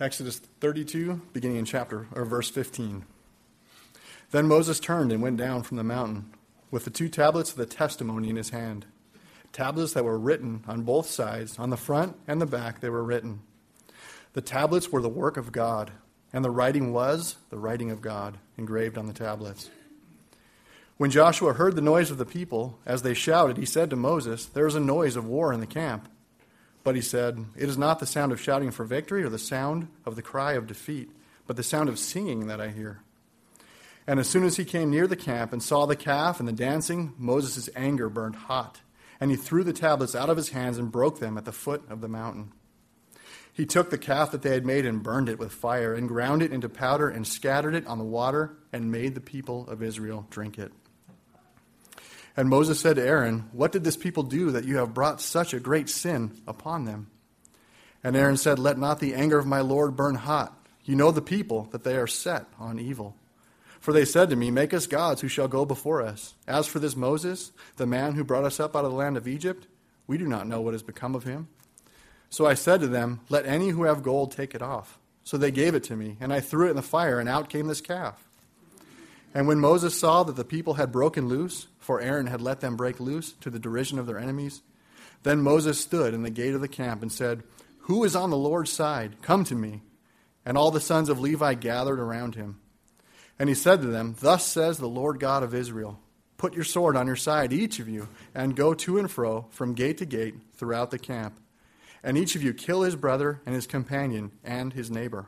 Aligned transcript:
Exodus 0.00 0.40
32, 0.60 1.20
beginning 1.32 1.56
in 1.56 1.64
chapter 1.64 2.08
or 2.16 2.24
verse 2.24 2.50
15. 2.50 3.04
Then 4.32 4.48
Moses 4.48 4.80
turned 4.80 5.12
and 5.12 5.22
went 5.22 5.36
down 5.36 5.62
from 5.62 5.76
the 5.76 5.84
mountain 5.84 6.32
with 6.72 6.84
the 6.84 6.90
two 6.90 7.08
tablets 7.08 7.52
of 7.52 7.56
the 7.56 7.64
testimony 7.64 8.28
in 8.28 8.34
his 8.34 8.50
hand. 8.50 8.86
Tablets 9.52 9.92
that 9.92 10.04
were 10.04 10.18
written 10.18 10.64
on 10.66 10.82
both 10.82 11.06
sides, 11.08 11.60
on 11.60 11.70
the 11.70 11.76
front 11.76 12.16
and 12.26 12.40
the 12.40 12.46
back, 12.46 12.80
they 12.80 12.88
were 12.88 13.04
written. 13.04 13.42
The 14.32 14.40
tablets 14.40 14.90
were 14.90 15.00
the 15.00 15.08
work 15.08 15.36
of 15.36 15.52
God, 15.52 15.92
and 16.32 16.44
the 16.44 16.50
writing 16.50 16.92
was 16.92 17.36
the 17.50 17.58
writing 17.58 17.92
of 17.92 18.00
God, 18.00 18.38
engraved 18.58 18.98
on 18.98 19.06
the 19.06 19.12
tablets. 19.12 19.70
When 20.96 21.12
Joshua 21.12 21.52
heard 21.52 21.76
the 21.76 21.80
noise 21.80 22.10
of 22.10 22.18
the 22.18 22.26
people, 22.26 22.80
as 22.84 23.02
they 23.02 23.14
shouted, 23.14 23.58
he 23.58 23.64
said 23.64 23.90
to 23.90 23.96
Moses, 23.96 24.44
There 24.46 24.66
is 24.66 24.74
a 24.74 24.80
noise 24.80 25.14
of 25.14 25.28
war 25.28 25.52
in 25.52 25.60
the 25.60 25.66
camp. 25.66 26.08
But 26.84 26.94
he 26.94 27.00
said, 27.00 27.46
It 27.56 27.68
is 27.68 27.78
not 27.78 27.98
the 27.98 28.06
sound 28.06 28.30
of 28.30 28.40
shouting 28.40 28.70
for 28.70 28.84
victory 28.84 29.24
or 29.24 29.30
the 29.30 29.38
sound 29.38 29.88
of 30.04 30.16
the 30.16 30.22
cry 30.22 30.52
of 30.52 30.66
defeat, 30.66 31.10
but 31.46 31.56
the 31.56 31.62
sound 31.62 31.88
of 31.88 31.98
singing 31.98 32.46
that 32.46 32.60
I 32.60 32.68
hear. 32.68 33.00
And 34.06 34.20
as 34.20 34.28
soon 34.28 34.44
as 34.44 34.58
he 34.58 34.66
came 34.66 34.90
near 34.90 35.06
the 35.06 35.16
camp 35.16 35.52
and 35.52 35.62
saw 35.62 35.86
the 35.86 35.96
calf 35.96 36.38
and 36.38 36.46
the 36.46 36.52
dancing, 36.52 37.14
Moses' 37.16 37.70
anger 37.74 38.10
burned 38.10 38.36
hot, 38.36 38.82
and 39.18 39.30
he 39.30 39.36
threw 39.36 39.64
the 39.64 39.72
tablets 39.72 40.14
out 40.14 40.28
of 40.28 40.36
his 40.36 40.50
hands 40.50 40.76
and 40.76 40.92
broke 40.92 41.20
them 41.20 41.38
at 41.38 41.46
the 41.46 41.52
foot 41.52 41.82
of 41.88 42.02
the 42.02 42.08
mountain. 42.08 42.52
He 43.50 43.64
took 43.64 43.88
the 43.88 43.98
calf 43.98 44.30
that 44.32 44.42
they 44.42 44.50
had 44.50 44.66
made 44.66 44.84
and 44.84 45.02
burned 45.02 45.30
it 45.30 45.38
with 45.38 45.52
fire, 45.52 45.94
and 45.94 46.06
ground 46.06 46.42
it 46.42 46.52
into 46.52 46.68
powder, 46.68 47.08
and 47.08 47.26
scattered 47.26 47.74
it 47.74 47.86
on 47.86 47.98
the 47.98 48.04
water, 48.04 48.56
and 48.72 48.92
made 48.92 49.14
the 49.14 49.20
people 49.20 49.66
of 49.68 49.82
Israel 49.82 50.26
drink 50.28 50.58
it. 50.58 50.72
And 52.36 52.48
Moses 52.48 52.80
said 52.80 52.96
to 52.96 53.06
Aaron, 53.06 53.48
What 53.52 53.72
did 53.72 53.84
this 53.84 53.96
people 53.96 54.24
do 54.24 54.50
that 54.50 54.64
you 54.64 54.76
have 54.78 54.94
brought 54.94 55.20
such 55.20 55.54
a 55.54 55.60
great 55.60 55.88
sin 55.88 56.40
upon 56.46 56.84
them? 56.84 57.10
And 58.02 58.16
Aaron 58.16 58.36
said, 58.36 58.58
Let 58.58 58.78
not 58.78 59.00
the 59.00 59.14
anger 59.14 59.38
of 59.38 59.46
my 59.46 59.60
Lord 59.60 59.96
burn 59.96 60.16
hot. 60.16 60.58
You 60.84 60.96
know 60.96 61.10
the 61.10 61.22
people, 61.22 61.68
that 61.70 61.84
they 61.84 61.96
are 61.96 62.06
set 62.06 62.46
on 62.58 62.78
evil. 62.78 63.16
For 63.80 63.92
they 63.92 64.04
said 64.04 64.30
to 64.30 64.36
me, 64.36 64.50
Make 64.50 64.74
us 64.74 64.86
gods 64.86 65.20
who 65.20 65.28
shall 65.28 65.48
go 65.48 65.64
before 65.64 66.02
us. 66.02 66.34
As 66.46 66.66
for 66.66 66.78
this 66.78 66.96
Moses, 66.96 67.52
the 67.76 67.86
man 67.86 68.14
who 68.14 68.24
brought 68.24 68.44
us 68.44 68.58
up 68.58 68.74
out 68.74 68.84
of 68.84 68.90
the 68.90 68.96
land 68.96 69.16
of 69.16 69.28
Egypt, 69.28 69.66
we 70.06 70.18
do 70.18 70.26
not 70.26 70.46
know 70.48 70.60
what 70.60 70.74
has 70.74 70.82
become 70.82 71.14
of 71.14 71.24
him. 71.24 71.48
So 72.30 72.46
I 72.46 72.54
said 72.54 72.80
to 72.80 72.88
them, 72.88 73.20
Let 73.28 73.46
any 73.46 73.68
who 73.68 73.84
have 73.84 74.02
gold 74.02 74.32
take 74.32 74.54
it 74.54 74.62
off. 74.62 74.98
So 75.22 75.38
they 75.38 75.50
gave 75.50 75.74
it 75.74 75.84
to 75.84 75.96
me, 75.96 76.16
and 76.20 76.32
I 76.32 76.40
threw 76.40 76.66
it 76.66 76.70
in 76.70 76.76
the 76.76 76.82
fire, 76.82 77.18
and 77.20 77.28
out 77.28 77.48
came 77.48 77.66
this 77.66 77.80
calf. 77.80 78.23
And 79.34 79.48
when 79.48 79.58
Moses 79.58 79.98
saw 79.98 80.22
that 80.22 80.36
the 80.36 80.44
people 80.44 80.74
had 80.74 80.92
broken 80.92 81.28
loose, 81.28 81.66
for 81.78 82.00
Aaron 82.00 82.28
had 82.28 82.40
let 82.40 82.60
them 82.60 82.76
break 82.76 83.00
loose 83.00 83.32
to 83.40 83.50
the 83.50 83.58
derision 83.58 83.98
of 83.98 84.06
their 84.06 84.18
enemies, 84.18 84.62
then 85.24 85.42
Moses 85.42 85.80
stood 85.80 86.14
in 86.14 86.22
the 86.22 86.30
gate 86.30 86.54
of 86.54 86.60
the 86.60 86.68
camp 86.68 87.02
and 87.02 87.10
said, 87.10 87.42
Who 87.80 88.04
is 88.04 88.14
on 88.14 88.30
the 88.30 88.36
Lord's 88.36 88.72
side? 88.72 89.20
Come 89.20 89.44
to 89.44 89.54
me. 89.54 89.82
And 90.46 90.56
all 90.56 90.70
the 90.70 90.80
sons 90.80 91.08
of 91.08 91.18
Levi 91.20 91.54
gathered 91.54 91.98
around 91.98 92.34
him. 92.34 92.60
And 93.38 93.48
he 93.48 93.54
said 93.54 93.80
to 93.80 93.88
them, 93.88 94.14
Thus 94.20 94.46
says 94.46 94.78
the 94.78 94.86
Lord 94.86 95.18
God 95.18 95.42
of 95.42 95.54
Israel 95.54 95.98
Put 96.36 96.54
your 96.54 96.64
sword 96.64 96.96
on 96.96 97.06
your 97.06 97.16
side, 97.16 97.52
each 97.52 97.80
of 97.80 97.88
you, 97.88 98.08
and 98.34 98.54
go 98.54 98.74
to 98.74 98.98
and 98.98 99.10
fro 99.10 99.46
from 99.50 99.74
gate 99.74 99.98
to 99.98 100.06
gate 100.06 100.34
throughout 100.56 100.90
the 100.90 100.98
camp 100.98 101.38
and 102.04 102.18
each 102.18 102.36
of 102.36 102.42
you 102.42 102.52
kill 102.52 102.82
his 102.82 102.94
brother 102.94 103.40
and 103.46 103.54
his 103.54 103.66
companion 103.66 104.30
and 104.44 104.74
his 104.74 104.90
neighbor. 104.90 105.26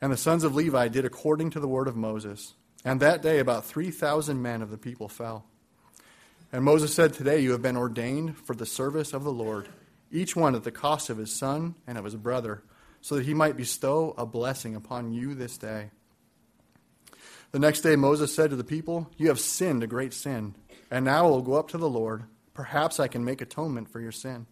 And 0.00 0.12
the 0.12 0.16
sons 0.16 0.42
of 0.42 0.54
Levi 0.54 0.88
did 0.88 1.04
according 1.04 1.50
to 1.50 1.60
the 1.60 1.68
word 1.68 1.86
of 1.86 1.96
Moses. 1.96 2.54
And 2.84 3.00
that 3.00 3.22
day 3.22 3.38
about 3.38 3.64
3,000 3.64 4.40
men 4.40 4.62
of 4.62 4.70
the 4.70 4.78
people 4.78 5.08
fell. 5.08 5.44
And 6.52 6.64
Moses 6.64 6.94
said, 6.94 7.12
Today 7.12 7.40
you 7.40 7.52
have 7.52 7.62
been 7.62 7.76
ordained 7.76 8.36
for 8.38 8.54
the 8.54 8.66
service 8.66 9.12
of 9.12 9.24
the 9.24 9.32
Lord, 9.32 9.68
each 10.10 10.34
one 10.34 10.54
at 10.54 10.64
the 10.64 10.70
cost 10.70 11.10
of 11.10 11.18
his 11.18 11.34
son 11.34 11.74
and 11.86 11.98
of 11.98 12.04
his 12.04 12.16
brother, 12.16 12.62
so 13.00 13.16
that 13.16 13.26
he 13.26 13.34
might 13.34 13.56
bestow 13.56 14.14
a 14.16 14.24
blessing 14.24 14.74
upon 14.74 15.12
you 15.12 15.34
this 15.34 15.58
day. 15.58 15.90
The 17.50 17.58
next 17.58 17.80
day 17.80 17.96
Moses 17.96 18.34
said 18.34 18.50
to 18.50 18.56
the 18.56 18.64
people, 18.64 19.10
You 19.16 19.28
have 19.28 19.40
sinned 19.40 19.82
a 19.82 19.86
great 19.86 20.12
sin, 20.12 20.54
and 20.90 21.04
now 21.04 21.26
I 21.26 21.30
will 21.30 21.42
go 21.42 21.54
up 21.54 21.68
to 21.68 21.78
the 21.78 21.88
Lord. 21.88 22.24
Perhaps 22.54 22.98
I 22.98 23.08
can 23.08 23.24
make 23.24 23.40
atonement 23.40 23.88
for 23.88 24.00
your 24.00 24.12
sin. 24.12 24.46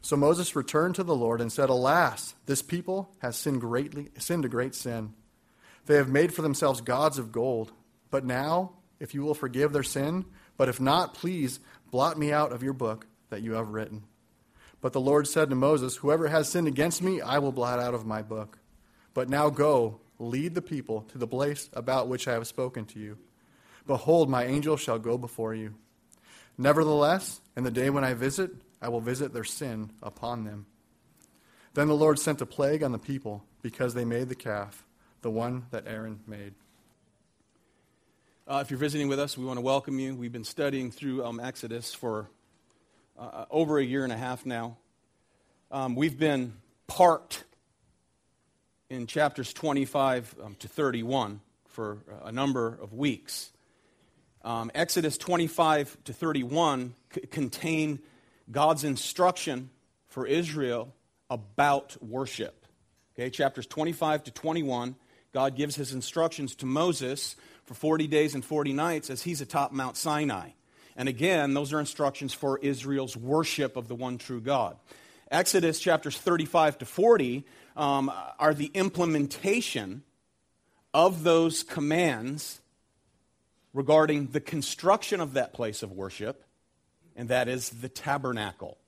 So 0.00 0.16
Moses 0.16 0.54
returned 0.54 0.96
to 0.96 1.02
the 1.02 1.14
Lord 1.14 1.40
and 1.40 1.50
said, 1.50 1.70
Alas, 1.70 2.34
this 2.46 2.62
people 2.62 3.10
has 3.20 3.36
sinned 3.36 3.60
greatly, 3.60 4.10
sinned 4.18 4.44
a 4.44 4.48
great 4.48 4.74
sin. 4.74 5.14
They 5.86 5.96
have 5.96 6.08
made 6.08 6.32
for 6.32 6.42
themselves 6.42 6.80
gods 6.80 7.18
of 7.18 7.32
gold. 7.32 7.72
But 8.10 8.24
now, 8.24 8.72
if 9.00 9.14
you 9.14 9.22
will 9.22 9.34
forgive 9.34 9.72
their 9.72 9.82
sin, 9.82 10.24
but 10.56 10.68
if 10.68 10.80
not, 10.80 11.14
please 11.14 11.60
blot 11.90 12.18
me 12.18 12.32
out 12.32 12.52
of 12.52 12.62
your 12.62 12.72
book 12.72 13.06
that 13.30 13.42
you 13.42 13.52
have 13.52 13.68
written. 13.68 14.04
But 14.80 14.92
the 14.92 15.00
Lord 15.00 15.26
said 15.26 15.50
to 15.50 15.56
Moses, 15.56 15.96
Whoever 15.96 16.28
has 16.28 16.48
sinned 16.48 16.68
against 16.68 17.02
me, 17.02 17.20
I 17.20 17.38
will 17.38 17.52
blot 17.52 17.80
out 17.80 17.94
of 17.94 18.06
my 18.06 18.22
book. 18.22 18.58
But 19.14 19.28
now 19.28 19.50
go, 19.50 20.00
lead 20.18 20.54
the 20.54 20.62
people 20.62 21.02
to 21.08 21.18
the 21.18 21.26
place 21.26 21.68
about 21.72 22.08
which 22.08 22.28
I 22.28 22.32
have 22.32 22.46
spoken 22.46 22.84
to 22.86 22.98
you. 22.98 23.18
Behold, 23.86 24.30
my 24.30 24.44
angel 24.44 24.76
shall 24.76 24.98
go 24.98 25.18
before 25.18 25.54
you. 25.54 25.74
Nevertheless, 26.56 27.40
in 27.56 27.64
the 27.64 27.70
day 27.70 27.90
when 27.90 28.04
I 28.04 28.14
visit, 28.14 28.50
I 28.80 28.88
will 28.88 29.00
visit 29.00 29.32
their 29.32 29.44
sin 29.44 29.90
upon 30.02 30.44
them. 30.44 30.66
Then 31.74 31.88
the 31.88 31.94
Lord 31.94 32.18
sent 32.18 32.40
a 32.40 32.46
plague 32.46 32.82
on 32.82 32.92
the 32.92 32.98
people 32.98 33.44
because 33.62 33.94
they 33.94 34.04
made 34.04 34.28
the 34.28 34.34
calf, 34.34 34.84
the 35.24 35.30
one 35.30 35.64
that 35.70 35.84
Aaron 35.86 36.20
made. 36.26 36.52
Uh, 38.46 38.58
if 38.62 38.70
you're 38.70 38.78
visiting 38.78 39.08
with 39.08 39.18
us, 39.18 39.38
we 39.38 39.46
want 39.46 39.56
to 39.56 39.62
welcome 39.62 39.98
you. 39.98 40.14
We've 40.14 40.30
been 40.30 40.44
studying 40.44 40.90
through 40.90 41.24
um, 41.24 41.40
Exodus 41.40 41.94
for 41.94 42.28
uh, 43.18 43.46
over 43.50 43.78
a 43.78 43.82
year 43.82 44.04
and 44.04 44.12
a 44.12 44.18
half 44.18 44.44
now. 44.44 44.76
Um, 45.70 45.94
we've 45.94 46.18
been 46.18 46.52
parked 46.88 47.44
in 48.90 49.06
chapters 49.06 49.54
25 49.54 50.34
um, 50.44 50.56
to 50.56 50.68
31 50.68 51.40
for 51.68 52.00
a 52.22 52.30
number 52.30 52.78
of 52.82 52.92
weeks. 52.92 53.50
Um, 54.44 54.70
Exodus 54.74 55.16
25 55.16 55.96
to 56.04 56.12
31 56.12 56.92
c- 57.14 57.20
contain 57.30 57.98
God's 58.50 58.84
instruction 58.84 59.70
for 60.08 60.26
Israel 60.26 60.92
about 61.30 61.96
worship. 62.02 62.66
Okay, 63.14 63.30
chapters 63.30 63.66
25 63.66 64.24
to 64.24 64.30
21, 64.30 64.96
God 65.34 65.56
gives 65.56 65.74
his 65.74 65.92
instructions 65.92 66.54
to 66.56 66.66
Moses 66.66 67.36
for 67.64 67.74
40 67.74 68.06
days 68.06 68.34
and 68.34 68.44
40 68.44 68.72
nights 68.72 69.10
as 69.10 69.22
he's 69.22 69.40
atop 69.40 69.72
Mount 69.72 69.96
Sinai. 69.96 70.50
And 70.96 71.08
again, 71.08 71.52
those 71.52 71.72
are 71.72 71.80
instructions 71.80 72.32
for 72.32 72.58
Israel's 72.58 73.16
worship 73.16 73.76
of 73.76 73.88
the 73.88 73.96
one 73.96 74.16
true 74.16 74.40
God. 74.40 74.76
Exodus 75.30 75.80
chapters 75.80 76.16
35 76.16 76.78
to 76.78 76.86
40 76.86 77.44
um, 77.76 78.12
are 78.38 78.54
the 78.54 78.70
implementation 78.74 80.04
of 80.94 81.24
those 81.24 81.64
commands 81.64 82.60
regarding 83.72 84.28
the 84.28 84.40
construction 84.40 85.20
of 85.20 85.34
that 85.34 85.52
place 85.52 85.82
of 85.82 85.90
worship 85.90 86.44
and 87.16 87.28
that 87.28 87.48
is 87.48 87.70
the 87.70 87.88
tabernacle. 87.88 88.78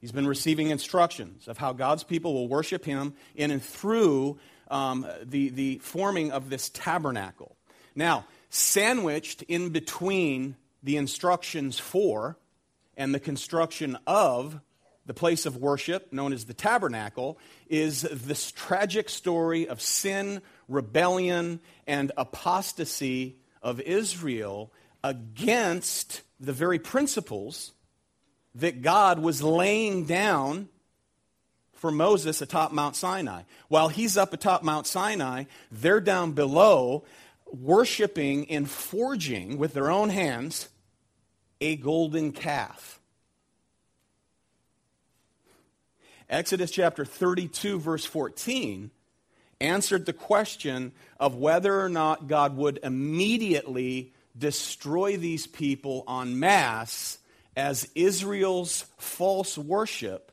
He's 0.00 0.12
been 0.12 0.26
receiving 0.26 0.70
instructions 0.70 1.46
of 1.46 1.58
how 1.58 1.72
God's 1.72 2.02
people 2.02 2.34
will 2.34 2.48
worship 2.48 2.84
him 2.84 3.14
in 3.36 3.50
and 3.50 3.62
through 3.62 4.38
um, 4.72 5.06
the, 5.22 5.50
the 5.50 5.78
forming 5.78 6.32
of 6.32 6.50
this 6.50 6.70
tabernacle. 6.70 7.56
Now, 7.94 8.24
sandwiched 8.50 9.42
in 9.42 9.70
between 9.70 10.56
the 10.82 10.96
instructions 10.96 11.78
for 11.78 12.36
and 12.96 13.14
the 13.14 13.20
construction 13.20 13.98
of 14.06 14.60
the 15.04 15.14
place 15.14 15.46
of 15.46 15.56
worship, 15.56 16.12
known 16.12 16.32
as 16.32 16.44
the 16.44 16.54
tabernacle, 16.54 17.38
is 17.68 18.02
this 18.02 18.52
tragic 18.52 19.08
story 19.08 19.68
of 19.68 19.80
sin, 19.80 20.40
rebellion, 20.68 21.60
and 21.86 22.12
apostasy 22.16 23.36
of 23.62 23.80
Israel 23.80 24.72
against 25.02 26.22
the 26.38 26.52
very 26.52 26.78
principles 26.78 27.72
that 28.54 28.82
God 28.82 29.18
was 29.18 29.42
laying 29.42 30.04
down 30.04 30.68
for 31.82 31.90
Moses 31.90 32.40
atop 32.40 32.70
Mount 32.70 32.94
Sinai. 32.94 33.42
While 33.66 33.88
he's 33.88 34.16
up 34.16 34.32
atop 34.32 34.62
Mount 34.62 34.86
Sinai, 34.86 35.46
they're 35.72 36.00
down 36.00 36.30
below 36.30 37.02
worshiping 37.46 38.48
and 38.52 38.70
forging 38.70 39.58
with 39.58 39.74
their 39.74 39.90
own 39.90 40.08
hands 40.08 40.68
a 41.60 41.74
golden 41.74 42.30
calf. 42.30 43.00
Exodus 46.30 46.70
chapter 46.70 47.04
32, 47.04 47.80
verse 47.80 48.04
14, 48.04 48.92
answered 49.60 50.06
the 50.06 50.12
question 50.12 50.92
of 51.18 51.34
whether 51.34 51.80
or 51.80 51.88
not 51.88 52.28
God 52.28 52.56
would 52.56 52.78
immediately 52.84 54.12
destroy 54.38 55.16
these 55.16 55.48
people 55.48 56.04
en 56.08 56.38
masse 56.38 57.18
as 57.56 57.90
Israel's 57.96 58.84
false 58.98 59.58
worship 59.58 60.31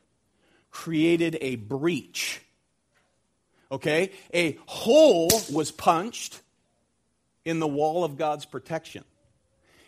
created 0.71 1.37
a 1.41 1.55
breach. 1.55 2.41
Okay? 3.71 4.11
A 4.33 4.57
hole 4.65 5.29
was 5.51 5.71
punched 5.71 6.41
in 7.45 7.59
the 7.59 7.67
wall 7.67 8.03
of 8.03 8.17
God's 8.17 8.45
protection. 8.45 9.03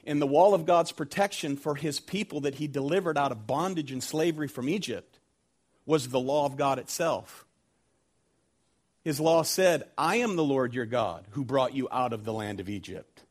In 0.03 0.19
the 0.19 0.27
wall 0.27 0.53
of 0.53 0.65
God's 0.65 0.91
protection 0.91 1.57
for 1.57 1.75
his 1.75 1.99
people 1.99 2.41
that 2.41 2.55
he 2.55 2.67
delivered 2.67 3.17
out 3.17 3.31
of 3.31 3.45
bondage 3.45 3.91
and 3.91 4.03
slavery 4.03 4.47
from 4.47 4.67
Egypt 4.67 5.19
was 5.85 6.09
the 6.09 6.19
law 6.19 6.45
of 6.45 6.57
God 6.57 6.79
itself. 6.79 7.45
His 9.03 9.19
law 9.19 9.43
said, 9.43 9.83
I 9.97 10.17
am 10.17 10.35
the 10.35 10.43
Lord 10.43 10.73
your 10.73 10.85
God 10.85 11.25
who 11.31 11.43
brought 11.43 11.75
you 11.75 11.87
out 11.91 12.13
of 12.13 12.23
the 12.23 12.33
land 12.33 12.59
of 12.59 12.69
Egypt, 12.69 13.23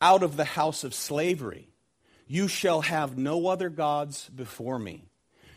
out 0.00 0.22
of 0.22 0.36
the 0.36 0.44
house 0.44 0.84
of 0.84 0.94
slavery. 0.94 1.68
You 2.26 2.48
shall 2.48 2.82
have 2.82 3.16
no 3.16 3.46
other 3.46 3.68
gods 3.68 4.28
before 4.28 4.78
me. 4.78 5.07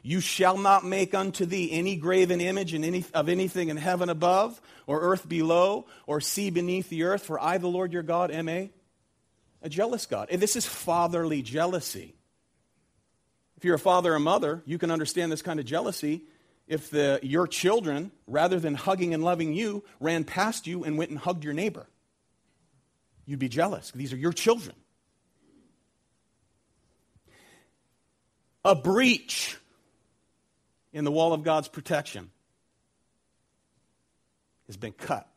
You 0.04 0.20
shall 0.20 0.58
not 0.58 0.84
make 0.84 1.14
unto 1.14 1.46
thee 1.46 1.72
any 1.72 1.96
graven 1.96 2.42
image 2.42 2.74
any, 2.74 3.06
of 3.14 3.30
anything 3.30 3.70
in 3.70 3.78
heaven 3.78 4.10
above, 4.10 4.60
or 4.88 5.02
earth 5.02 5.30
below, 5.30 5.86
or 6.08 6.20
sea 6.20 6.50
beneath 6.50 6.90
the 6.90 7.04
earth, 7.04 7.24
for 7.24 7.40
I, 7.40 7.58
the 7.60 7.68
Lord 7.68 7.94
your 7.94 8.04
God, 8.04 8.32
am 8.32 8.50
a, 8.50 8.72
a 9.62 9.70
jealous 9.70 10.06
God. 10.06 10.30
And 10.32 10.42
this 10.42 10.56
is 10.56 10.66
fatherly 10.66 11.44
jealousy. 11.44 12.16
If 13.58 13.66
you're 13.66 13.76
a 13.76 13.80
father 13.80 14.16
or 14.16 14.20
mother, 14.20 14.64
you 14.66 14.80
can 14.80 14.90
understand 14.90 15.32
this 15.32 15.44
kind 15.44 15.60
of 15.60 15.66
jealousy 15.68 16.24
if 16.68 16.90
the, 16.90 17.20
your 17.22 17.48
children, 17.48 18.12
rather 18.26 18.60
than 18.60 18.74
hugging 18.74 19.14
and 19.14 19.24
loving 19.24 19.54
you, 19.54 19.84
ran 20.00 20.24
past 20.24 20.66
you 20.66 20.84
and 20.84 20.98
went 20.98 21.12
and 21.12 21.20
hugged 21.20 21.44
your 21.44 21.54
neighbor. 21.54 21.86
You'd 23.26 23.40
be 23.40 23.50
jealous. 23.50 23.92
These 23.92 24.14
are 24.14 24.18
your 24.18 24.34
children. 24.34 24.76
A 28.66 28.74
breach 28.74 29.58
in 30.94 31.04
the 31.04 31.12
wall 31.12 31.34
of 31.34 31.44
God's 31.44 31.68
protection 31.68 32.30
has 34.68 34.78
been 34.78 34.94
cut. 34.94 35.28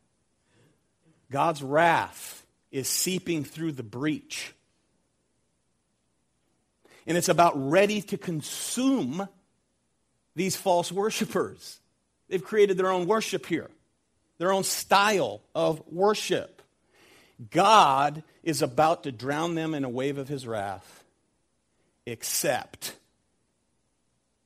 God's 1.31 1.63
wrath 1.63 2.47
is 2.71 2.89
seeping 2.89 3.45
through 3.45 3.73
the 3.73 3.83
breach. 3.83 4.55
And 7.07 7.17
it's 7.17 7.29
about 7.29 7.53
ready 7.55 8.01
to 8.03 8.19
consume 8.19 9.29
these 10.35 10.57
false 10.57 10.91
worshipers. 10.91 11.81
They've 12.29 12.43
created 12.43 12.77
their 12.77 12.91
own 12.91 13.07
worship 13.07 13.47
here, 13.47 13.71
their 14.39 14.53
own 14.53 14.65
style 14.65 15.43
of 15.55 15.83
worship. 15.91 16.63
God 17.51 18.23
is 18.43 18.63
about 18.63 19.05
to 19.05 19.13
drown 19.13 19.55
them 19.55 19.75
in 19.75 19.85
a 19.85 19.89
wave 19.89 20.19
of 20.19 20.29
his 20.29 20.47
wrath, 20.47 21.05
except 22.07 22.95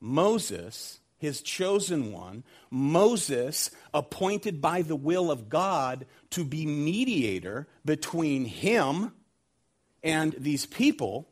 Moses, 0.00 1.00
his 1.18 1.42
chosen 1.42 2.12
one, 2.12 2.44
Moses, 2.70 3.70
appointed 3.92 4.60
by 4.60 4.82
the 4.82 4.96
will 4.96 5.30
of 5.30 5.48
God 5.48 6.06
to 6.30 6.44
be 6.44 6.66
mediator 6.66 7.66
between 7.84 8.44
him 8.44 9.12
and 10.02 10.34
these 10.38 10.66
people, 10.66 11.28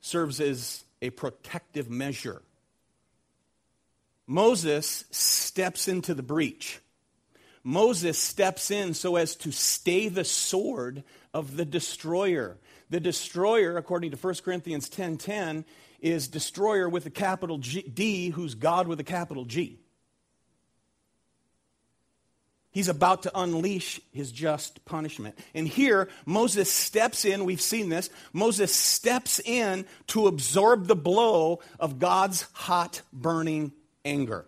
serves 0.00 0.40
as 0.40 0.84
a 1.00 1.10
protective 1.10 1.90
measure. 1.90 2.42
Moses 4.26 5.04
steps 5.10 5.88
into 5.88 6.14
the 6.14 6.22
breach. 6.22 6.80
Moses 7.64 8.18
steps 8.18 8.70
in 8.70 8.94
so 8.94 9.16
as 9.16 9.36
to 9.36 9.52
stay 9.52 10.08
the 10.08 10.24
sword 10.24 11.04
of 11.32 11.56
the 11.56 11.64
destroyer. 11.64 12.58
The 12.90 13.00
destroyer, 13.00 13.76
according 13.76 14.10
to 14.10 14.16
1 14.16 14.42
Corinthians 14.44 14.88
10:10, 14.88 15.18
10, 15.18 15.18
10, 15.18 15.64
is 16.02 16.28
destroyer 16.28 16.88
with 16.88 17.06
a 17.06 17.10
capital 17.10 17.56
G, 17.58 17.82
D, 17.82 18.28
who's 18.28 18.54
God 18.54 18.86
with 18.86 19.00
a 19.00 19.04
capital 19.04 19.46
G. 19.46 19.78
He's 22.72 22.88
about 22.88 23.24
to 23.24 23.38
unleash 23.38 24.00
his 24.12 24.32
just 24.32 24.84
punishment. 24.86 25.38
And 25.54 25.68
here, 25.68 26.08
Moses 26.24 26.72
steps 26.72 27.26
in. 27.26 27.44
We've 27.44 27.60
seen 27.60 27.90
this. 27.90 28.08
Moses 28.32 28.74
steps 28.74 29.40
in 29.40 29.86
to 30.08 30.26
absorb 30.26 30.86
the 30.86 30.96
blow 30.96 31.60
of 31.78 31.98
God's 31.98 32.46
hot, 32.52 33.02
burning 33.12 33.72
anger. 34.06 34.46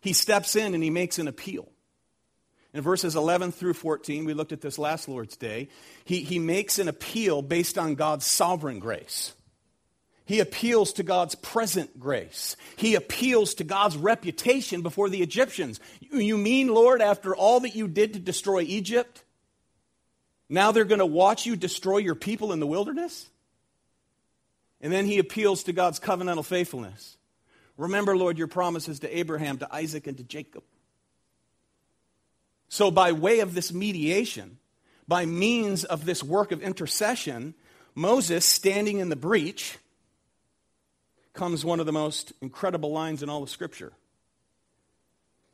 He 0.00 0.14
steps 0.14 0.56
in 0.56 0.74
and 0.74 0.82
he 0.82 0.88
makes 0.90 1.18
an 1.18 1.28
appeal. 1.28 1.68
In 2.72 2.80
verses 2.80 3.16
11 3.16 3.52
through 3.52 3.74
14, 3.74 4.24
we 4.24 4.32
looked 4.32 4.52
at 4.52 4.62
this 4.62 4.78
last 4.78 5.06
Lord's 5.06 5.36
Day, 5.36 5.68
he, 6.04 6.22
he 6.22 6.38
makes 6.38 6.78
an 6.78 6.88
appeal 6.88 7.42
based 7.42 7.76
on 7.76 7.96
God's 7.96 8.24
sovereign 8.24 8.78
grace. 8.78 9.34
He 10.32 10.40
appeals 10.40 10.94
to 10.94 11.02
God's 11.02 11.34
present 11.34 12.00
grace. 12.00 12.56
He 12.76 12.94
appeals 12.94 13.52
to 13.56 13.64
God's 13.64 13.98
reputation 13.98 14.80
before 14.80 15.10
the 15.10 15.20
Egyptians. 15.20 15.78
You 16.10 16.38
mean, 16.38 16.68
Lord, 16.68 17.02
after 17.02 17.36
all 17.36 17.60
that 17.60 17.76
you 17.76 17.86
did 17.86 18.14
to 18.14 18.18
destroy 18.18 18.62
Egypt, 18.62 19.24
now 20.48 20.72
they're 20.72 20.86
going 20.86 21.00
to 21.00 21.04
watch 21.04 21.44
you 21.44 21.54
destroy 21.54 21.98
your 21.98 22.14
people 22.14 22.50
in 22.54 22.60
the 22.60 22.66
wilderness? 22.66 23.28
And 24.80 24.90
then 24.90 25.04
he 25.04 25.18
appeals 25.18 25.64
to 25.64 25.74
God's 25.74 26.00
covenantal 26.00 26.46
faithfulness. 26.46 27.18
Remember, 27.76 28.16
Lord, 28.16 28.38
your 28.38 28.48
promises 28.48 29.00
to 29.00 29.14
Abraham, 29.14 29.58
to 29.58 29.68
Isaac, 29.70 30.06
and 30.06 30.16
to 30.16 30.24
Jacob. 30.24 30.62
So, 32.70 32.90
by 32.90 33.12
way 33.12 33.40
of 33.40 33.52
this 33.52 33.70
mediation, 33.70 34.56
by 35.06 35.26
means 35.26 35.84
of 35.84 36.06
this 36.06 36.22
work 36.22 36.52
of 36.52 36.62
intercession, 36.62 37.52
Moses, 37.94 38.46
standing 38.46 38.96
in 38.96 39.10
the 39.10 39.14
breach, 39.14 39.76
comes 41.32 41.64
one 41.64 41.80
of 41.80 41.86
the 41.86 41.92
most 41.92 42.32
incredible 42.40 42.92
lines 42.92 43.22
in 43.22 43.28
all 43.28 43.42
of 43.42 43.50
Scripture. 43.50 43.92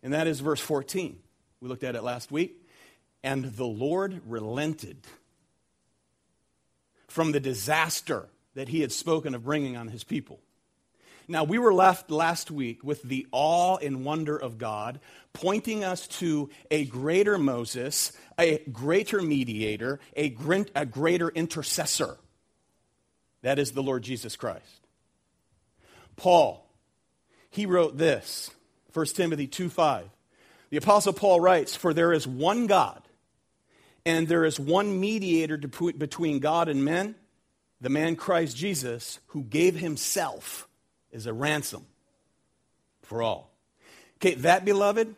And 0.02 0.12
that 0.12 0.26
is 0.26 0.40
verse 0.40 0.60
14. 0.60 1.19
We 1.60 1.69
looked 1.69 1.84
at 1.84 1.96
it 1.96 2.02
last 2.02 2.30
week. 2.30 2.66
And 3.22 3.44
the 3.44 3.66
Lord 3.66 4.20
relented 4.26 4.98
from 7.08 7.32
the 7.32 7.40
disaster 7.40 8.28
that 8.54 8.69
he 8.69 8.80
had 8.80 8.92
spoken 8.92 9.34
of 9.34 9.44
bringing 9.44 9.76
on 9.76 9.88
his 9.88 10.04
people. 10.04 10.40
Now, 11.30 11.44
we 11.44 11.58
were 11.58 11.75
left 11.75 12.10
last 12.10 12.50
week 12.50 12.82
with 12.82 13.02
the 13.02 13.26
awe 13.32 13.76
and 13.76 14.02
wonder 14.02 14.36
of 14.36 14.56
God, 14.56 14.98
pointing 15.34 15.84
us 15.84 16.06
to 16.06 16.48
a 16.70 16.86
greater 16.86 17.36
Moses, 17.36 18.12
a 18.38 18.58
greater 18.72 19.20
mediator, 19.20 20.00
a, 20.16 20.30
greater 20.30 21.28
intercessor. 21.28 22.16
That 23.42 23.58
is 23.58 23.72
the 23.72 23.82
Lord 23.82 24.04
Jesus 24.04 24.36
Christ. 24.36 24.77
Paul, 26.19 26.69
he 27.49 27.65
wrote 27.65 27.97
this, 27.97 28.50
1 28.93 29.06
Timothy 29.06 29.47
2 29.47 29.70
5. 29.70 30.11
The 30.70 30.76
Apostle 30.76 31.15
Paul 31.15 31.41
writes, 31.41 31.75
For 31.75 31.94
there 31.94 32.12
is 32.12 32.26
one 32.26 32.67
God, 32.67 33.03
and 34.05 34.29
there 34.29 34.44
is 34.44 34.61
one 34.61 35.00
mediator 35.00 35.56
between 35.56 36.41
God 36.41 36.69
and 36.69 36.85
men, 36.85 37.15
the 37.81 37.88
man 37.88 38.17
Christ 38.17 38.56
Jesus, 38.56 39.20
who 39.29 39.43
gave 39.43 39.76
himself 39.76 40.69
as 41.12 41.26
a 41.26 41.32
ransom 41.32 41.87
for 43.03 43.23
all. 43.23 43.50
Okay, 44.17 44.35
that, 44.35 44.64
beloved, 44.64 45.14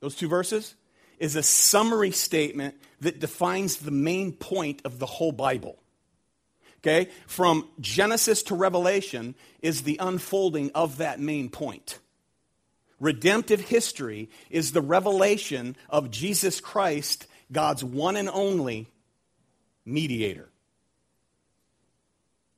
those 0.00 0.14
two 0.14 0.28
verses, 0.28 0.74
is 1.18 1.36
a 1.36 1.42
summary 1.42 2.10
statement 2.10 2.74
that 3.00 3.20
defines 3.20 3.76
the 3.76 3.90
main 3.90 4.32
point 4.32 4.82
of 4.84 4.98
the 4.98 5.06
whole 5.06 5.32
Bible. 5.32 5.79
Okay, 6.82 7.10
from 7.26 7.68
Genesis 7.78 8.42
to 8.44 8.54
Revelation 8.54 9.34
is 9.60 9.82
the 9.82 9.98
unfolding 10.00 10.70
of 10.74 10.96
that 10.96 11.20
main 11.20 11.50
point. 11.50 11.98
Redemptive 12.98 13.60
history 13.60 14.30
is 14.48 14.72
the 14.72 14.80
revelation 14.80 15.76
of 15.90 16.10
Jesus 16.10 16.60
Christ, 16.60 17.26
God's 17.52 17.84
one 17.84 18.16
and 18.16 18.30
only 18.30 18.88
mediator. 19.84 20.48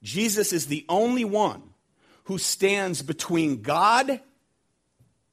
Jesus 0.02 0.52
is 0.52 0.66
the 0.66 0.84
only 0.88 1.24
one 1.24 1.62
who 2.24 2.38
stands 2.38 3.02
between 3.02 3.62
God, 3.62 4.20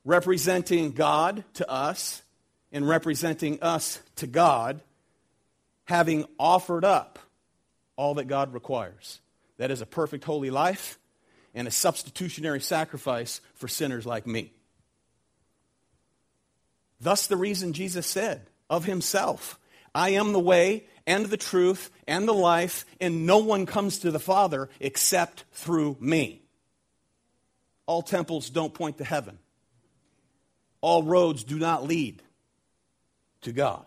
representing 0.03 0.91
God 0.91 1.43
to 1.55 1.69
us, 1.69 2.24
and 2.72 2.88
representing 2.88 3.62
us 3.62 4.00
to 4.15 4.27
God, 4.27 4.81
having 5.86 6.25
offered 6.39 6.86
up 6.86 7.19
all 8.00 8.13
that 8.13 8.29
God 8.29 8.53
requires. 8.53 9.20
That 9.58 9.72
is 9.72 9.82
a 9.82 9.86
perfect 9.86 10.24
holy 10.24 10.50
life 10.50 10.98
and 11.53 11.68
a 11.68 11.72
substitutionary 11.72 12.62
sacrifice 12.62 13.41
for 13.56 13.68
sinners 13.68 14.06
like 14.06 14.25
me. 14.25 14.53
Thus, 17.01 17.27
the 17.27 17.36
reason 17.36 17.74
Jesus 17.74 18.08
said 18.08 18.48
of 18.70 18.86
himself, 18.86 19.60
I 19.94 20.12
am 20.12 20.32
the 20.32 20.39
way 20.39 20.86
and 21.06 21.25
the 21.25 21.36
truth 21.36 21.91
and 22.08 22.25
the 22.25 22.34
life, 22.34 22.86
and 23.01 23.25
no 23.25 23.39
one 23.39 23.65
comes 23.65 24.00
to 24.00 24.12
the 24.12 24.20
Father 24.20 24.70
except 24.79 25.44
through 25.51 25.98
me. 26.00 26.41
All 27.86 28.01
temples 28.01 28.50
don't 28.50 28.74
point 28.74 29.00
to 29.00 29.03
heaven. 29.03 29.39
All 30.79 31.03
roads 31.03 31.44
do 31.44 31.60
not 31.60 31.86
lead 31.86 32.24
to 33.41 33.51
God. 33.51 33.86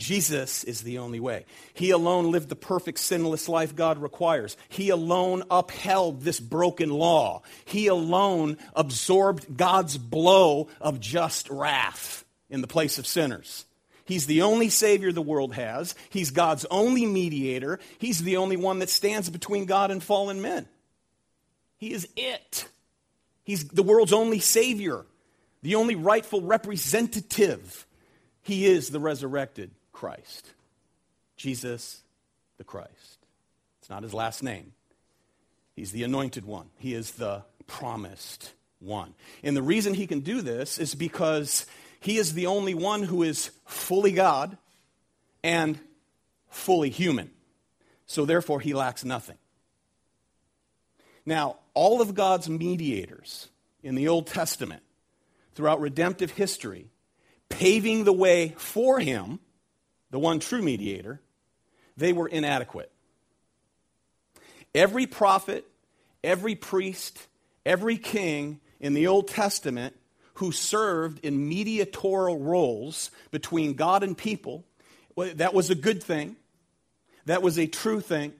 Jesus 0.00 0.64
is 0.64 0.80
the 0.80 0.98
only 0.98 1.20
way. 1.20 1.44
He 1.74 1.90
alone 1.90 2.32
lived 2.32 2.48
the 2.48 2.56
perfect 2.56 2.98
sinless 2.98 3.48
life 3.48 3.76
God 3.76 3.98
requires. 3.98 4.56
He 4.70 4.88
alone 4.88 5.44
upheld 5.50 6.22
this 6.22 6.40
broken 6.40 6.90
law. 6.90 7.42
He 7.66 7.86
alone 7.86 8.56
absorbed 8.74 9.56
God's 9.56 9.98
blow 9.98 10.68
of 10.80 10.98
just 10.98 11.50
wrath 11.50 12.24
in 12.48 12.62
the 12.62 12.66
place 12.66 12.98
of 12.98 13.06
sinners. 13.06 13.66
He's 14.06 14.26
the 14.26 14.42
only 14.42 14.70
Savior 14.70 15.12
the 15.12 15.22
world 15.22 15.54
has. 15.54 15.94
He's 16.08 16.30
God's 16.30 16.64
only 16.70 17.06
mediator. 17.06 17.78
He's 17.98 18.22
the 18.22 18.38
only 18.38 18.56
one 18.56 18.80
that 18.80 18.88
stands 18.88 19.30
between 19.30 19.66
God 19.66 19.90
and 19.90 20.02
fallen 20.02 20.40
men. 20.40 20.66
He 21.76 21.92
is 21.92 22.08
it. 22.16 22.66
He's 23.44 23.68
the 23.68 23.82
world's 23.82 24.12
only 24.12 24.40
Savior. 24.40 25.04
the 25.62 25.74
only 25.74 25.94
rightful 25.94 26.40
representative. 26.42 27.86
He 28.42 28.66
is 28.66 28.88
the 28.88 29.00
resurrected 29.00 29.70
Christ. 30.00 30.54
Jesus 31.36 32.00
the 32.56 32.64
Christ. 32.64 33.18
It's 33.80 33.90
not 33.90 34.02
his 34.02 34.14
last 34.14 34.42
name. 34.42 34.72
He's 35.76 35.92
the 35.92 36.04
anointed 36.04 36.46
one. 36.46 36.70
He 36.78 36.94
is 36.94 37.10
the 37.10 37.42
promised 37.66 38.54
one. 38.78 39.12
And 39.42 39.54
the 39.54 39.60
reason 39.60 39.92
he 39.92 40.06
can 40.06 40.20
do 40.20 40.40
this 40.40 40.78
is 40.78 40.94
because 40.94 41.66
he 42.00 42.16
is 42.16 42.32
the 42.32 42.46
only 42.46 42.72
one 42.72 43.02
who 43.02 43.22
is 43.22 43.50
fully 43.66 44.12
God 44.12 44.56
and 45.44 45.78
fully 46.48 46.88
human. 46.88 47.30
So 48.06 48.24
therefore, 48.24 48.60
he 48.60 48.72
lacks 48.72 49.04
nothing. 49.04 49.36
Now, 51.26 51.56
all 51.74 52.00
of 52.00 52.14
God's 52.14 52.48
mediators 52.48 53.48
in 53.82 53.96
the 53.96 54.08
Old 54.08 54.28
Testament, 54.28 54.82
throughout 55.54 55.78
redemptive 55.78 56.30
history, 56.30 56.86
paving 57.50 58.04
the 58.04 58.14
way 58.14 58.54
for 58.56 58.98
him, 58.98 59.40
the 60.10 60.18
one 60.18 60.40
true 60.40 60.62
mediator, 60.62 61.20
they 61.96 62.12
were 62.12 62.28
inadequate. 62.28 62.90
Every 64.74 65.06
prophet, 65.06 65.66
every 66.22 66.54
priest, 66.54 67.26
every 67.64 67.96
king 67.96 68.60
in 68.78 68.94
the 68.94 69.06
Old 69.06 69.28
Testament 69.28 69.96
who 70.34 70.52
served 70.52 71.24
in 71.24 71.48
mediatorial 71.48 72.38
roles 72.38 73.10
between 73.30 73.74
God 73.74 74.02
and 74.02 74.16
people, 74.16 74.64
that 75.16 75.52
was 75.52 75.70
a 75.70 75.74
good 75.74 76.02
thing. 76.02 76.36
That 77.26 77.42
was 77.42 77.58
a 77.58 77.66
true 77.66 78.00
thing. 78.00 78.32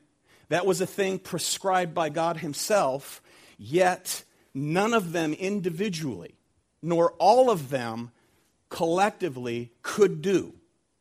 That 0.49 0.67
was 0.67 0.81
a 0.81 0.87
thing 0.87 1.19
prescribed 1.19 1.95
by 1.95 2.09
God 2.09 2.39
Himself, 2.39 3.21
yet 3.59 4.25
none 4.55 4.95
of 4.95 5.13
them 5.13 5.33
individually, 5.35 6.35
nor 6.83 7.13
all 7.19 7.51
of 7.51 7.71
them 7.71 8.11
collectively, 8.69 9.73
could 9.83 10.23
do 10.23 10.55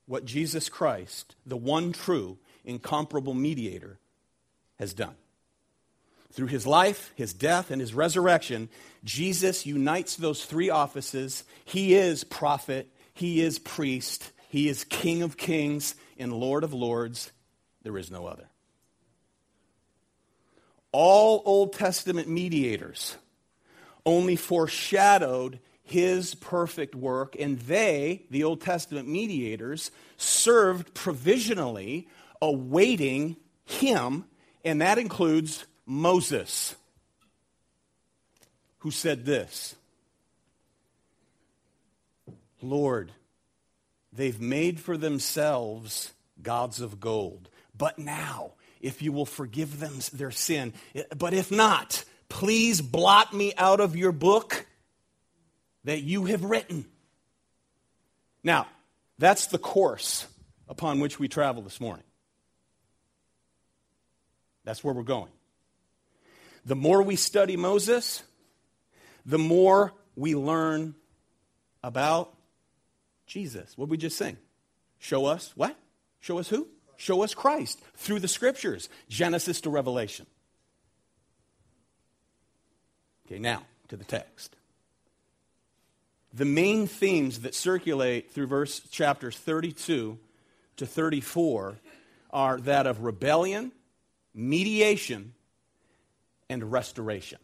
what 0.09 0.25
Jesus 0.25 0.69
Christ, 0.69 1.35
the 1.45 1.55
one 1.55 1.91
true, 1.91 2.39
incomparable 2.65 3.35
mediator, 3.35 3.99
has 4.79 4.91
done. 4.91 5.13
Through 6.31 6.47
his 6.47 6.65
life, 6.65 7.11
his 7.15 7.31
death, 7.31 7.69
and 7.69 7.79
his 7.79 7.93
resurrection, 7.93 8.69
Jesus 9.03 9.67
unites 9.67 10.15
those 10.15 10.43
three 10.43 10.71
offices. 10.71 11.43
He 11.63 11.93
is 11.93 12.23
prophet, 12.23 12.89
he 13.13 13.41
is 13.41 13.59
priest, 13.59 14.31
he 14.47 14.67
is 14.67 14.83
King 14.83 15.21
of 15.21 15.37
kings 15.37 15.93
and 16.17 16.33
Lord 16.33 16.63
of 16.63 16.73
lords. 16.73 17.31
There 17.83 17.95
is 17.95 18.09
no 18.09 18.25
other. 18.25 18.49
All 20.91 21.43
Old 21.45 21.73
Testament 21.73 22.27
mediators 22.27 23.15
only 24.07 24.37
foreshadowed 24.37 25.59
his 25.89 26.36
perfect 26.36 26.96
work, 26.96 27.36
and 27.39 27.60
they, 27.60 28.25
the 28.29 28.43
Old 28.43 28.62
Testament 28.62 29.08
mediators, 29.08 29.91
served 30.17 30.93
provisionally, 30.93 32.08
awaiting 32.41 33.38
him, 33.65 34.25
and 34.63 34.81
that 34.81 34.98
includes 34.98 35.65
Moses, 35.86 36.75
who 38.79 38.91
said 38.91 39.25
this 39.25 39.75
Lord, 42.62 43.12
they've 44.13 44.39
made 44.39 44.79
for 44.79 44.98
themselves 44.98 46.13
gods 46.41 46.81
of 46.81 47.00
gold. 47.00 47.50
But 47.77 47.98
now, 47.98 48.51
if 48.81 49.01
you 49.01 49.12
will 49.12 49.25
forgive 49.25 49.79
them 49.79 50.00
their 50.13 50.31
sin, 50.31 50.74
but 51.17 51.34
if 51.34 51.51
not, 51.51 52.03
please 52.27 52.81
blot 52.81 53.34
me 53.34 53.53
out 53.58 53.79
of 53.79 53.96
your 53.96 54.12
book 54.12 54.65
that 55.83 56.01
you 56.01 56.25
have 56.25 56.43
written. 56.43 56.86
Now, 58.43 58.67
that's 59.17 59.48
the 59.48 59.57
course 59.57 60.27
upon 60.67 61.00
which 61.00 61.19
we 61.19 61.27
travel 61.27 61.62
this 61.62 61.81
morning. 61.81 62.05
That's 64.63 64.83
where 64.83 64.93
we're 64.93 65.03
going. 65.03 65.31
The 66.65 66.75
more 66.75 67.01
we 67.01 67.15
study 67.15 67.57
Moses, 67.57 68.24
the 69.25 69.38
more 69.38 69.93
we 70.15 70.36
learn 70.36 70.95
about 71.83 72.33
Jesus. 73.25 73.77
What 73.77 73.89
we 73.89 73.98
just 73.98 74.17
sing? 74.17 74.38
Show 74.98 75.25
us 75.25 75.53
what? 75.55 75.77
Show 76.19 76.39
us 76.39 76.50
who? 76.50 76.67
Show 76.98 77.24
us 77.24 77.33
Christ 77.33 77.81
through 77.95 78.19
the 78.19 78.27
scriptures, 78.27 78.89
Genesis 79.07 79.62
to 79.62 79.69
Revelation. 79.69 80.25
Okay, 83.25 83.39
now 83.39 83.63
to 83.88 83.95
the 83.95 84.03
text. 84.03 84.55
The 86.33 86.45
main 86.45 86.86
themes 86.86 87.39
that 87.39 87.55
circulate 87.55 88.31
through 88.31 88.48
verse 88.48 88.81
chapters 88.91 89.38
32 89.38 90.19
to 90.77 90.86
34 90.86 91.79
are 92.31 92.59
that 92.59 92.86
of 92.86 93.01
rebellion, 93.01 93.71
mediation, 94.33 95.33
and 96.50 96.71
restoration. 96.71 97.39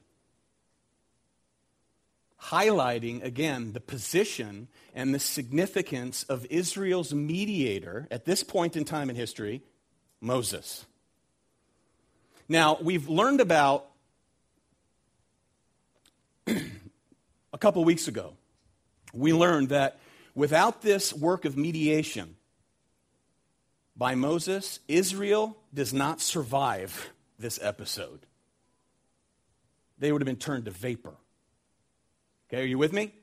Highlighting 2.40 3.24
again 3.24 3.74
the 3.74 3.80
position 3.80 4.68
and 4.94 5.16
the 5.16 5.20
significance 5.20 6.24
of 6.24 6.46
Israel's 6.52 7.14
mediator 7.14 8.08
at 8.12 8.26
this 8.26 8.44
point 8.44 8.76
in 8.76 8.86
time 8.86 9.10
in 9.10 9.16
history, 9.16 9.64
Moses. 10.22 10.86
Now, 12.48 12.78
we've 12.80 13.10
learned 13.10 13.42
about 13.42 13.88
a 16.48 17.58
couple 17.58 17.84
weeks 17.84 18.08
ago, 18.08 18.36
we 19.16 19.34
learned 19.34 19.70
that 19.70 20.00
without 20.34 20.82
this 20.82 21.14
work 21.14 21.46
of 21.46 21.58
mediation 21.58 22.36
by 23.96 24.16
Moses, 24.16 24.80
Israel 24.88 25.58
does 25.74 25.94
not 25.94 26.22
survive 26.22 27.10
this 27.40 27.60
episode 27.62 28.26
they 29.98 30.12
would 30.12 30.22
have 30.22 30.26
been 30.26 30.36
turned 30.36 30.66
to 30.66 30.72
vapor. 30.72 31.14
Okay, 32.50 32.62
are 32.62 32.66
you 32.66 32.78
with 32.78 32.94
me? 32.94 33.14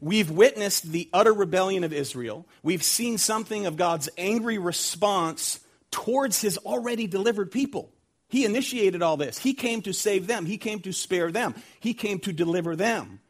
We've 0.00 0.30
witnessed 0.30 0.90
the 0.90 1.08
utter 1.12 1.32
rebellion 1.32 1.84
of 1.84 1.92
Israel. 1.92 2.46
We've 2.62 2.82
seen 2.82 3.18
something 3.18 3.66
of 3.66 3.76
God's 3.76 4.08
angry 4.18 4.58
response 4.58 5.60
towards 5.90 6.40
his 6.40 6.58
already 6.58 7.06
delivered 7.06 7.50
people. 7.50 7.92
He 8.28 8.44
initiated 8.44 9.02
all 9.02 9.16
this. 9.16 9.38
He 9.38 9.54
came 9.54 9.82
to 9.82 9.92
save 9.92 10.26
them, 10.26 10.46
He 10.46 10.58
came 10.58 10.80
to 10.80 10.92
spare 10.92 11.30
them, 11.30 11.54
He 11.78 11.94
came 11.94 12.18
to 12.20 12.32
deliver 12.32 12.74
them. 12.74 13.20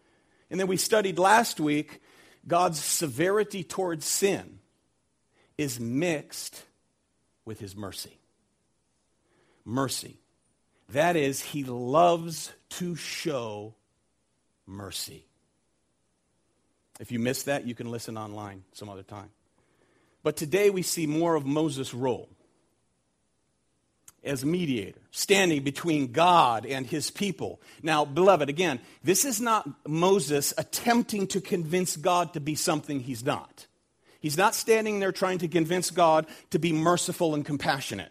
And 0.55 0.61
then 0.61 0.69
we 0.69 0.77
studied 0.77 1.19
last 1.19 1.59
week 1.59 2.01
God's 2.47 2.79
severity 2.79 3.65
towards 3.65 4.05
sin 4.05 4.61
is 5.59 5.81
mixed 5.81 6.63
with 7.45 7.59
His 7.59 7.75
mercy. 7.75 8.21
Mercy. 9.65 10.21
That 10.91 11.17
is, 11.17 11.43
he 11.43 11.65
loves 11.65 12.53
to 12.69 12.95
show 12.95 13.75
mercy. 14.65 15.27
If 17.01 17.11
you 17.11 17.19
missed 17.19 17.47
that, 17.47 17.67
you 17.67 17.75
can 17.75 17.91
listen 17.91 18.17
online 18.17 18.63
some 18.75 18.89
other 18.89 19.03
time. 19.03 19.31
But 20.23 20.37
today 20.37 20.71
we 20.71 20.83
see 20.83 21.09
more 21.09 21.35
of 21.35 21.45
Moses' 21.45 21.93
role 21.93 22.29
as 24.25 24.45
mediator, 24.45 25.01
standing 25.11 25.63
between 25.63 26.13
God 26.13 26.67
and 26.67 26.87
his 26.87 27.11
people. 27.11 27.61
Now, 27.83 28.05
beloved, 28.05 28.49
again, 28.49 28.81
this 29.03 29.25
is 29.25 29.41
not 29.41 29.69
Moses 29.87 30.55
attempting 30.57 31.27
to 31.29 31.41
convince 31.41 31.97
God 31.97 32.33
to 32.33 32.41
be 32.41 32.55
something 32.55 33.01
he's 33.01 33.25
not. 33.25 33.67
He's 34.21 34.39
not 34.39 34.55
standing 34.55 35.01
there 35.01 35.13
trying 35.13 35.39
to 35.39 35.49
convince 35.49 35.91
God 35.91 36.27
to 36.51 36.59
be 36.59 36.73
merciful 36.73 37.35
and 37.35 37.45
compassionate. 37.45 38.11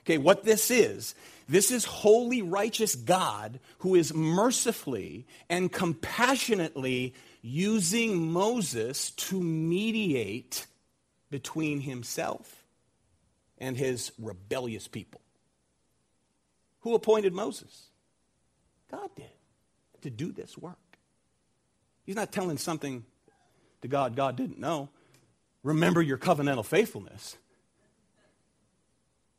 Okay, 0.00 0.18
what 0.18 0.44
this 0.44 0.70
is, 0.70 1.14
this 1.48 1.70
is 1.70 1.84
holy, 1.84 2.40
righteous 2.40 2.94
God 2.94 3.60
who 3.78 3.94
is 3.94 4.14
mercifully 4.14 5.26
and 5.50 5.70
compassionately 5.70 7.14
using 7.42 8.32
Moses 8.32 9.10
to 9.10 9.40
mediate 9.40 10.66
between 11.30 11.80
himself 11.80 12.64
and 13.58 13.76
his 13.76 14.12
rebellious 14.18 14.88
people. 14.88 15.20
Who 16.86 16.94
appointed 16.94 17.34
Moses? 17.34 17.88
God 18.92 19.10
did 19.16 19.26
to 20.02 20.08
do 20.08 20.30
this 20.30 20.56
work. 20.56 20.78
He's 22.04 22.14
not 22.14 22.30
telling 22.30 22.58
something 22.58 23.04
to 23.82 23.88
God 23.88 24.14
God 24.14 24.36
didn't 24.36 24.60
know. 24.60 24.88
Remember 25.64 26.00
your 26.00 26.16
covenantal 26.16 26.64
faithfulness. 26.64 27.36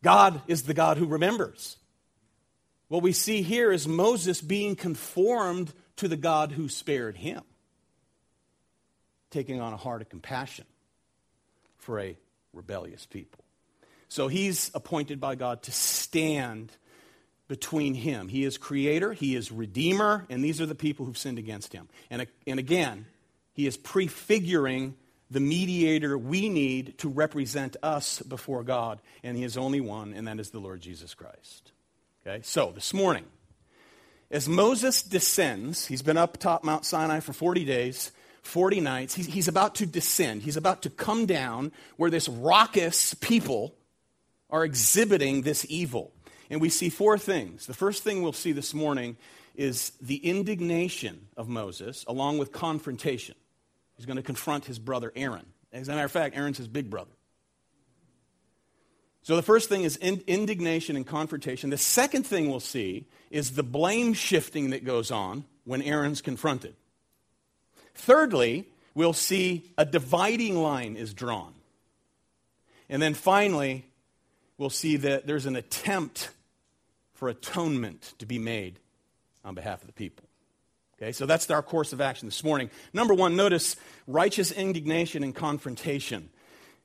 God 0.04 0.42
is 0.50 0.64
the 0.64 0.74
God 0.74 0.98
who 0.98 1.06
remembers. 1.06 1.78
What 2.90 3.02
we 3.02 3.14
see 3.14 3.44
here 3.44 3.72
is 3.72 3.88
Moses 3.88 4.42
being 4.42 4.76
conformed 4.76 5.72
to 5.96 6.10
the 6.10 6.18
God 6.18 6.52
who 6.52 6.68
spared 6.68 7.16
him, 7.16 7.44
taking 9.32 9.62
on 9.62 9.72
a 9.72 9.78
heart 9.78 10.02
of 10.02 10.10
compassion 10.10 10.66
for 11.78 11.98
a 11.98 12.18
rebellious 12.52 13.06
people. 13.06 13.46
So 14.10 14.28
he's 14.28 14.70
appointed 14.74 15.22
by 15.22 15.36
God 15.36 15.64
to 15.64 15.72
stand 15.72 16.74
between 17.48 17.94
him. 17.94 18.28
He 18.28 18.44
is 18.44 18.58
creator, 18.58 19.14
he 19.14 19.36
is 19.36 19.52
redeemer, 19.52 20.26
and 20.30 20.44
these 20.44 20.60
are 20.60 20.66
the 20.66 20.76
people 20.76 21.06
who've 21.06 21.18
sinned 21.18 21.40
against 21.40 21.74
him. 21.74 21.88
And, 22.10 22.28
and 22.46 22.60
again, 22.60 23.06
he 23.54 23.68
is 23.68 23.78
prefiguring 23.78 24.96
the 25.30 25.40
mediator 25.40 26.18
we 26.18 26.50
need 26.50 26.98
to 27.00 27.10
represent 27.10 27.76
us 27.84 28.22
before 28.22 28.64
God, 28.64 29.02
and 29.24 29.38
he 29.38 29.44
is 29.44 29.58
only 29.58 29.82
one, 29.82 30.14
and 30.14 30.28
that 30.28 30.40
is 30.40 30.52
the 30.52 30.60
Lord 30.60 30.82
Jesus 30.82 31.14
Christ. 31.14 31.72
Okay, 32.26 32.42
so 32.44 32.72
this 32.74 32.94
morning, 32.94 33.26
as 34.30 34.48
Moses 34.48 35.02
descends, 35.02 35.86
he's 35.86 36.02
been 36.02 36.18
up 36.18 36.38
top 36.38 36.64
Mount 36.64 36.86
Sinai 36.86 37.22
for 37.22 37.34
40 37.34 37.64
days, 37.66 38.12
40 38.42 38.82
nights. 38.82 39.14
He's, 39.14 39.28
he's 39.28 39.48
about 39.48 39.76
to 39.76 39.86
descend. 39.86 40.42
He's 40.42 40.58
about 40.58 40.82
to 40.84 40.90
come 40.90 41.26
down 41.26 41.72
where 41.96 42.10
this 42.10 42.28
raucous 42.28 43.14
people 43.16 43.76
are 44.50 44.64
exhibiting 44.64 45.42
this 45.42 45.66
evil. 45.70 46.14
And 46.50 46.62
we 46.62 46.70
see 46.70 46.90
four 46.90 47.18
things. 47.18 47.66
The 47.66 47.74
first 47.74 48.04
thing 48.04 48.22
we'll 48.22 48.34
see 48.34 48.52
this 48.52 48.74
morning 48.74 49.18
is 49.56 49.92
the 50.02 50.18
indignation 50.18 51.28
of 51.36 51.50
Moses 51.50 52.06
along 52.08 52.38
with 52.38 52.52
confrontation. 52.52 53.36
He's 53.96 54.06
going 54.06 54.18
to 54.18 54.24
confront 54.24 54.66
his 54.66 54.80
brother 54.80 55.12
Aaron. 55.16 55.46
As 55.74 55.88
a 55.88 55.92
matter 55.92 56.06
of 56.06 56.12
fact, 56.12 56.38
Aaron's 56.38 56.58
his 56.58 56.68
big 56.68 56.90
brother. 56.90 57.12
So 59.24 59.36
the 59.36 59.42
first 59.42 59.68
thing 59.68 59.84
is 59.84 59.98
in- 59.98 60.24
indignation 60.26 60.96
and 60.96 61.06
confrontation. 61.06 61.70
The 61.70 61.78
second 61.78 62.26
thing 62.26 62.50
we'll 62.50 62.62
see 62.62 63.08
is 63.30 63.52
the 63.52 63.64
blame 63.64 64.14
shifting 64.14 64.70
that 64.70 64.86
goes 64.86 65.12
on 65.12 65.44
when 65.66 65.82
Aaron's 65.82 66.22
confronted. 66.22 66.76
Thirdly, 67.94 68.66
we'll 68.94 69.12
see 69.12 69.70
a 69.78 69.86
dividing 69.86 70.56
line 70.56 70.96
is 70.96 71.14
drawn. 71.14 71.54
And 72.90 73.02
then 73.02 73.16
finally, 73.16 73.86
we'll 74.58 74.70
see 74.70 74.96
that 74.98 75.28
there's 75.28 75.46
an 75.46 75.58
attempt 75.58 76.30
for 77.18 77.30
atonement 77.30 78.14
to 78.20 78.26
be 78.26 78.40
made 78.40 78.80
on 79.44 79.56
behalf 79.56 79.82
of 79.82 79.88
the 79.88 79.94
people. 79.94 80.26
Okay, 81.00 81.12
so 81.12 81.26
that's 81.26 81.50
our 81.52 81.62
course 81.62 81.94
of 81.94 82.02
action 82.02 82.28
this 82.28 82.44
morning. 82.44 82.70
Number 82.94 83.14
one, 83.14 83.36
notice 83.36 83.76
righteous 84.08 84.52
indignation 84.52 85.24
and 85.24 85.36
confrontation. 85.36 86.30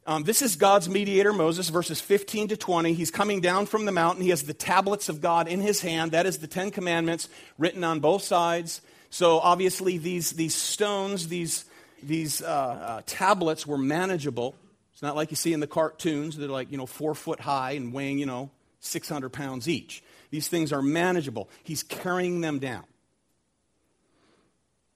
Um, 0.06 0.24
this 0.24 0.42
is 0.42 0.56
God's 0.56 0.88
mediator, 0.88 1.32
Moses, 1.32 1.68
verses 1.68 2.00
15 2.00 2.48
to 2.48 2.56
20. 2.56 2.92
He's 2.92 3.10
coming 3.10 3.40
down 3.40 3.66
from 3.66 3.84
the 3.84 3.92
mountain. 3.92 4.22
He 4.22 4.30
has 4.30 4.42
the 4.42 4.54
tablets 4.54 5.08
of 5.08 5.20
God 5.20 5.48
in 5.48 5.60
his 5.60 5.80
hand. 5.80 6.12
That 6.12 6.26
is 6.26 6.38
the 6.38 6.46
Ten 6.46 6.70
Commandments 6.70 7.28
written 7.56 7.84
on 7.84 8.00
both 8.00 8.22
sides. 8.22 8.80
So 9.10 9.38
obviously, 9.38 9.98
these, 9.98 10.32
these 10.32 10.54
stones, 10.54 11.28
these, 11.28 11.64
these 12.02 12.42
uh, 12.42 12.46
uh, 12.46 13.02
tablets 13.06 13.66
were 13.66 13.78
manageable. 13.78 14.56
It's 14.92 15.02
not 15.02 15.14
like 15.14 15.30
you 15.30 15.36
see 15.36 15.52
in 15.52 15.60
the 15.60 15.66
cartoons. 15.66 16.36
They're 16.36 16.48
like, 16.48 16.72
you 16.72 16.78
know, 16.78 16.86
four 16.86 17.14
foot 17.14 17.38
high 17.38 17.72
and 17.72 17.92
weighing, 17.92 18.18
you 18.18 18.26
know, 18.26 18.50
600 18.80 19.30
pounds 19.30 19.68
each. 19.68 20.02
These 20.32 20.48
things 20.48 20.72
are 20.72 20.80
manageable. 20.80 21.50
He's 21.62 21.82
carrying 21.82 22.40
them 22.40 22.58
down. 22.58 22.84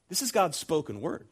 This 0.08 0.22
is 0.22 0.32
God's 0.32 0.56
spoken 0.56 1.02
word. 1.02 1.28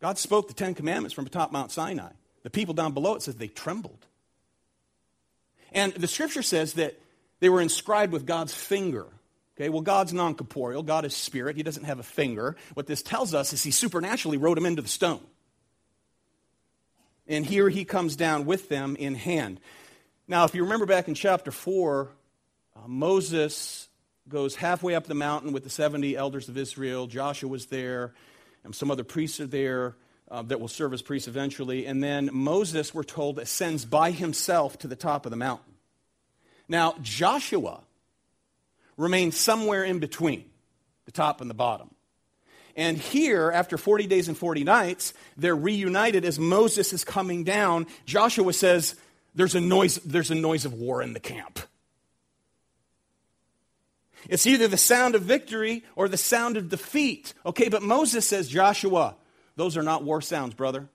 God 0.00 0.16
spoke 0.16 0.48
the 0.48 0.54
Ten 0.54 0.74
Commandments 0.74 1.12
from 1.12 1.26
atop 1.26 1.52
Mount 1.52 1.70
Sinai. 1.70 2.12
The 2.44 2.50
people 2.50 2.72
down 2.72 2.94
below, 2.94 3.16
it 3.16 3.22
says 3.22 3.36
they 3.36 3.48
trembled. 3.48 4.06
And 5.72 5.92
the 5.92 6.08
scripture 6.08 6.42
says 6.42 6.72
that 6.74 6.98
they 7.40 7.50
were 7.50 7.60
inscribed 7.60 8.10
with 8.10 8.24
God's 8.24 8.54
finger. 8.54 9.06
Okay, 9.54 9.68
well, 9.68 9.82
God's 9.82 10.14
non 10.14 10.34
corporeal. 10.34 10.82
God 10.82 11.04
is 11.04 11.14
spirit. 11.14 11.56
He 11.56 11.62
doesn't 11.62 11.84
have 11.84 11.98
a 11.98 12.02
finger. 12.02 12.56
What 12.72 12.86
this 12.86 13.02
tells 13.02 13.34
us 13.34 13.52
is 13.52 13.62
he 13.62 13.70
supernaturally 13.70 14.38
wrote 14.38 14.54
them 14.54 14.64
into 14.64 14.80
the 14.80 14.88
stone. 14.88 15.20
And 17.28 17.44
here 17.44 17.68
he 17.68 17.84
comes 17.84 18.16
down 18.16 18.46
with 18.46 18.70
them 18.70 18.96
in 18.96 19.14
hand. 19.14 19.60
Now, 20.26 20.44
if 20.44 20.54
you 20.54 20.62
remember 20.62 20.86
back 20.86 21.06
in 21.06 21.14
chapter 21.14 21.50
4, 21.50 22.08
uh, 22.80 22.88
Moses 22.88 23.88
goes 24.28 24.54
halfway 24.56 24.94
up 24.94 25.06
the 25.06 25.14
mountain 25.14 25.52
with 25.52 25.64
the 25.64 25.70
70 25.70 26.16
elders 26.16 26.48
of 26.48 26.56
Israel. 26.56 27.06
Joshua 27.06 27.48
was 27.48 27.66
there, 27.66 28.14
and 28.64 28.74
some 28.74 28.90
other 28.90 29.04
priests 29.04 29.40
are 29.40 29.46
there 29.46 29.96
uh, 30.30 30.42
that 30.42 30.60
will 30.60 30.68
serve 30.68 30.92
as 30.92 31.02
priests 31.02 31.28
eventually. 31.28 31.86
And 31.86 32.02
then 32.02 32.30
Moses, 32.32 32.94
we're 32.94 33.02
told, 33.02 33.38
ascends 33.38 33.84
by 33.84 34.12
himself 34.12 34.78
to 34.78 34.86
the 34.86 34.96
top 34.96 35.26
of 35.26 35.30
the 35.30 35.36
mountain. 35.36 35.74
Now, 36.68 36.94
Joshua 37.02 37.80
remains 38.96 39.36
somewhere 39.36 39.82
in 39.82 39.98
between 39.98 40.44
the 41.06 41.12
top 41.12 41.40
and 41.40 41.50
the 41.50 41.54
bottom. 41.54 41.90
And 42.76 42.96
here, 42.96 43.50
after 43.50 43.76
40 43.76 44.06
days 44.06 44.28
and 44.28 44.38
40 44.38 44.62
nights, 44.62 45.12
they're 45.36 45.56
reunited 45.56 46.24
as 46.24 46.38
Moses 46.38 46.92
is 46.92 47.04
coming 47.04 47.42
down. 47.42 47.88
Joshua 48.06 48.52
says, 48.52 48.94
There's 49.34 49.56
a 49.56 49.60
noise, 49.60 49.96
there's 49.96 50.30
a 50.30 50.36
noise 50.36 50.64
of 50.64 50.74
war 50.74 51.02
in 51.02 51.12
the 51.12 51.20
camp. 51.20 51.58
It's 54.28 54.46
either 54.46 54.68
the 54.68 54.76
sound 54.76 55.14
of 55.14 55.22
victory 55.22 55.84
or 55.96 56.08
the 56.08 56.16
sound 56.16 56.56
of 56.56 56.68
defeat. 56.68 57.32
Okay, 57.44 57.68
but 57.68 57.82
Moses 57.82 58.26
says, 58.26 58.48
Joshua, 58.48 59.16
those 59.56 59.76
are 59.76 59.82
not 59.82 60.04
war 60.04 60.20
sounds, 60.20 60.54
brother. 60.54 60.88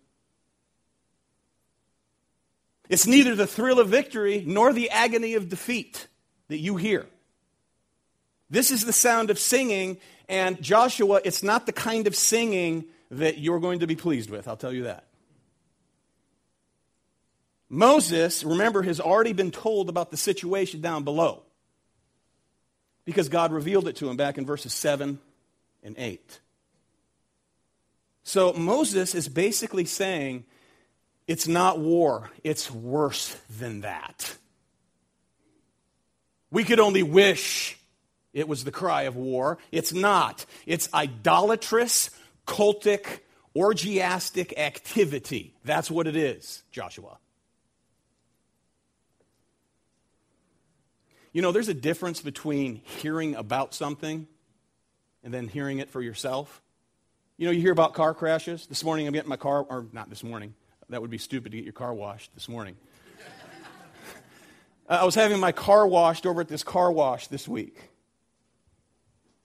It's 2.87 3.07
neither 3.07 3.35
the 3.35 3.47
thrill 3.47 3.79
of 3.79 3.89
victory 3.89 4.43
nor 4.45 4.71
the 4.71 4.89
agony 4.91 5.33
of 5.33 5.49
defeat 5.49 6.07
that 6.49 6.59
you 6.59 6.75
hear. 6.75 7.07
This 8.49 8.69
is 8.69 8.85
the 8.85 8.93
sound 8.93 9.31
of 9.31 9.39
singing, 9.39 9.97
and 10.29 10.61
Joshua, 10.61 11.19
it's 11.23 11.41
not 11.41 11.65
the 11.65 11.73
kind 11.73 12.05
of 12.05 12.15
singing 12.15 12.85
that 13.09 13.39
you're 13.39 13.59
going 13.59 13.79
to 13.79 13.87
be 13.87 13.95
pleased 13.95 14.29
with, 14.29 14.47
I'll 14.47 14.55
tell 14.55 14.73
you 14.73 14.83
that. 14.83 15.05
Moses, 17.69 18.43
remember, 18.43 18.83
has 18.83 18.99
already 18.99 19.33
been 19.33 19.49
told 19.49 19.89
about 19.89 20.11
the 20.11 20.17
situation 20.17 20.81
down 20.81 21.03
below 21.03 21.41
because 23.05 23.29
God 23.29 23.51
revealed 23.51 23.87
it 23.87 23.95
to 23.97 24.09
him 24.09 24.17
back 24.17 24.37
in 24.37 24.45
verses 24.45 24.73
7 24.73 25.19
and 25.83 25.95
8. 25.97 26.39
So 28.23 28.53
Moses 28.53 29.13
is 29.13 29.29
basically 29.29 29.85
saying 29.85 30.45
it's 31.27 31.47
not 31.47 31.79
war, 31.79 32.31
it's 32.43 32.69
worse 32.69 33.35
than 33.59 33.81
that. 33.81 34.35
We 36.51 36.63
could 36.63 36.79
only 36.79 37.03
wish 37.03 37.77
it 38.33 38.47
was 38.47 38.63
the 38.63 38.71
cry 38.71 39.03
of 39.03 39.15
war. 39.15 39.57
It's 39.71 39.93
not. 39.93 40.45
It's 40.65 40.93
idolatrous, 40.93 42.09
cultic, 42.45 43.19
orgiastic 43.55 44.57
activity. 44.57 45.53
That's 45.63 45.89
what 45.89 46.07
it 46.07 46.15
is, 46.15 46.63
Joshua. 46.71 47.17
You 51.35 51.41
know, 51.41 51.51
there's 51.51 51.67
a 51.67 51.73
difference 51.73 52.21
between 52.21 52.77
hearing 52.77 53.35
about 53.35 53.73
something 53.73 54.25
and 55.21 55.33
then 55.33 55.49
hearing 55.49 55.79
it 55.79 55.89
for 55.89 56.01
yourself. 56.01 56.61
You 57.35 57.45
know, 57.45 57.51
you 57.51 57.59
hear 57.59 57.73
about 57.73 57.93
car 57.93 58.13
crashes. 58.13 58.67
This 58.67 58.85
morning 58.85 59.05
I'm 59.05 59.11
getting 59.11 59.27
my 59.27 59.35
car, 59.35 59.61
or 59.63 59.85
not 59.91 60.09
this 60.09 60.23
morning. 60.23 60.55
That 60.87 61.01
would 61.01 61.09
be 61.09 61.17
stupid 61.17 61.51
to 61.51 61.57
get 61.57 61.65
your 61.65 61.73
car 61.73 61.93
washed 61.93 62.33
this 62.35 62.47
morning. 62.47 62.77
Uh, 64.87 64.99
I 65.01 65.03
was 65.03 65.15
having 65.15 65.39
my 65.39 65.51
car 65.51 65.87
washed 65.87 66.27
over 66.27 66.41
at 66.41 66.47
this 66.47 66.63
car 66.63 66.91
wash 66.91 67.25
this 67.27 67.47
week. 67.47 67.89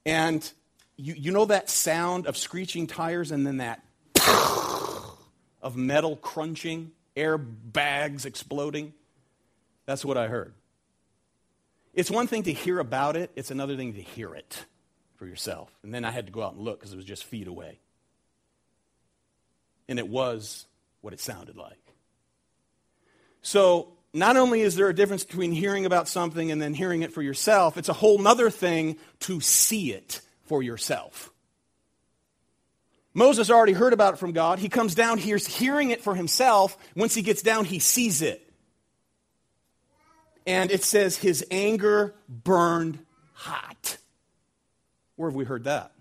And 0.04 0.48
you, 0.96 1.14
you 1.14 1.32
know 1.32 1.46
that 1.46 1.70
sound 1.70 2.26
of 2.26 2.36
screeching 2.36 2.86
tires 2.86 3.30
and 3.30 3.46
then 3.46 3.56
that 3.56 3.82
of 5.62 5.76
metal 5.76 6.16
crunching, 6.16 6.92
airbags 7.16 8.26
exploding? 8.26 8.92
That's 9.86 10.04
what 10.04 10.18
I 10.18 10.28
heard. 10.28 10.52
It's 11.92 12.10
one 12.10 12.26
thing 12.26 12.44
to 12.44 12.52
hear 12.52 12.78
about 12.78 13.16
it, 13.16 13.30
it's 13.34 13.50
another 13.50 13.76
thing 13.76 13.94
to 13.94 14.02
hear 14.02 14.34
it 14.34 14.64
for 15.16 15.26
yourself. 15.26 15.76
And 15.82 15.92
then 15.92 16.04
I 16.04 16.10
had 16.10 16.26
to 16.26 16.32
go 16.32 16.42
out 16.42 16.54
and 16.54 16.62
look 16.62 16.78
because 16.78 16.92
it 16.92 16.96
was 16.96 17.04
just 17.04 17.24
feet 17.24 17.46
away. 17.46 17.80
And 19.88 19.98
it 19.98 20.08
was 20.08 20.66
what 21.00 21.12
it 21.12 21.20
sounded 21.20 21.56
like. 21.56 21.78
So, 23.42 23.92
not 24.12 24.36
only 24.36 24.60
is 24.60 24.74
there 24.74 24.88
a 24.88 24.94
difference 24.94 25.24
between 25.24 25.52
hearing 25.52 25.86
about 25.86 26.08
something 26.08 26.50
and 26.50 26.60
then 26.60 26.74
hearing 26.74 27.02
it 27.02 27.12
for 27.12 27.22
yourself, 27.22 27.76
it's 27.76 27.88
a 27.88 27.92
whole 27.92 28.26
other 28.26 28.50
thing 28.50 28.96
to 29.20 29.40
see 29.40 29.92
it 29.92 30.20
for 30.44 30.62
yourself. 30.62 31.30
Moses 33.14 33.50
already 33.50 33.72
heard 33.72 33.92
about 33.92 34.14
it 34.14 34.16
from 34.18 34.32
God. 34.32 34.58
He 34.58 34.68
comes 34.68 34.94
down, 34.94 35.18
he's 35.18 35.46
hearing 35.46 35.90
it 35.90 36.02
for 36.02 36.14
himself. 36.14 36.76
Once 36.96 37.14
he 37.14 37.22
gets 37.22 37.42
down, 37.42 37.64
he 37.64 37.78
sees 37.78 38.22
it. 38.22 38.49
And 40.46 40.70
it 40.70 40.84
says 40.84 41.16
his 41.16 41.44
anger 41.50 42.14
burned 42.28 42.98
hot. 43.34 43.98
Where 45.16 45.28
have 45.28 45.36
we 45.36 45.44
heard 45.44 45.64
that? 45.64 45.92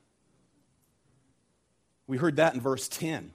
We 2.08 2.18
heard 2.18 2.38
that 2.38 2.54
in 2.56 2.62
verse 2.62 2.88
10. 2.88 3.32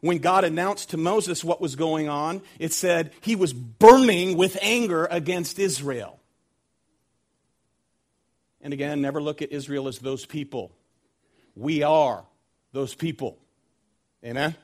When 0.00 0.18
God 0.18 0.44
announced 0.44 0.90
to 0.90 0.96
Moses 0.96 1.44
what 1.44 1.60
was 1.60 1.76
going 1.76 2.08
on, 2.08 2.42
it 2.58 2.72
said 2.72 3.12
he 3.20 3.36
was 3.36 3.52
burning 3.52 4.36
with 4.36 4.56
anger 4.62 5.06
against 5.10 5.58
Israel. 5.58 6.20
And 8.62 8.72
again, 8.72 9.00
never 9.00 9.22
look 9.22 9.42
at 9.42 9.52
Israel 9.52 9.88
as 9.88 9.98
those 9.98 10.24
people. 10.24 10.72
We 11.56 11.82
are 11.82 12.24
those 12.72 12.94
people. 12.94 13.38
Amen? 14.24 14.54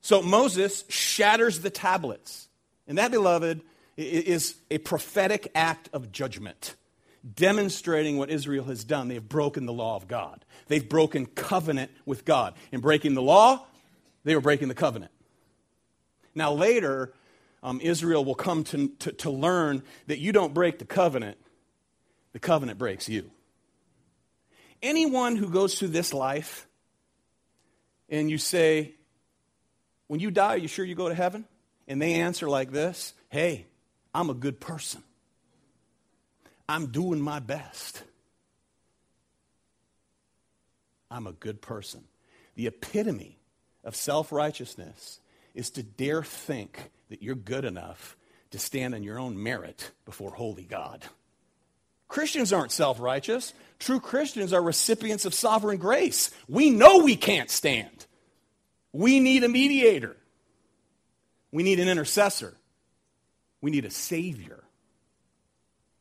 So 0.00 0.22
Moses 0.22 0.84
shatters 0.88 1.60
the 1.60 1.70
tablets. 1.70 2.48
And 2.86 2.98
that, 2.98 3.10
beloved, 3.10 3.60
is 3.96 4.56
a 4.70 4.78
prophetic 4.78 5.50
act 5.54 5.88
of 5.92 6.10
judgment, 6.10 6.74
demonstrating 7.34 8.16
what 8.16 8.30
Israel 8.30 8.64
has 8.64 8.82
done. 8.82 9.08
They 9.08 9.14
have 9.14 9.28
broken 9.28 9.66
the 9.66 9.72
law 9.72 9.96
of 9.96 10.08
God, 10.08 10.44
they've 10.68 10.86
broken 10.88 11.26
covenant 11.26 11.90
with 12.06 12.24
God. 12.24 12.54
In 12.72 12.80
breaking 12.80 13.14
the 13.14 13.22
law, 13.22 13.64
they 14.24 14.34
were 14.34 14.40
breaking 14.40 14.68
the 14.68 14.74
covenant. 14.74 15.12
Now, 16.34 16.52
later, 16.52 17.12
um, 17.62 17.80
Israel 17.80 18.24
will 18.24 18.34
come 18.34 18.64
to, 18.64 18.88
to, 19.00 19.12
to 19.12 19.30
learn 19.30 19.82
that 20.06 20.18
you 20.18 20.32
don't 20.32 20.54
break 20.54 20.78
the 20.78 20.84
covenant, 20.84 21.36
the 22.32 22.38
covenant 22.38 22.78
breaks 22.78 23.08
you. 23.08 23.30
Anyone 24.82 25.36
who 25.36 25.50
goes 25.50 25.78
through 25.78 25.88
this 25.88 26.14
life 26.14 26.66
and 28.08 28.30
you 28.30 28.38
say, 28.38 28.94
when 30.10 30.18
you 30.18 30.32
die, 30.32 30.54
are 30.54 30.58
you 30.58 30.66
sure 30.66 30.84
you 30.84 30.96
go 30.96 31.08
to 31.08 31.14
heaven? 31.14 31.44
And 31.86 32.02
they 32.02 32.14
answer 32.14 32.48
like 32.48 32.72
this 32.72 33.14
Hey, 33.28 33.66
I'm 34.12 34.28
a 34.28 34.34
good 34.34 34.58
person. 34.58 35.04
I'm 36.68 36.88
doing 36.88 37.20
my 37.20 37.38
best. 37.38 38.02
I'm 41.12 41.28
a 41.28 41.32
good 41.32 41.62
person. 41.62 42.02
The 42.56 42.66
epitome 42.66 43.38
of 43.84 43.94
self 43.94 44.32
righteousness 44.32 45.20
is 45.54 45.70
to 45.70 45.84
dare 45.84 46.24
think 46.24 46.90
that 47.08 47.22
you're 47.22 47.36
good 47.36 47.64
enough 47.64 48.16
to 48.50 48.58
stand 48.58 48.96
on 48.96 49.04
your 49.04 49.20
own 49.20 49.40
merit 49.40 49.92
before 50.06 50.32
holy 50.32 50.64
God. 50.64 51.04
Christians 52.08 52.52
aren't 52.52 52.72
self 52.72 52.98
righteous. 52.98 53.54
True 53.78 54.00
Christians 54.00 54.52
are 54.52 54.60
recipients 54.60 55.24
of 55.24 55.34
sovereign 55.34 55.78
grace. 55.78 56.32
We 56.48 56.70
know 56.70 56.98
we 56.98 57.14
can't 57.14 57.48
stand. 57.48 58.06
We 58.92 59.20
need 59.20 59.44
a 59.44 59.48
mediator. 59.48 60.16
We 61.52 61.62
need 61.62 61.80
an 61.80 61.88
intercessor. 61.88 62.54
We 63.60 63.70
need 63.70 63.84
a 63.84 63.90
savior. 63.90 64.62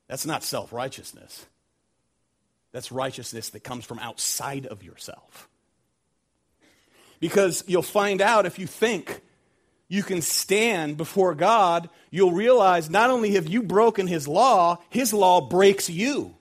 That's 0.07 0.25
not 0.25 0.43
self 0.43 0.73
righteousness. 0.73 1.45
That's 2.71 2.91
righteousness 2.91 3.49
that 3.49 3.63
comes 3.63 3.85
from 3.85 3.99
outside 3.99 4.65
of 4.65 4.83
yourself. 4.83 5.49
Because 7.19 7.63
you'll 7.67 7.81
find 7.81 8.21
out 8.21 8.45
if 8.45 8.59
you 8.59 8.67
think 8.67 9.21
you 9.87 10.03
can 10.03 10.21
stand 10.21 10.97
before 10.97 11.33
God, 11.33 11.89
you'll 12.11 12.31
realize 12.31 12.89
not 12.89 13.09
only 13.09 13.31
have 13.31 13.47
you 13.47 13.63
broken 13.63 14.07
His 14.07 14.27
law, 14.27 14.77
His 14.89 15.13
law 15.13 15.41
breaks 15.41 15.89
you. 15.89 16.35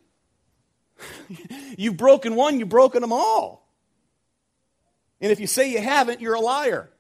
you've 1.79 1.97
broken 1.97 2.35
one, 2.35 2.59
you've 2.59 2.69
broken 2.69 3.01
them 3.01 3.13
all. 3.13 3.68
And 5.21 5.33
if 5.33 5.41
you 5.41 5.47
say 5.47 5.71
you 5.71 5.81
haven't, 5.81 6.21
you're 6.21 6.35
a 6.35 6.41
liar. 6.41 6.91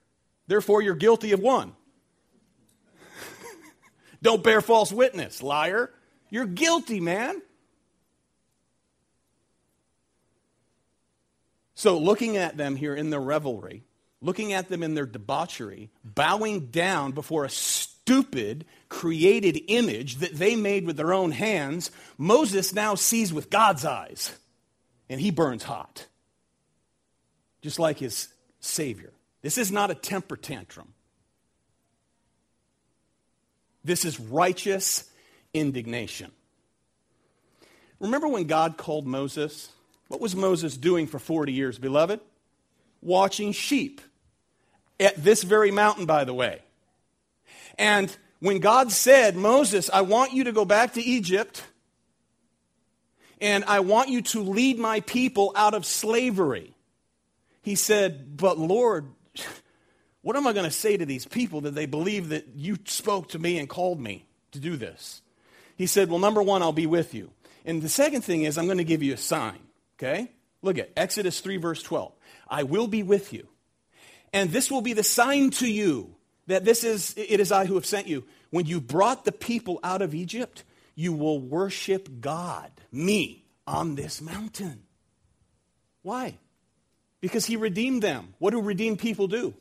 Therefore, 0.46 0.82
you're 0.82 0.94
guilty 0.94 1.32
of 1.32 1.40
one. 1.40 1.72
Don't 4.22 4.42
bear 4.42 4.60
false 4.60 4.90
witness, 4.90 5.42
liar. 5.42 5.90
You're 6.30 6.46
guilty, 6.46 7.00
man. 7.00 7.40
So, 11.74 11.98
looking 11.98 12.36
at 12.36 12.56
them 12.56 12.74
here 12.74 12.96
in 12.96 13.10
their 13.10 13.20
revelry, 13.20 13.84
looking 14.20 14.52
at 14.52 14.68
them 14.68 14.82
in 14.82 14.94
their 14.94 15.06
debauchery, 15.06 15.90
bowing 16.02 16.66
down 16.70 17.12
before 17.12 17.44
a 17.44 17.50
stupid 17.50 18.64
created 18.88 19.60
image 19.68 20.16
that 20.16 20.34
they 20.34 20.56
made 20.56 20.86
with 20.86 20.96
their 20.96 21.12
own 21.12 21.30
hands, 21.30 21.92
Moses 22.16 22.74
now 22.74 22.96
sees 22.96 23.32
with 23.32 23.48
God's 23.48 23.84
eyes, 23.84 24.36
and 25.08 25.20
he 25.20 25.30
burns 25.30 25.62
hot, 25.62 26.06
just 27.62 27.78
like 27.78 27.98
his 27.98 28.28
Savior. 28.60 29.12
This 29.42 29.58
is 29.58 29.70
not 29.70 29.90
a 29.90 29.94
temper 29.94 30.36
tantrum. 30.36 30.94
This 33.84 34.04
is 34.04 34.20
righteous 34.20 35.08
indignation. 35.54 36.30
Remember 38.00 38.28
when 38.28 38.44
God 38.44 38.76
called 38.76 39.06
Moses? 39.06 39.70
What 40.08 40.20
was 40.20 40.36
Moses 40.36 40.76
doing 40.76 41.06
for 41.06 41.18
40 41.18 41.52
years, 41.52 41.78
beloved? 41.78 42.20
Watching 43.00 43.52
sheep. 43.52 44.00
At 45.00 45.16
this 45.22 45.42
very 45.42 45.70
mountain, 45.70 46.06
by 46.06 46.24
the 46.24 46.34
way. 46.34 46.60
And 47.78 48.14
when 48.40 48.58
God 48.58 48.90
said, 48.90 49.36
Moses, 49.36 49.88
I 49.92 50.02
want 50.02 50.32
you 50.32 50.44
to 50.44 50.52
go 50.52 50.64
back 50.64 50.94
to 50.94 51.00
Egypt 51.00 51.62
and 53.40 53.64
I 53.64 53.80
want 53.80 54.08
you 54.08 54.22
to 54.22 54.40
lead 54.42 54.78
my 54.78 55.00
people 55.00 55.52
out 55.54 55.74
of 55.74 55.86
slavery, 55.86 56.74
he 57.68 57.74
said, 57.74 58.36
But 58.36 58.58
Lord, 58.58 59.12
what 60.22 60.36
am 60.36 60.46
I 60.46 60.52
going 60.52 60.64
to 60.64 60.70
say 60.70 60.96
to 60.96 61.04
these 61.04 61.26
people 61.26 61.60
that 61.62 61.74
they 61.74 61.86
believe 61.86 62.30
that 62.30 62.48
you 62.54 62.78
spoke 62.86 63.28
to 63.30 63.38
me 63.38 63.58
and 63.58 63.68
called 63.68 64.00
me 64.00 64.26
to 64.52 64.58
do 64.58 64.76
this? 64.76 65.22
He 65.76 65.86
said, 65.86 66.08
Well, 66.08 66.18
number 66.18 66.42
one, 66.42 66.62
I'll 66.62 66.72
be 66.72 66.86
with 66.86 67.14
you. 67.14 67.30
And 67.64 67.82
the 67.82 67.88
second 67.88 68.22
thing 68.22 68.42
is, 68.42 68.56
I'm 68.56 68.64
going 68.64 68.78
to 68.78 68.84
give 68.84 69.02
you 69.02 69.14
a 69.14 69.18
sign. 69.18 69.58
Okay? 69.98 70.30
Look 70.62 70.78
at 70.78 70.90
Exodus 70.96 71.40
3, 71.40 71.58
verse 71.58 71.82
12. 71.82 72.12
I 72.48 72.62
will 72.62 72.86
be 72.86 73.02
with 73.02 73.32
you. 73.32 73.46
And 74.32 74.50
this 74.50 74.70
will 74.70 74.80
be 74.80 74.94
the 74.94 75.04
sign 75.04 75.50
to 75.52 75.70
you 75.70 76.14
that 76.46 76.64
this 76.64 76.84
is, 76.84 77.14
it 77.16 77.40
is 77.40 77.52
I 77.52 77.66
who 77.66 77.74
have 77.74 77.86
sent 77.86 78.06
you. 78.06 78.24
When 78.50 78.66
you 78.66 78.80
brought 78.80 79.24
the 79.24 79.32
people 79.32 79.78
out 79.84 80.00
of 80.00 80.14
Egypt, 80.14 80.64
you 80.94 81.12
will 81.12 81.38
worship 81.38 82.08
God, 82.20 82.70
me, 82.90 83.44
on 83.66 83.94
this 83.94 84.20
mountain. 84.22 84.84
Why? 86.02 86.38
Because 87.20 87.46
he 87.46 87.56
redeemed 87.56 88.02
them. 88.02 88.34
What 88.38 88.50
do 88.50 88.60
redeemed 88.60 88.98
people 88.98 89.26
do? 89.26 89.54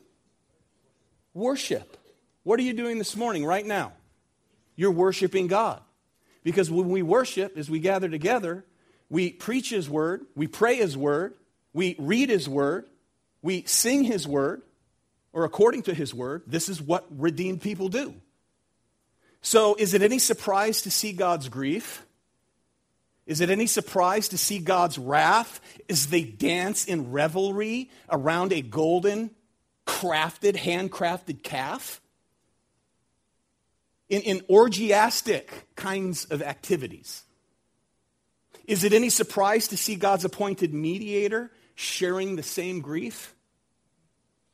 Worship. 1.34 1.96
What 2.44 2.58
are 2.60 2.62
you 2.62 2.72
doing 2.72 2.98
this 2.98 3.16
morning, 3.16 3.44
right 3.44 3.66
now? 3.66 3.92
You're 4.76 4.92
worshiping 4.92 5.48
God. 5.48 5.82
Because 6.44 6.70
when 6.70 6.88
we 6.88 7.02
worship, 7.02 7.58
as 7.58 7.68
we 7.68 7.80
gather 7.80 8.08
together, 8.08 8.64
we 9.10 9.30
preach 9.30 9.70
His 9.70 9.90
word, 9.90 10.22
we 10.34 10.46
pray 10.46 10.76
His 10.76 10.96
word, 10.96 11.34
we 11.72 11.96
read 11.98 12.30
His 12.30 12.48
word, 12.48 12.88
we 13.42 13.64
sing 13.64 14.04
His 14.04 14.26
word, 14.26 14.62
or 15.32 15.44
according 15.44 15.82
to 15.82 15.94
His 15.94 16.14
word. 16.14 16.42
This 16.46 16.68
is 16.68 16.80
what 16.80 17.06
redeemed 17.10 17.60
people 17.60 17.88
do. 17.88 18.14
So, 19.40 19.74
is 19.76 19.94
it 19.94 20.02
any 20.02 20.18
surprise 20.18 20.82
to 20.82 20.90
see 20.90 21.12
God's 21.12 21.48
grief? 21.48 22.04
Is 23.28 23.42
it 23.42 23.50
any 23.50 23.66
surprise 23.66 24.28
to 24.28 24.38
see 24.38 24.58
God's 24.58 24.98
wrath 24.98 25.60
as 25.90 26.06
they 26.06 26.22
dance 26.22 26.86
in 26.86 27.12
revelry 27.12 27.90
around 28.10 28.54
a 28.54 28.62
golden, 28.62 29.32
crafted, 29.86 30.56
handcrafted 30.56 31.42
calf? 31.42 32.00
In, 34.08 34.22
in 34.22 34.40
orgiastic 34.48 35.44
kinds 35.76 36.24
of 36.24 36.40
activities. 36.40 37.24
Is 38.66 38.82
it 38.82 38.94
any 38.94 39.10
surprise 39.10 39.68
to 39.68 39.76
see 39.76 39.96
God's 39.96 40.24
appointed 40.24 40.72
mediator 40.72 41.50
sharing 41.74 42.36
the 42.36 42.42
same 42.42 42.80
grief? 42.80 43.34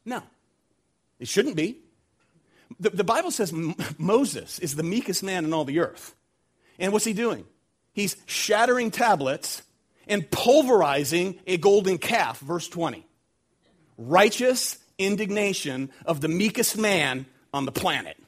No, 0.04 0.20
it 1.20 1.28
shouldn't 1.28 1.54
be. 1.54 1.78
The, 2.80 2.90
the 2.90 3.04
Bible 3.04 3.30
says 3.30 3.52
Moses 3.98 4.58
is 4.58 4.74
the 4.74 4.82
meekest 4.82 5.22
man 5.22 5.44
in 5.44 5.52
all 5.52 5.64
the 5.64 5.78
earth. 5.78 6.16
And 6.80 6.92
what's 6.92 7.04
he 7.04 7.12
doing? 7.12 7.46
He's 7.94 8.16
shattering 8.26 8.90
tablets 8.90 9.62
and 10.06 10.30
pulverizing 10.30 11.38
a 11.46 11.56
golden 11.56 11.96
calf, 11.96 12.40
verse 12.40 12.68
20. 12.68 13.06
Righteous 13.96 14.78
indignation 14.98 15.90
of 16.04 16.20
the 16.20 16.28
meekest 16.28 16.76
man 16.76 17.24
on 17.52 17.64
the 17.64 17.72
planet. 17.72 18.18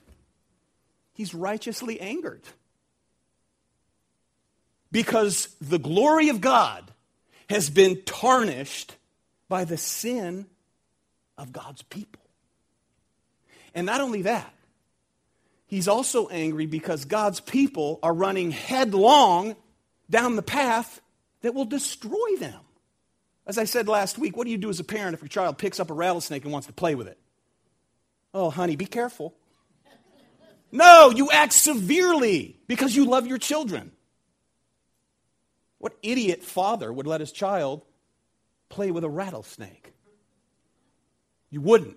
He's 1.12 1.35
righteously 1.35 2.00
angered 2.00 2.42
because 4.92 5.48
the 5.61 5.79
glory 5.79 6.29
of 6.29 6.40
God 6.40 6.90
has 7.50 7.68
been 7.68 8.02
tarnished 8.02 8.94
by 9.48 9.64
the 9.64 9.76
sin 9.76 10.46
of 11.37 11.52
God's 11.52 11.83
people. 11.83 12.22
And 13.74 13.85
not 13.85 14.00
only 14.00 14.22
that, 14.22 14.52
he's 15.66 15.88
also 15.88 16.29
angry 16.29 16.66
because 16.66 17.05
God's 17.05 17.40
people 17.40 17.98
are 18.02 18.14
running 18.14 18.50
headlong 18.50 19.57
down 20.09 20.37
the 20.37 20.42
path 20.42 21.00
that 21.42 21.55
will 21.55 21.64
destroy 21.64 22.37
them. 22.38 22.61
As 23.46 23.59
I 23.59 23.64
said 23.64 23.87
last 23.87 24.18
week, 24.18 24.37
what 24.37 24.44
do 24.44 24.50
you 24.50 24.59
do 24.59 24.70
as 24.70 24.81
a 24.81 24.85
parent 24.85 25.14
if 25.14 25.22
your 25.22 25.29
child 25.29 25.59
picks 25.59 25.79
up 25.79 25.90
a 25.90 25.94
rattlesnake 25.94 26.42
and 26.44 26.52
wants 26.52 26.66
to 26.66 26.72
play 26.72 26.94
with 26.94 27.07
it? 27.07 27.18
Oh, 28.35 28.50
honey, 28.50 28.76
be 28.76 28.87
careful. 28.87 29.35
No, 30.72 31.11
you 31.11 31.31
act 31.31 31.52
severely 31.52 32.59
because 32.66 32.94
you 32.94 33.05
love 33.05 33.26
your 33.26 33.38
children. 33.38 33.92
What 35.79 35.96
idiot 36.02 36.42
father 36.42 36.92
would 36.92 37.07
let 37.07 37.20
his 37.20 37.31
child 37.31 37.83
play 38.68 38.90
with 38.90 39.05
a 39.05 39.09
rattlesnake? 39.09 39.92
You 41.50 41.61
wouldn't. 41.61 41.96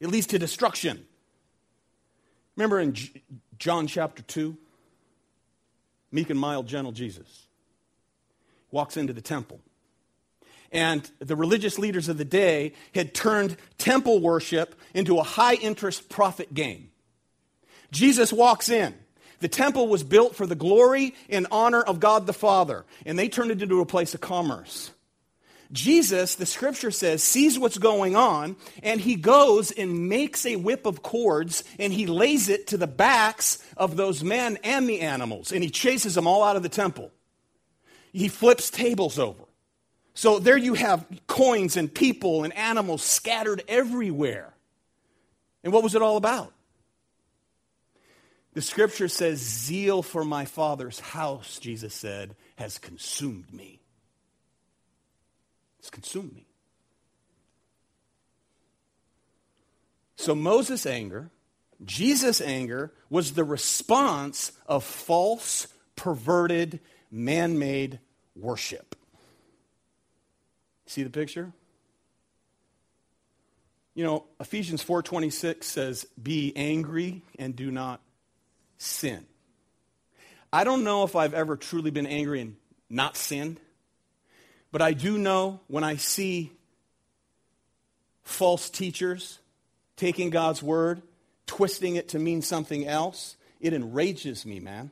It 0.00 0.08
leads 0.08 0.28
to 0.28 0.38
destruction. 0.38 1.04
Remember 2.56 2.80
in 2.80 2.96
John 3.58 3.86
chapter 3.86 4.22
2? 4.22 4.56
Meek 6.12 6.30
and 6.30 6.38
mild, 6.38 6.66
gentle 6.66 6.92
Jesus 6.92 7.46
walks 8.70 8.96
into 8.96 9.12
the 9.12 9.20
temple. 9.20 9.60
And 10.72 11.08
the 11.18 11.36
religious 11.36 11.78
leaders 11.78 12.08
of 12.08 12.18
the 12.18 12.24
day 12.24 12.72
had 12.94 13.14
turned 13.14 13.56
temple 13.78 14.20
worship 14.20 14.74
into 14.94 15.18
a 15.18 15.22
high 15.22 15.54
interest 15.54 16.08
profit 16.08 16.52
game. 16.52 16.90
Jesus 17.92 18.32
walks 18.32 18.68
in 18.68 18.94
The 19.40 19.48
temple 19.48 19.88
was 19.88 20.02
built 20.02 20.34
for 20.34 20.46
the 20.46 20.54
glory 20.54 21.14
and 21.28 21.46
honor 21.50 21.82
of 21.82 22.00
God 22.00 22.26
the 22.26 22.32
Father, 22.32 22.84
and 23.04 23.18
they 23.18 23.28
turned 23.28 23.50
it 23.50 23.62
into 23.62 23.80
a 23.80 23.86
place 23.86 24.14
of 24.14 24.20
commerce. 24.20 24.90
Jesus, 25.72 26.36
the 26.36 26.46
scripture 26.46 26.90
says, 26.90 27.22
sees 27.22 27.58
what's 27.58 27.78
going 27.78 28.16
on, 28.16 28.56
and 28.82 29.00
he 29.00 29.16
goes 29.16 29.70
and 29.70 30.08
makes 30.08 30.46
a 30.46 30.56
whip 30.56 30.86
of 30.86 31.02
cords, 31.02 31.64
and 31.78 31.92
he 31.92 32.06
lays 32.06 32.48
it 32.48 32.68
to 32.68 32.76
the 32.76 32.86
backs 32.86 33.58
of 33.76 33.96
those 33.96 34.22
men 34.22 34.58
and 34.62 34.88
the 34.88 35.00
animals, 35.00 35.52
and 35.52 35.62
he 35.62 35.70
chases 35.70 36.14
them 36.14 36.26
all 36.26 36.42
out 36.42 36.56
of 36.56 36.62
the 36.62 36.68
temple. 36.68 37.10
He 38.12 38.28
flips 38.28 38.70
tables 38.70 39.18
over. 39.18 39.42
So 40.14 40.38
there 40.38 40.56
you 40.56 40.74
have 40.74 41.04
coins 41.26 41.76
and 41.76 41.92
people 41.92 42.44
and 42.44 42.56
animals 42.56 43.02
scattered 43.02 43.62
everywhere. 43.68 44.54
And 45.62 45.72
what 45.72 45.82
was 45.82 45.94
it 45.94 46.00
all 46.00 46.16
about? 46.16 46.52
The 48.54 48.62
scripture 48.62 49.08
says, 49.08 49.38
Zeal 49.38 50.02
for 50.02 50.24
my 50.24 50.46
Father's 50.46 50.98
house, 50.98 51.58
Jesus 51.58 51.92
said, 51.92 52.34
has 52.56 52.78
consumed 52.78 53.52
me. 53.52 53.80
It's 55.86 55.90
consumed 55.92 56.34
me. 56.34 56.48
So 60.16 60.34
Moses' 60.34 60.84
anger, 60.84 61.30
Jesus' 61.84 62.40
anger, 62.40 62.92
was 63.08 63.34
the 63.34 63.44
response 63.44 64.50
of 64.66 64.82
false, 64.82 65.68
perverted, 65.94 66.80
man 67.08 67.56
made 67.56 68.00
worship. 68.34 68.96
See 70.86 71.04
the 71.04 71.10
picture? 71.10 71.52
You 73.94 74.02
know, 74.02 74.24
Ephesians 74.40 74.82
4:26 74.82 75.68
says, 75.68 76.04
"Be 76.20 76.52
angry 76.56 77.22
and 77.38 77.54
do 77.54 77.70
not 77.70 78.02
sin." 78.76 79.28
I 80.52 80.64
don't 80.64 80.82
know 80.82 81.04
if 81.04 81.14
I've 81.14 81.34
ever 81.34 81.56
truly 81.56 81.92
been 81.92 82.08
angry 82.08 82.40
and 82.40 82.56
not 82.90 83.16
sinned, 83.16 83.60
but 84.76 84.82
I 84.82 84.92
do 84.92 85.16
know 85.16 85.60
when 85.68 85.84
I 85.84 85.96
see 85.96 86.52
false 88.24 88.68
teachers 88.68 89.38
taking 89.96 90.28
God's 90.28 90.62
word, 90.62 91.00
twisting 91.46 91.96
it 91.96 92.10
to 92.10 92.18
mean 92.18 92.42
something 92.42 92.86
else, 92.86 93.36
it 93.58 93.72
enrages 93.72 94.44
me, 94.44 94.60
man. 94.60 94.90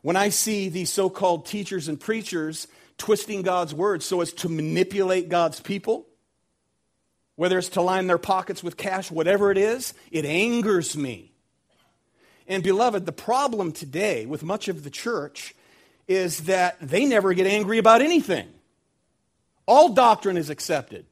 When 0.00 0.16
I 0.16 0.30
see 0.30 0.70
these 0.70 0.88
so 0.88 1.10
called 1.10 1.44
teachers 1.44 1.86
and 1.86 2.00
preachers 2.00 2.66
twisting 2.96 3.42
God's 3.42 3.74
word 3.74 4.02
so 4.02 4.22
as 4.22 4.32
to 4.32 4.48
manipulate 4.48 5.28
God's 5.28 5.60
people, 5.60 6.06
whether 7.36 7.58
it's 7.58 7.68
to 7.68 7.82
line 7.82 8.06
their 8.06 8.16
pockets 8.16 8.62
with 8.62 8.78
cash, 8.78 9.10
whatever 9.10 9.50
it 9.50 9.58
is, 9.58 9.92
it 10.10 10.24
angers 10.24 10.96
me. 10.96 11.34
And 12.46 12.62
beloved, 12.62 13.04
the 13.04 13.12
problem 13.12 13.70
today 13.70 14.24
with 14.24 14.42
much 14.42 14.68
of 14.68 14.82
the 14.82 14.88
church 14.88 15.54
is 16.08 16.40
that 16.44 16.78
they 16.80 17.04
never 17.04 17.34
get 17.34 17.46
angry 17.46 17.78
about 17.78 18.00
anything. 18.02 18.48
All 19.66 19.90
doctrine 19.90 20.38
is 20.38 20.50
accepted. 20.50 21.04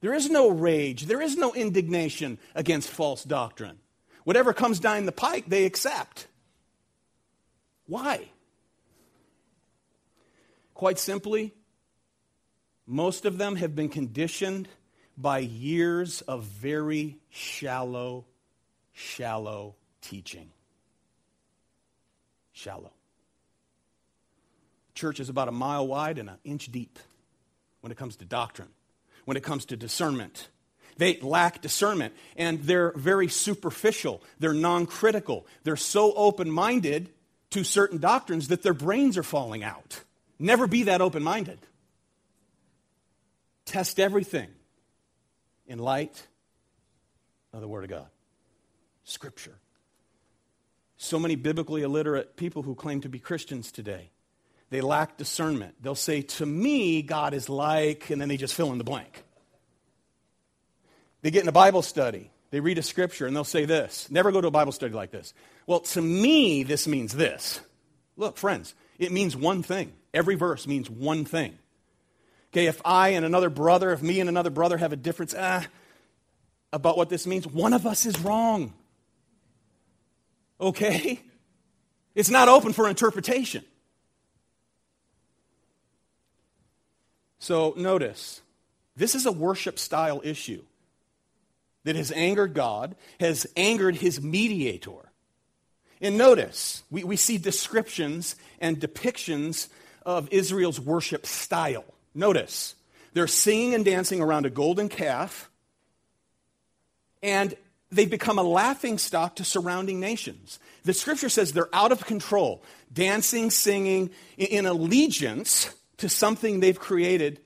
There 0.00 0.14
is 0.14 0.30
no 0.30 0.48
rage, 0.48 1.06
there 1.06 1.20
is 1.20 1.36
no 1.36 1.52
indignation 1.52 2.38
against 2.54 2.88
false 2.88 3.24
doctrine. 3.24 3.78
Whatever 4.22 4.52
comes 4.52 4.78
down 4.78 5.04
the 5.06 5.12
pike, 5.12 5.46
they 5.48 5.64
accept. 5.64 6.28
Why? 7.86 8.28
Quite 10.72 10.98
simply, 10.98 11.52
most 12.86 13.24
of 13.24 13.38
them 13.38 13.56
have 13.56 13.74
been 13.74 13.88
conditioned 13.88 14.68
by 15.16 15.38
years 15.38 16.20
of 16.22 16.44
very 16.44 17.18
shallow, 17.30 18.26
shallow 18.92 19.74
teaching. 20.00 20.50
Shallow. 22.52 22.92
Church 24.94 25.20
is 25.20 25.28
about 25.28 25.48
a 25.48 25.52
mile 25.52 25.86
wide 25.86 26.18
and 26.18 26.28
an 26.28 26.38
inch 26.44 26.70
deep 26.70 26.98
when 27.80 27.90
it 27.90 27.98
comes 27.98 28.16
to 28.16 28.24
doctrine, 28.24 28.68
when 29.24 29.36
it 29.36 29.42
comes 29.42 29.64
to 29.66 29.76
discernment. 29.76 30.48
They 30.96 31.18
lack 31.20 31.60
discernment 31.60 32.14
and 32.36 32.62
they're 32.62 32.92
very 32.92 33.28
superficial. 33.28 34.22
They're 34.38 34.54
non 34.54 34.86
critical. 34.86 35.46
They're 35.64 35.76
so 35.76 36.12
open 36.14 36.50
minded 36.50 37.10
to 37.50 37.64
certain 37.64 37.98
doctrines 37.98 38.48
that 38.48 38.62
their 38.62 38.74
brains 38.74 39.18
are 39.18 39.22
falling 39.22 39.64
out. 39.64 40.02
Never 40.38 40.66
be 40.66 40.84
that 40.84 41.00
open 41.00 41.22
minded. 41.22 41.58
Test 43.64 43.98
everything 43.98 44.48
in 45.66 45.78
light 45.78 46.26
of 47.52 47.60
the 47.60 47.68
Word 47.68 47.84
of 47.84 47.90
God, 47.90 48.08
Scripture. 49.04 49.58
So 50.96 51.18
many 51.18 51.36
biblically 51.36 51.82
illiterate 51.82 52.36
people 52.36 52.62
who 52.62 52.74
claim 52.74 53.00
to 53.02 53.08
be 53.08 53.18
Christians 53.18 53.72
today, 53.72 54.10
they 54.70 54.80
lack 54.80 55.16
discernment. 55.16 55.74
They'll 55.82 55.94
say, 55.94 56.22
To 56.22 56.46
me, 56.46 57.02
God 57.02 57.34
is 57.34 57.48
like, 57.48 58.10
and 58.10 58.20
then 58.20 58.28
they 58.28 58.36
just 58.36 58.54
fill 58.54 58.72
in 58.72 58.78
the 58.78 58.84
blank. 58.84 59.22
They 61.22 61.30
get 61.30 61.42
in 61.42 61.48
a 61.48 61.52
Bible 61.52 61.82
study, 61.82 62.30
they 62.50 62.60
read 62.60 62.78
a 62.78 62.82
scripture, 62.82 63.26
and 63.26 63.34
they'll 63.34 63.44
say 63.44 63.64
this. 63.64 64.10
Never 64.10 64.30
go 64.30 64.40
to 64.40 64.48
a 64.48 64.50
Bible 64.50 64.72
study 64.72 64.92
like 64.92 65.10
this. 65.10 65.32
Well, 65.66 65.80
to 65.80 66.02
me, 66.02 66.62
this 66.62 66.86
means 66.86 67.14
this. 67.14 67.60
Look, 68.16 68.36
friends, 68.36 68.74
it 68.98 69.10
means 69.10 69.34
one 69.34 69.62
thing. 69.62 69.92
Every 70.12 70.34
verse 70.34 70.66
means 70.66 70.88
one 70.88 71.24
thing. 71.24 71.58
Okay, 72.52 72.66
if 72.66 72.80
I 72.84 73.10
and 73.10 73.24
another 73.24 73.50
brother, 73.50 73.90
if 73.90 74.02
me 74.02 74.20
and 74.20 74.28
another 74.28 74.50
brother 74.50 74.76
have 74.76 74.92
a 74.92 74.96
difference 74.96 75.34
ah, 75.36 75.66
about 76.72 76.96
what 76.96 77.08
this 77.08 77.26
means, 77.26 77.46
one 77.46 77.72
of 77.72 77.86
us 77.86 78.06
is 78.06 78.20
wrong. 78.20 78.72
Okay? 80.60 81.20
It's 82.14 82.30
not 82.30 82.48
open 82.48 82.72
for 82.72 82.88
interpretation. 82.88 83.64
So 87.38 87.74
notice, 87.76 88.40
this 88.96 89.14
is 89.14 89.26
a 89.26 89.32
worship 89.32 89.78
style 89.78 90.20
issue 90.24 90.62
that 91.84 91.96
has 91.96 92.10
angered 92.12 92.54
God, 92.54 92.96
has 93.20 93.46
angered 93.56 93.96
his 93.96 94.20
mediator. 94.22 95.10
And 96.00 96.18
notice, 96.18 96.82
we, 96.90 97.04
we 97.04 97.16
see 97.16 97.38
descriptions 97.38 98.36
and 98.60 98.80
depictions 98.80 99.68
of 100.04 100.28
Israel's 100.30 100.80
worship 100.80 101.26
style. 101.26 101.84
Notice, 102.14 102.74
they're 103.12 103.26
singing 103.26 103.74
and 103.74 103.84
dancing 103.84 104.20
around 104.20 104.46
a 104.46 104.50
golden 104.50 104.88
calf, 104.88 105.50
and 107.22 107.54
they've 107.90 108.10
become 108.10 108.38
a 108.38 108.42
laughing 108.42 108.98
stock 108.98 109.36
to 109.36 109.44
surrounding 109.44 110.00
nations. 110.00 110.58
The 110.84 110.92
scripture 110.92 111.28
says 111.28 111.52
they're 111.52 111.74
out 111.74 111.92
of 111.92 112.04
control, 112.04 112.62
dancing, 112.92 113.50
singing 113.50 114.10
in 114.36 114.66
allegiance 114.66 115.74
to 116.04 116.08
something 116.10 116.60
they've 116.60 116.78
created 116.78 117.40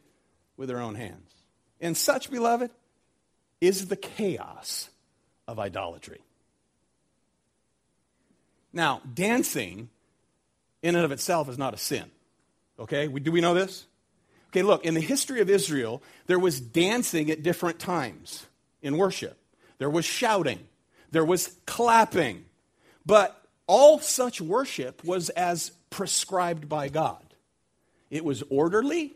with 0.57 0.69
their 0.69 0.81
own 0.81 0.97
hands. 0.97 1.33
And 1.81 1.97
such, 1.97 2.29
beloved, 2.29 2.73
is 3.61 3.87
the 3.87 3.95
chaos 3.95 4.89
of 5.47 5.61
idolatry. 5.61 6.21
Now, 8.73 9.01
dancing 9.15 9.91
in 10.83 10.97
and 10.97 11.05
of 11.05 11.13
itself 11.13 11.49
is 11.49 11.57
not 11.57 11.73
a 11.73 11.77
sin. 11.77 12.11
Okay? 12.81 13.07
Do 13.07 13.31
we 13.31 13.41
know 13.41 13.55
this? 13.55 13.87
Okay, 14.49 14.63
look, 14.63 14.85
in 14.85 14.95
the 14.95 15.01
history 15.01 15.41
of 15.41 15.49
Israel, 15.49 16.03
there 16.27 16.41
was 16.41 16.61
dancing 16.61 17.31
at 17.31 17.45
different 17.45 17.79
times 17.79 18.45
in 18.83 18.97
worship. 18.97 19.39
There 19.79 19.89
was 19.89 20.05
shouting, 20.05 20.67
there 21.13 21.25
was 21.25 21.55
clapping. 21.65 22.45
But 23.07 23.41
all 23.69 24.01
such 24.01 24.41
worship 24.41 25.05
was 25.05 25.29
as 25.29 25.71
prescribed 25.91 26.69
by 26.69 26.89
God. 26.89 27.23
It 28.11 28.25
was 28.25 28.43
orderly 28.51 29.15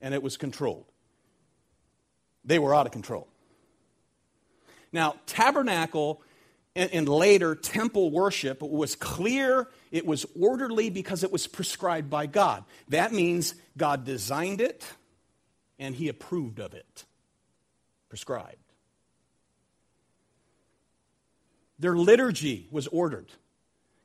and 0.00 0.14
it 0.14 0.22
was 0.22 0.36
controlled. 0.36 0.86
They 2.44 2.58
were 2.58 2.74
out 2.74 2.86
of 2.86 2.92
control. 2.92 3.28
Now, 4.92 5.16
tabernacle 5.26 6.22
and, 6.74 6.90
and 6.92 7.08
later 7.08 7.54
temple 7.54 8.10
worship 8.10 8.62
was 8.62 8.94
clear, 8.94 9.68
it 9.90 10.06
was 10.06 10.26
orderly 10.38 10.90
because 10.90 11.22
it 11.22 11.32
was 11.32 11.46
prescribed 11.46 12.10
by 12.10 12.26
God. 12.26 12.64
That 12.88 13.12
means 13.12 13.54
God 13.76 14.04
designed 14.04 14.60
it 14.60 14.84
and 15.78 15.94
he 15.94 16.08
approved 16.08 16.58
of 16.58 16.74
it. 16.74 17.04
Prescribed. 18.08 18.56
Their 21.78 21.96
liturgy 21.96 22.68
was 22.70 22.86
ordered. 22.88 23.30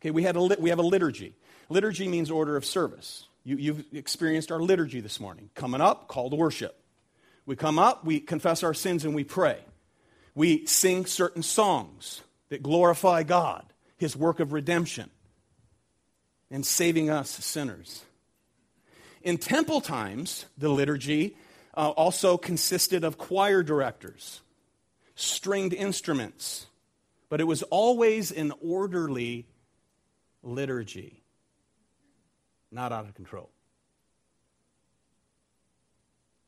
Okay, 0.02 0.12
we, 0.12 0.24
had 0.24 0.36
a, 0.36 0.42
we 0.60 0.70
have 0.70 0.80
a 0.80 0.84
liturgy. 0.84 1.36
Liturgy 1.70 2.08
means 2.08 2.32
order 2.32 2.56
of 2.56 2.66
service. 2.66 3.28
You, 3.48 3.56
you've 3.56 3.86
experienced 3.94 4.52
our 4.52 4.60
liturgy 4.60 5.00
this 5.00 5.22
morning. 5.22 5.50
Coming 5.56 5.80
up, 5.80 6.10
call 6.10 6.30
to 6.30 6.36
worship. 6.36 6.78
We 7.46 7.56
come 7.56 7.80
up, 7.80 8.04
we 8.04 8.20
confess 8.20 8.62
our 8.62 8.74
sins, 8.74 9.06
and 9.06 9.16
we 9.16 9.24
pray. 9.24 9.60
We 10.36 10.66
sing 10.66 11.06
certain 11.06 11.44
songs 11.44 12.24
that 12.50 12.62
glorify 12.62 13.24
God, 13.24 13.66
his 13.96 14.18
work 14.18 14.42
of 14.42 14.52
redemption, 14.52 15.10
and 16.52 16.66
saving 16.66 17.10
us 17.10 17.30
sinners. 17.30 18.04
In 19.22 19.38
temple 19.38 19.80
times, 19.80 20.46
the 20.58 20.68
liturgy 20.68 21.38
uh, 21.74 21.92
also 21.92 22.36
consisted 22.36 23.06
of 23.06 23.18
choir 23.18 23.64
directors, 23.64 24.42
stringed 25.16 25.74
instruments, 25.74 26.66
but 27.30 27.40
it 27.40 27.46
was 27.46 27.64
always 27.64 28.30
an 28.30 28.52
orderly 28.62 29.48
liturgy, 30.44 31.24
not 32.72 32.92
out 32.92 33.06
of 33.06 33.16
control. 33.16 33.50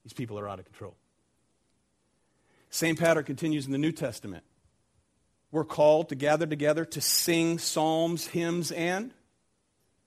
These 0.03 0.13
people 0.13 0.39
are 0.39 0.47
out 0.47 0.59
of 0.59 0.65
control. 0.65 0.95
Same 2.69 2.95
pattern 2.95 3.23
continues 3.23 3.65
in 3.65 3.71
the 3.71 3.77
New 3.77 3.91
Testament. 3.91 4.43
We're 5.51 5.65
called 5.65 6.09
to 6.09 6.15
gather 6.15 6.45
together 6.45 6.85
to 6.85 7.01
sing 7.01 7.57
psalms, 7.57 8.27
hymns, 8.27 8.71
and 8.71 9.11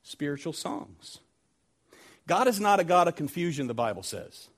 spiritual 0.03 0.53
songs. 0.53 1.19
God 2.29 2.47
is 2.47 2.61
not 2.61 2.79
a 2.79 2.85
God 2.85 3.09
of 3.09 3.17
confusion, 3.17 3.67
the 3.67 3.75
Bible 3.75 4.03
says. 4.03 4.49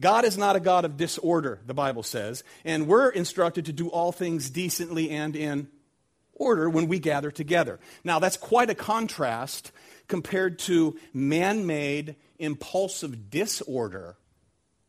God 0.00 0.24
is 0.24 0.36
not 0.36 0.56
a 0.56 0.60
God 0.60 0.84
of 0.84 0.96
disorder, 0.96 1.60
the 1.66 1.74
Bible 1.74 2.02
says. 2.02 2.44
And 2.64 2.86
we're 2.86 3.08
instructed 3.10 3.66
to 3.66 3.72
do 3.72 3.88
all 3.88 4.12
things 4.12 4.50
decently 4.50 5.10
and 5.10 5.36
in 5.36 5.68
order 6.34 6.68
when 6.68 6.86
we 6.86 6.98
gather 6.98 7.30
together. 7.30 7.78
Now, 8.04 8.18
that's 8.18 8.36
quite 8.36 8.70
a 8.70 8.74
contrast 8.74 9.72
compared 10.08 10.58
to 10.60 10.98
man 11.12 11.66
made, 11.66 12.16
impulsive 12.38 13.30
disorder 13.30 14.16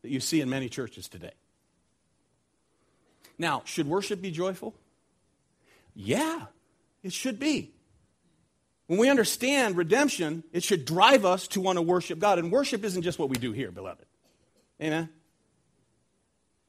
that 0.02 0.10
you 0.10 0.20
see 0.20 0.40
in 0.40 0.48
many 0.48 0.68
churches 0.68 1.08
today. 1.08 1.32
Now, 3.38 3.62
should 3.64 3.86
worship 3.86 4.20
be 4.20 4.30
joyful? 4.30 4.74
Yeah, 5.94 6.46
it 7.02 7.12
should 7.12 7.38
be. 7.38 7.72
When 8.86 8.98
we 8.98 9.10
understand 9.10 9.76
redemption, 9.76 10.44
it 10.52 10.62
should 10.62 10.84
drive 10.84 11.24
us 11.24 11.46
to 11.48 11.60
want 11.60 11.76
to 11.76 11.82
worship 11.82 12.18
God. 12.18 12.38
And 12.38 12.50
worship 12.50 12.84
isn't 12.84 13.02
just 13.02 13.18
what 13.18 13.28
we 13.28 13.36
do 13.36 13.52
here, 13.52 13.70
beloved. 13.70 14.04
Amen? 14.80 15.10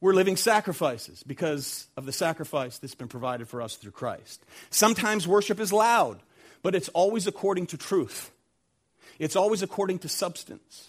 We're 0.00 0.14
living 0.14 0.36
sacrifices 0.36 1.22
because 1.22 1.86
of 1.96 2.06
the 2.06 2.12
sacrifice 2.12 2.78
that's 2.78 2.94
been 2.94 3.08
provided 3.08 3.48
for 3.48 3.62
us 3.62 3.76
through 3.76 3.92
Christ. 3.92 4.44
Sometimes 4.70 5.26
worship 5.26 5.60
is 5.60 5.72
loud, 5.72 6.20
but 6.62 6.74
it's 6.74 6.88
always 6.90 7.26
according 7.26 7.66
to 7.68 7.76
truth, 7.76 8.30
it's 9.20 9.36
always 9.36 9.62
according 9.62 9.98
to 10.00 10.08
substance. 10.08 10.88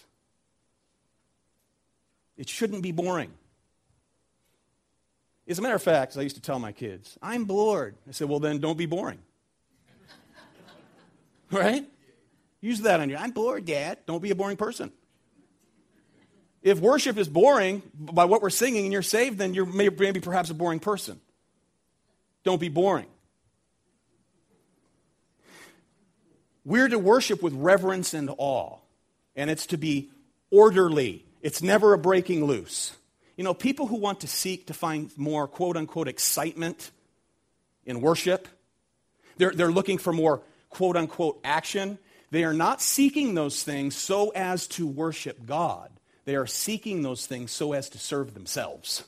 It 2.38 2.48
shouldn't 2.48 2.82
be 2.82 2.90
boring. 2.90 3.30
As 5.46 5.58
a 5.58 5.62
matter 5.62 5.74
of 5.74 5.82
fact, 5.82 6.16
I 6.16 6.22
used 6.22 6.36
to 6.36 6.42
tell 6.42 6.58
my 6.58 6.72
kids, 6.72 7.18
I'm 7.20 7.44
bored. 7.44 7.94
I 8.08 8.12
said, 8.12 8.30
well, 8.30 8.40
then 8.40 8.58
don't 8.58 8.78
be 8.78 8.86
boring. 8.86 9.18
right? 11.50 11.84
Use 12.62 12.80
that 12.80 13.00
on 13.00 13.10
you. 13.10 13.16
I'm 13.16 13.32
bored, 13.32 13.66
Dad. 13.66 13.98
Don't 14.06 14.22
be 14.22 14.30
a 14.30 14.34
boring 14.34 14.56
person. 14.56 14.90
If 16.62 16.80
worship 16.80 17.18
is 17.18 17.28
boring 17.28 17.82
by 17.92 18.24
what 18.24 18.40
we're 18.40 18.48
singing 18.48 18.84
and 18.84 18.92
you're 18.94 19.02
saved, 19.02 19.36
then 19.36 19.52
you're 19.52 19.66
maybe 19.66 20.20
perhaps 20.20 20.48
a 20.48 20.54
boring 20.54 20.80
person. 20.80 21.20
Don't 22.44 22.60
be 22.60 22.70
boring. 22.70 23.11
We're 26.64 26.88
to 26.88 26.98
worship 26.98 27.42
with 27.42 27.54
reverence 27.54 28.14
and 28.14 28.30
awe, 28.38 28.78
and 29.34 29.50
it's 29.50 29.66
to 29.66 29.76
be 29.76 30.10
orderly. 30.50 31.24
It's 31.40 31.62
never 31.62 31.92
a 31.92 31.98
breaking 31.98 32.44
loose. 32.44 32.96
You 33.36 33.44
know, 33.44 33.54
people 33.54 33.86
who 33.86 33.96
want 33.96 34.20
to 34.20 34.28
seek 34.28 34.66
to 34.66 34.74
find 34.74 35.10
more 35.16 35.48
quote 35.48 35.76
unquote 35.76 36.08
excitement 36.08 36.90
in 37.84 38.00
worship, 38.00 38.46
they're, 39.38 39.52
they're 39.52 39.72
looking 39.72 39.98
for 39.98 40.12
more 40.12 40.42
quote 40.70 40.96
unquote 40.96 41.40
action. 41.42 41.98
They 42.30 42.44
are 42.44 42.54
not 42.54 42.80
seeking 42.80 43.34
those 43.34 43.62
things 43.62 43.96
so 43.96 44.30
as 44.30 44.66
to 44.68 44.86
worship 44.86 45.44
God. 45.44 45.90
They 46.24 46.36
are 46.36 46.46
seeking 46.46 47.02
those 47.02 47.26
things 47.26 47.50
so 47.50 47.72
as 47.72 47.90
to 47.90 47.98
serve 47.98 48.34
themselves. 48.34 49.04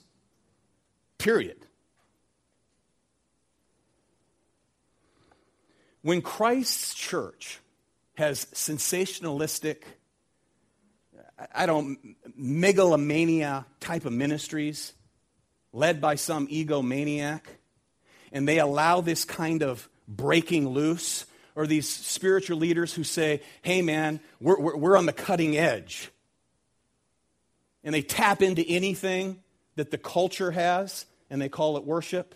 Period. 1.19 1.57
When 6.05 6.21
Christ's 6.21 6.93
church 6.95 7.61
has 8.17 8.45
sensationalistic, 8.53 9.85
I 11.55 11.65
don't, 11.65 11.99
megalomania 12.37 13.65
type 13.81 14.05
of 14.05 14.13
ministries 14.13 14.93
led 15.73 16.03
by 16.03 16.17
some 16.17 16.47
egomaniac, 16.49 17.41
and 18.33 18.47
they 18.47 18.59
allow 18.59 19.01
this 19.01 19.25
kind 19.25 19.63
of 19.63 19.89
breaking 20.07 20.69
loose, 20.69 21.25
or 21.57 21.67
these 21.67 21.89
spiritual 21.89 22.59
leaders 22.59 22.93
who 22.93 23.03
say, 23.03 23.41
hey 23.63 23.81
man, 23.81 24.21
we're, 24.41 24.61
we're, 24.61 24.77
we're 24.77 24.97
on 24.99 25.07
the 25.07 25.13
cutting 25.15 25.57
edge 25.57 26.11
and 27.83 27.95
they 27.95 28.03
tap 28.03 28.43
into 28.43 28.63
anything 28.69 29.43
that 29.77 29.91
the 29.91 29.97
culture 29.97 30.51
has 30.51 31.07
and 31.31 31.41
they 31.41 31.49
call 31.49 31.79
it 31.79 31.85
worship, 31.85 32.35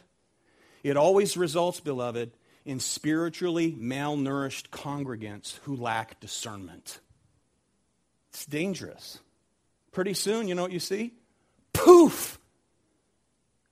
it 0.82 0.96
always 0.96 1.36
results, 1.36 1.80
beloved, 1.80 2.30
in 2.68 2.80
spiritually 2.80 3.72
malnourished 3.72 4.68
congregants 4.68 5.58
who 5.62 5.74
lack 5.74 6.20
discernment. 6.20 7.00
It's 8.28 8.44
dangerous. 8.44 9.18
Pretty 9.90 10.12
soon, 10.12 10.46
you 10.46 10.54
know 10.54 10.62
what 10.62 10.72
you 10.72 10.78
see? 10.78 11.14
Poof! 11.72 12.38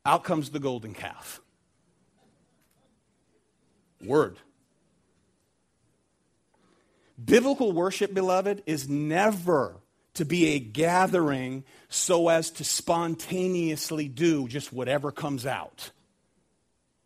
Out 0.07 0.25
comes 0.25 0.49
the 0.49 0.61
golden 0.61 0.95
calf. 0.95 1.43
Word. 4.03 4.39
Biblical 7.23 7.73
worship, 7.73 8.15
beloved, 8.15 8.63
is 8.65 8.89
never 8.89 9.77
to 10.15 10.25
be 10.25 10.55
a 10.55 10.59
gathering 10.59 11.65
so 11.91 12.29
as 12.31 12.51
to 12.53 12.65
spontaneously 12.65 14.09
do 14.09 14.49
just 14.49 14.73
whatever 14.73 15.13
comes 15.13 15.45
out. 15.45 15.91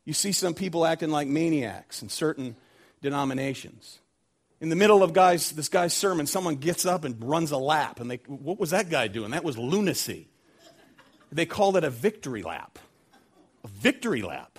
You 0.04 0.12
see 0.12 0.32
some 0.32 0.54
people 0.54 0.86
acting 0.86 1.10
like 1.10 1.28
maniacs 1.28 2.02
in 2.02 2.08
certain 2.08 2.56
denominations. 3.02 3.98
In 4.60 4.68
the 4.68 4.76
middle 4.76 5.02
of 5.02 5.12
guys, 5.12 5.52
this 5.52 5.68
guy's 5.68 5.94
sermon, 5.94 6.26
someone 6.26 6.56
gets 6.56 6.84
up 6.84 7.04
and 7.04 7.22
runs 7.22 7.50
a 7.50 7.56
lap. 7.56 8.00
And 8.00 8.10
they, 8.10 8.16
what 8.26 8.58
was 8.58 8.70
that 8.70 8.90
guy 8.90 9.08
doing? 9.08 9.30
That 9.30 9.44
was 9.44 9.56
lunacy. 9.56 10.28
They 11.32 11.46
called 11.46 11.76
it 11.76 11.84
a 11.84 11.90
victory 11.90 12.42
lap. 12.42 12.78
A 13.64 13.68
victory 13.68 14.22
lap. 14.22 14.58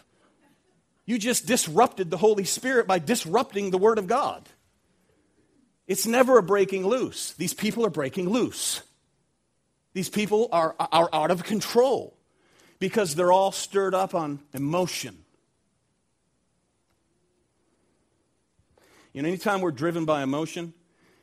You 1.06 1.17
just 1.17 1.45
disrupted 1.45 2.10
the 2.10 2.17
Holy 2.17 2.45
Spirit 2.45 2.88
by 2.88 2.99
disrupting 2.99 3.69
the 3.69 3.77
Word 3.77 3.97
of 3.97 4.08
God. 4.08 4.47
It's 5.88 6.08
never 6.08 6.38
a 6.38 6.43
breaking 6.43 6.88
loose. 6.88 7.34
These 7.34 7.54
people 7.54 7.86
are 7.86 7.89
breaking 7.89 8.30
loose. 8.30 8.82
These 9.93 10.10
people 10.10 10.47
are, 10.51 10.75
are 10.80 11.10
out 11.12 11.32
of 11.32 11.43
control 11.43 12.15
because 12.80 13.13
they're 13.13 13.32
all 13.32 13.51
stirred 13.51 13.93
up 13.93 14.15
on 14.15 14.39
emotion. 14.54 15.17
You 19.13 19.21
know, 19.21 19.28
anytime 19.28 19.62
we're 19.62 19.71
driven 19.71 20.06
by 20.06 20.24
emotion, 20.24 20.74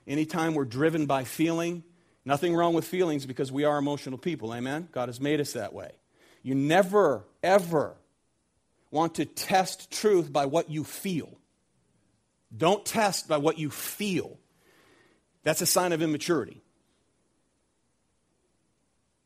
anytime 0.06 0.54
we're 0.54 0.64
driven 0.64 1.06
by 1.06 1.24
feeling, 1.24 1.84
nothing 2.24 2.54
wrong 2.54 2.74
with 2.74 2.84
feelings 2.84 3.26
because 3.26 3.50
we 3.50 3.64
are 3.64 3.78
emotional 3.78 4.18
people. 4.18 4.54
Amen? 4.54 4.88
God 4.92 5.08
has 5.08 5.20
made 5.20 5.40
us 5.40 5.52
that 5.52 5.72
way. 5.72 5.92
You 6.42 6.54
never, 6.54 7.24
ever 7.42 7.96
want 8.90 9.16
to 9.16 9.24
test 9.24 9.90
truth 9.90 10.32
by 10.32 10.46
what 10.46 10.70
you 10.70 10.84
feel. 10.84 11.38
Don't 12.56 12.84
test 12.84 13.28
by 13.28 13.36
what 13.36 13.58
you 13.58 13.70
feel. 13.70 14.38
That's 15.42 15.60
a 15.60 15.66
sign 15.66 15.92
of 15.92 16.02
immaturity. 16.02 16.62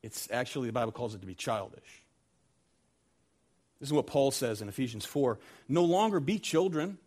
It's 0.03 0.29
actually, 0.31 0.69
the 0.69 0.73
Bible 0.73 0.93
calls 0.93 1.15
it 1.15 1.21
to 1.21 1.27
be 1.27 1.35
childish. 1.35 2.03
This 3.79 3.89
is 3.89 3.93
what 3.93 4.07
Paul 4.07 4.31
says 4.31 4.63
in 4.63 4.69
Ephesians 4.69 5.05
4 5.05 5.39
No 5.69 5.85
longer 5.85 6.21
be 6.21 6.39
children, 6.39 6.99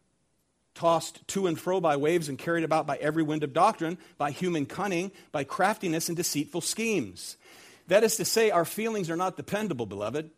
tossed 0.75 1.25
to 1.29 1.47
and 1.47 1.59
fro 1.59 1.81
by 1.81 1.95
waves 1.97 2.29
and 2.29 2.37
carried 2.37 2.63
about 2.63 2.85
by 2.85 2.97
every 2.97 3.23
wind 3.23 3.43
of 3.43 3.53
doctrine, 3.53 3.97
by 4.17 4.31
human 4.31 4.65
cunning, 4.65 5.11
by 5.31 5.43
craftiness 5.43 6.09
and 6.09 6.17
deceitful 6.17 6.61
schemes. 6.61 7.37
That 7.87 8.03
is 8.03 8.17
to 8.17 8.25
say, 8.25 8.51
our 8.51 8.65
feelings 8.65 9.09
are 9.09 9.15
not 9.15 9.37
dependable, 9.37 9.85
beloved. 9.85 10.29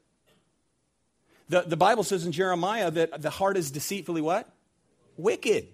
The, 1.50 1.62
the 1.62 1.78
Bible 1.78 2.04
says 2.04 2.26
in 2.26 2.32
Jeremiah 2.32 2.92
that 2.92 3.22
the 3.22 3.30
heart 3.30 3.58
is 3.58 3.72
deceitfully 3.72 4.22
what? 4.22 4.50
Wicked. 5.16 5.68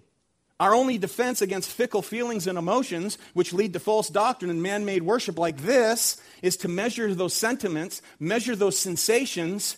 Our 0.60 0.74
only 0.74 0.98
defense 0.98 1.42
against 1.42 1.70
fickle 1.70 2.00
feelings 2.00 2.46
and 2.46 2.56
emotions, 2.56 3.18
which 3.34 3.52
lead 3.52 3.72
to 3.72 3.80
false 3.80 4.08
doctrine 4.08 4.50
and 4.50 4.62
man 4.62 4.84
made 4.84 5.02
worship 5.02 5.36
like 5.36 5.58
this, 5.58 6.20
is 6.42 6.56
to 6.58 6.68
measure 6.68 7.12
those 7.12 7.34
sentiments, 7.34 8.00
measure 8.20 8.54
those 8.54 8.78
sensations 8.78 9.76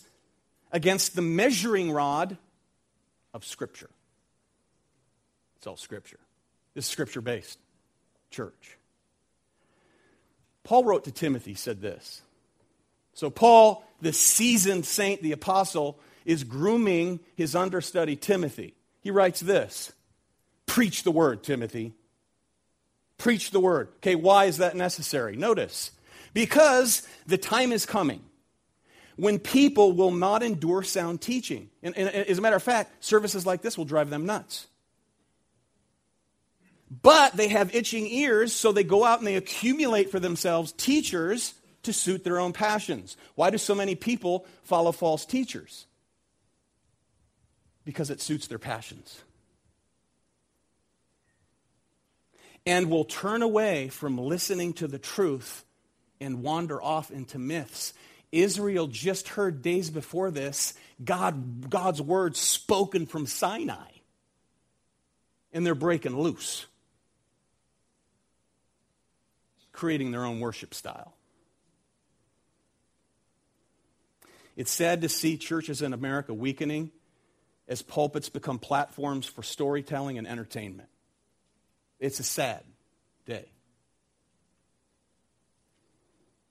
against 0.71 1.15
the 1.15 1.21
measuring 1.23 1.91
rod 1.91 2.37
of 3.33 3.43
Scripture. 3.43 3.89
It's 5.57 5.67
all 5.67 5.77
Scripture. 5.77 6.19
This 6.73 6.85
is 6.85 6.91
Scripture 6.91 7.21
based 7.21 7.59
church. 8.29 8.77
Paul 10.63 10.83
wrote 10.83 11.05
to 11.05 11.11
Timothy, 11.11 11.55
said 11.55 11.81
this. 11.81 12.21
So, 13.13 13.29
Paul, 13.29 13.83
the 14.01 14.13
seasoned 14.13 14.85
saint, 14.85 15.23
the 15.23 15.31
apostle, 15.31 15.99
is 16.25 16.43
grooming 16.43 17.19
his 17.35 17.55
understudy, 17.55 18.15
Timothy. 18.15 18.75
He 19.01 19.09
writes 19.09 19.39
this 19.39 19.91
Preach 20.65 21.03
the 21.03 21.11
word, 21.11 21.43
Timothy. 21.43 21.93
Preach 23.17 23.49
the 23.49 23.59
word. 23.59 23.87
Okay, 23.97 24.13
why 24.13 24.45
is 24.45 24.57
that 24.57 24.75
necessary? 24.75 25.35
Notice, 25.35 25.91
because 26.35 27.07
the 27.25 27.37
time 27.37 27.71
is 27.71 27.87
coming 27.87 28.21
when 29.15 29.39
people 29.39 29.93
will 29.93 30.11
not 30.11 30.43
endure 30.43 30.83
sound 30.83 31.21
teaching. 31.21 31.71
And, 31.81 31.97
and, 31.97 32.09
as 32.09 32.37
a 32.37 32.41
matter 32.41 32.55
of 32.55 32.61
fact, 32.61 33.03
services 33.03 33.45
like 33.45 33.63
this 33.63 33.75
will 33.75 33.85
drive 33.85 34.11
them 34.11 34.27
nuts. 34.27 34.67
But 36.89 37.35
they 37.35 37.49
have 37.49 37.75
itching 37.75 38.07
ears, 38.07 38.53
so 38.53 38.71
they 38.71 38.83
go 38.83 39.03
out 39.03 39.19
and 39.19 39.27
they 39.27 39.35
accumulate 39.35 40.09
for 40.09 40.19
themselves 40.19 40.71
teachers 40.71 41.53
to 41.83 41.93
suit 41.93 42.23
their 42.23 42.39
own 42.39 42.53
passions. 42.53 43.17
Why 43.35 43.49
do 43.49 43.57
so 43.57 43.75
many 43.75 43.95
people 43.95 44.45
follow 44.63 44.91
false 44.91 45.25
teachers? 45.25 45.85
Because 47.83 48.09
it 48.09 48.21
suits 48.21 48.47
their 48.47 48.59
passions. 48.59 49.21
And 52.65 52.89
will 52.89 53.05
turn 53.05 53.41
away 53.41 53.87
from 53.87 54.17
listening 54.17 54.73
to 54.73 54.87
the 54.87 54.99
truth 54.99 55.63
and 56.19 56.43
wander 56.43 56.81
off 56.81 57.11
into 57.11 57.39
myths. 57.39 57.93
Israel 58.31 58.87
just 58.87 59.29
heard 59.29 59.61
days 59.61 59.89
before 59.89 60.31
this 60.31 60.73
God, 61.03 61.69
God's 61.69 62.01
word 62.01 62.35
spoken 62.35 63.05
from 63.05 63.25
Sinai. 63.25 63.91
And 65.53 65.65
they're 65.65 65.75
breaking 65.75 66.17
loose, 66.17 66.65
creating 69.77 70.09
their 70.09 70.25
own 70.25 70.39
worship 70.39 70.73
style. 70.73 71.13
It's 74.55 74.71
sad 74.71 75.01
to 75.01 75.09
see 75.09 75.37
churches 75.37 75.83
in 75.83 75.93
America 75.93 76.33
weakening 76.33 76.89
as 77.67 77.83
pulpits 77.83 78.27
become 78.27 78.57
platforms 78.57 79.27
for 79.27 79.43
storytelling 79.43 80.17
and 80.17 80.27
entertainment. 80.27 80.89
It's 81.99 82.19
a 82.19 82.23
sad 82.23 82.63
day. 83.27 83.51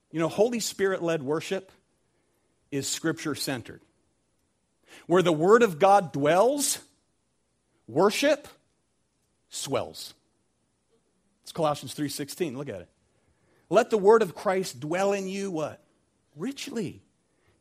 You 0.09 0.21
know, 0.21 0.29
Holy 0.29 0.61
Spirit 0.61 1.03
led 1.03 1.21
worship 1.21 1.69
is 2.71 2.87
scripture 2.87 3.35
centered. 3.35 3.81
Where 5.05 5.21
the 5.21 5.33
Word 5.33 5.63
of 5.63 5.79
God 5.79 6.13
dwells, 6.13 6.79
worship 7.89 8.47
swells. 9.49 10.13
It's 11.43 11.51
Colossians 11.51 11.93
3:16. 11.93 12.57
Look 12.57 12.69
at 12.69 12.81
it. 12.81 12.89
Let 13.69 13.89
the 13.89 13.97
word 13.97 14.21
of 14.21 14.35
Christ 14.35 14.79
dwell 14.79 15.13
in 15.13 15.27
you 15.27 15.51
what? 15.51 15.83
Richly. 16.35 17.03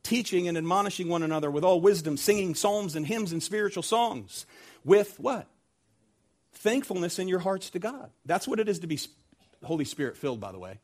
Teaching 0.02 0.46
and 0.46 0.56
admonishing 0.56 1.08
one 1.08 1.22
another 1.22 1.50
with 1.50 1.64
all 1.64 1.80
wisdom, 1.80 2.16
singing 2.16 2.54
psalms 2.54 2.94
and 2.94 3.04
hymns 3.04 3.32
and 3.32 3.42
spiritual 3.42 3.82
songs 3.82 4.46
with 4.84 5.18
what? 5.18 5.48
Thankfulness 6.52 7.18
in 7.18 7.26
your 7.26 7.40
hearts 7.40 7.70
to 7.70 7.78
God. 7.78 8.10
That's 8.24 8.46
what 8.46 8.60
it 8.60 8.68
is 8.68 8.78
to 8.80 8.86
be 8.86 9.00
Holy 9.64 9.84
Spirit 9.84 10.16
filled, 10.16 10.40
by 10.40 10.52
the 10.52 10.58
way. 10.58 10.78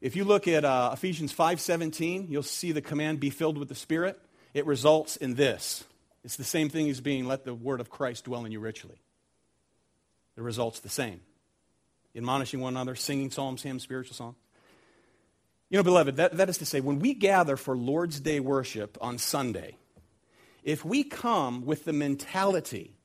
If 0.00 0.16
you 0.16 0.24
look 0.24 0.48
at 0.48 0.64
uh, 0.64 0.90
Ephesians 0.92 1.34
5:17, 1.34 2.28
you'll 2.28 2.42
see 2.42 2.72
the 2.72 2.82
command 2.82 3.20
be 3.20 3.30
filled 3.30 3.58
with 3.58 3.68
the 3.68 3.74
Spirit. 3.74 4.20
It 4.54 4.66
results 4.66 5.16
in 5.16 5.34
this. 5.34 5.84
It's 6.24 6.36
the 6.36 6.44
same 6.44 6.68
thing 6.68 6.88
as 6.88 7.00
being 7.00 7.26
let 7.26 7.44
the 7.44 7.54
word 7.54 7.80
of 7.80 7.90
Christ 7.90 8.24
dwell 8.24 8.44
in 8.44 8.52
you 8.52 8.60
richly. 8.60 9.00
The 10.34 10.42
result's 10.42 10.80
the 10.80 10.88
same. 10.88 11.20
Admonishing 12.14 12.60
one 12.60 12.74
another, 12.74 12.94
singing 12.94 13.30
psalms, 13.30 13.62
hymns, 13.62 13.82
spiritual 13.82 14.14
songs. 14.14 14.36
You 15.68 15.78
know, 15.78 15.82
beloved, 15.82 16.16
that, 16.16 16.36
that 16.36 16.48
is 16.48 16.58
to 16.58 16.66
say, 16.66 16.80
when 16.80 17.00
we 17.00 17.12
gather 17.12 17.56
for 17.56 17.76
Lord's 17.76 18.20
Day 18.20 18.38
worship 18.38 18.96
on 19.00 19.18
Sunday, 19.18 19.76
if 20.62 20.84
we 20.84 21.02
come 21.02 21.66
with 21.66 21.84
the 21.84 21.92
mentality 21.92 22.96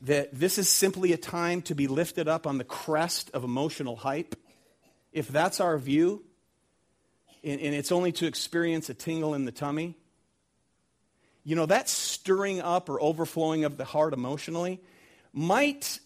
that 0.00 0.30
this 0.32 0.58
is 0.58 0.68
simply 0.68 1.12
a 1.12 1.16
time 1.16 1.62
to 1.62 1.74
be 1.76 1.86
lifted 1.86 2.26
up 2.26 2.46
on 2.46 2.58
the 2.58 2.64
crest 2.64 3.30
of 3.32 3.44
emotional 3.44 3.94
hype, 3.94 4.34
if 5.12 5.28
that's 5.28 5.60
our 5.60 5.78
view, 5.78 6.24
and, 7.44 7.60
and 7.60 7.74
it's 7.74 7.92
only 7.92 8.10
to 8.10 8.26
experience 8.26 8.90
a 8.90 8.94
tingle 8.94 9.34
in 9.34 9.44
the 9.44 9.52
tummy, 9.52 9.96
you 11.44 11.54
know, 11.54 11.66
that 11.66 11.88
stirring 11.88 12.60
up 12.60 12.88
or 12.88 13.00
overflowing 13.00 13.64
of 13.64 13.76
the 13.76 13.84
heart 13.84 14.12
emotionally 14.12 14.80
might 15.32 16.00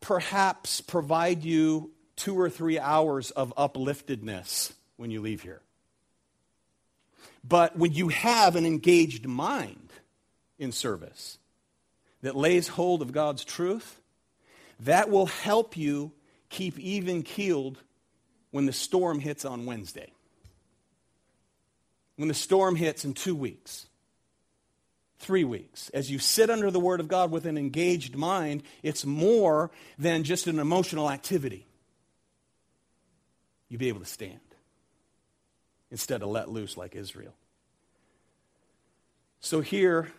perhaps 0.00 0.80
provide 0.80 1.44
you 1.44 1.90
two 2.16 2.38
or 2.38 2.50
three 2.50 2.78
hours 2.78 3.30
of 3.30 3.54
upliftedness 3.56 4.72
when 4.96 5.10
you 5.10 5.20
leave 5.20 5.42
here. 5.42 5.60
But 7.44 7.76
when 7.76 7.92
you 7.92 8.08
have 8.08 8.56
an 8.56 8.66
engaged 8.66 9.26
mind 9.26 9.90
in 10.58 10.72
service 10.72 11.38
that 12.22 12.34
lays 12.34 12.68
hold 12.68 13.02
of 13.02 13.12
God's 13.12 13.44
truth, 13.44 14.00
that 14.80 15.10
will 15.10 15.26
help 15.26 15.76
you 15.76 16.12
keep 16.48 16.78
even 16.78 17.22
keeled 17.22 17.78
when 18.50 18.66
the 18.66 18.72
storm 18.72 19.20
hits 19.20 19.44
on 19.44 19.66
Wednesday. 19.66 20.10
When 22.16 22.28
the 22.28 22.34
storm 22.34 22.76
hits 22.76 23.04
in 23.04 23.12
two 23.12 23.34
weeks, 23.34 23.86
three 25.18 25.44
weeks. 25.44 25.90
As 25.90 26.10
you 26.10 26.18
sit 26.18 26.50
under 26.50 26.70
the 26.70 26.80
Word 26.80 27.00
of 27.00 27.08
God 27.08 27.30
with 27.30 27.46
an 27.46 27.58
engaged 27.58 28.16
mind, 28.16 28.62
it's 28.82 29.04
more 29.04 29.70
than 29.98 30.24
just 30.24 30.46
an 30.46 30.58
emotional 30.58 31.10
activity. 31.10 31.66
You'll 33.68 33.80
be 33.80 33.88
able 33.88 34.00
to 34.00 34.06
stand 34.06 34.40
instead 35.90 36.22
of 36.22 36.28
let 36.28 36.50
loose 36.50 36.76
like 36.76 36.94
Israel. 36.94 37.34
So 39.40 39.60
here, 39.60 40.10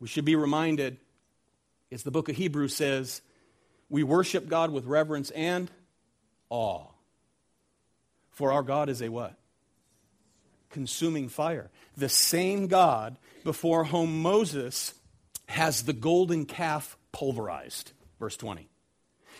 we 0.00 0.08
should 0.08 0.24
be 0.24 0.36
reminded, 0.36 0.98
as 1.92 2.02
the 2.02 2.10
book 2.10 2.28
of 2.28 2.36
Hebrews 2.36 2.74
says, 2.74 3.22
we 3.88 4.02
worship 4.02 4.48
God 4.48 4.70
with 4.70 4.86
reverence 4.86 5.30
and 5.30 5.70
awe. 6.50 6.86
For 8.32 8.52
our 8.52 8.62
God 8.62 8.88
is 8.88 9.00
a 9.00 9.08
what? 9.08 9.36
Consuming 10.70 11.28
fire. 11.28 11.70
The 11.96 12.08
same 12.08 12.66
God 12.66 13.16
before 13.44 13.84
whom 13.84 14.22
Moses 14.22 14.94
has 15.46 15.82
the 15.82 15.92
golden 15.92 16.46
calf 16.46 16.96
pulverized. 17.12 17.92
Verse 18.18 18.36
20. 18.36 18.68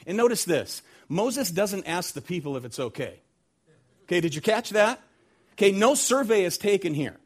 And 0.06 0.16
notice 0.16 0.44
this 0.44 0.82
Moses 1.14 1.48
doesn't 1.48 1.86
ask 1.86 2.12
the 2.12 2.20
people 2.20 2.56
if 2.56 2.64
it's 2.64 2.80
okay. 2.80 3.20
Okay, 4.02 4.20
did 4.20 4.34
you 4.34 4.40
catch 4.40 4.70
that? 4.70 5.00
Okay, 5.52 5.70
no 5.70 5.94
survey 5.94 6.44
is 6.44 6.58
taken 6.58 6.92
here. 6.92 7.16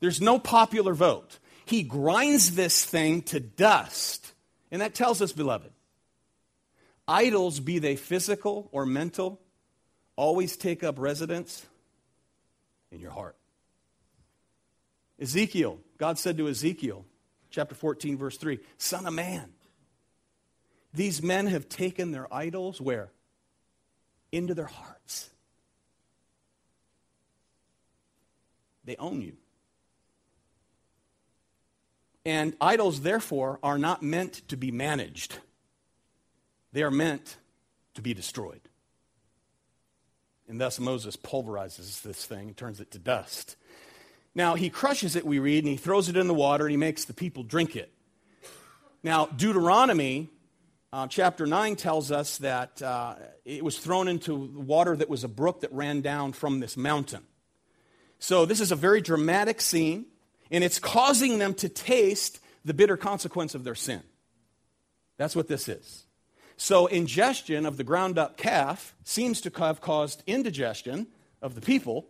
There's 0.00 0.20
no 0.20 0.40
popular 0.40 0.92
vote. 0.92 1.38
He 1.64 1.84
grinds 1.84 2.56
this 2.56 2.84
thing 2.84 3.22
to 3.22 3.38
dust. 3.38 4.32
And 4.72 4.82
that 4.82 4.92
tells 4.92 5.22
us, 5.22 5.30
beloved, 5.30 5.70
idols, 7.06 7.60
be 7.60 7.78
they 7.78 7.94
physical 7.94 8.68
or 8.72 8.84
mental, 8.84 9.40
always 10.16 10.56
take 10.56 10.82
up 10.82 10.98
residence 10.98 11.64
in 12.90 12.98
your 12.98 13.12
heart. 13.12 13.36
Ezekiel, 15.20 15.78
God 15.96 16.18
said 16.18 16.36
to 16.38 16.48
Ezekiel, 16.48 17.04
chapter 17.50 17.76
14, 17.76 18.18
verse 18.18 18.36
3, 18.36 18.58
Son 18.78 19.06
of 19.06 19.14
man, 19.14 19.52
these 20.92 21.22
men 21.22 21.46
have 21.46 21.68
taken 21.68 22.10
their 22.10 22.26
idols 22.34 22.80
where? 22.80 23.10
Into 24.30 24.54
their 24.54 24.66
hearts. 24.66 25.30
They 28.84 28.96
own 28.96 29.20
you. 29.20 29.36
And 32.24 32.54
idols, 32.60 33.00
therefore, 33.00 33.58
are 33.62 33.78
not 33.78 34.02
meant 34.02 34.46
to 34.48 34.56
be 34.56 34.70
managed, 34.70 35.38
they 36.72 36.82
are 36.82 36.90
meant 36.90 37.36
to 37.94 38.02
be 38.02 38.14
destroyed. 38.14 38.60
And 40.48 40.60
thus 40.60 40.80
Moses 40.80 41.16
pulverizes 41.16 42.00
this 42.02 42.24
thing 42.24 42.48
and 42.48 42.56
turns 42.56 42.80
it 42.80 42.90
to 42.92 42.98
dust. 42.98 43.56
Now, 44.34 44.54
he 44.54 44.70
crushes 44.70 45.16
it, 45.16 45.26
we 45.26 45.38
read, 45.38 45.64
and 45.64 45.70
he 45.70 45.76
throws 45.76 46.08
it 46.08 46.16
in 46.16 46.26
the 46.26 46.34
water 46.34 46.64
and 46.64 46.70
he 46.70 46.76
makes 46.76 47.04
the 47.04 47.12
people 47.12 47.42
drink 47.42 47.76
it. 47.76 47.92
Now, 49.02 49.26
Deuteronomy 49.26 50.30
uh, 50.92 51.06
chapter 51.06 51.46
9 51.46 51.76
tells 51.76 52.10
us 52.10 52.38
that 52.38 52.80
uh, 52.80 53.14
it 53.44 53.62
was 53.62 53.78
thrown 53.78 54.08
into 54.08 54.34
water 54.34 54.96
that 54.96 55.08
was 55.08 55.22
a 55.22 55.28
brook 55.28 55.60
that 55.60 55.72
ran 55.72 56.00
down 56.00 56.32
from 56.32 56.60
this 56.60 56.76
mountain. 56.76 57.22
So, 58.18 58.46
this 58.46 58.60
is 58.60 58.72
a 58.72 58.76
very 58.76 59.00
dramatic 59.00 59.60
scene, 59.60 60.06
and 60.50 60.64
it's 60.64 60.78
causing 60.78 61.38
them 61.38 61.54
to 61.54 61.68
taste 61.68 62.40
the 62.64 62.74
bitter 62.74 62.96
consequence 62.96 63.54
of 63.54 63.64
their 63.64 63.74
sin. 63.74 64.02
That's 65.18 65.36
what 65.36 65.46
this 65.46 65.68
is. 65.68 66.04
So, 66.56 66.86
ingestion 66.86 67.66
of 67.66 67.76
the 67.76 67.84
ground 67.84 68.18
up 68.18 68.36
calf 68.36 68.94
seems 69.04 69.40
to 69.42 69.52
have 69.58 69.80
caused 69.80 70.22
indigestion 70.26 71.06
of 71.42 71.54
the 71.54 71.60
people, 71.60 72.06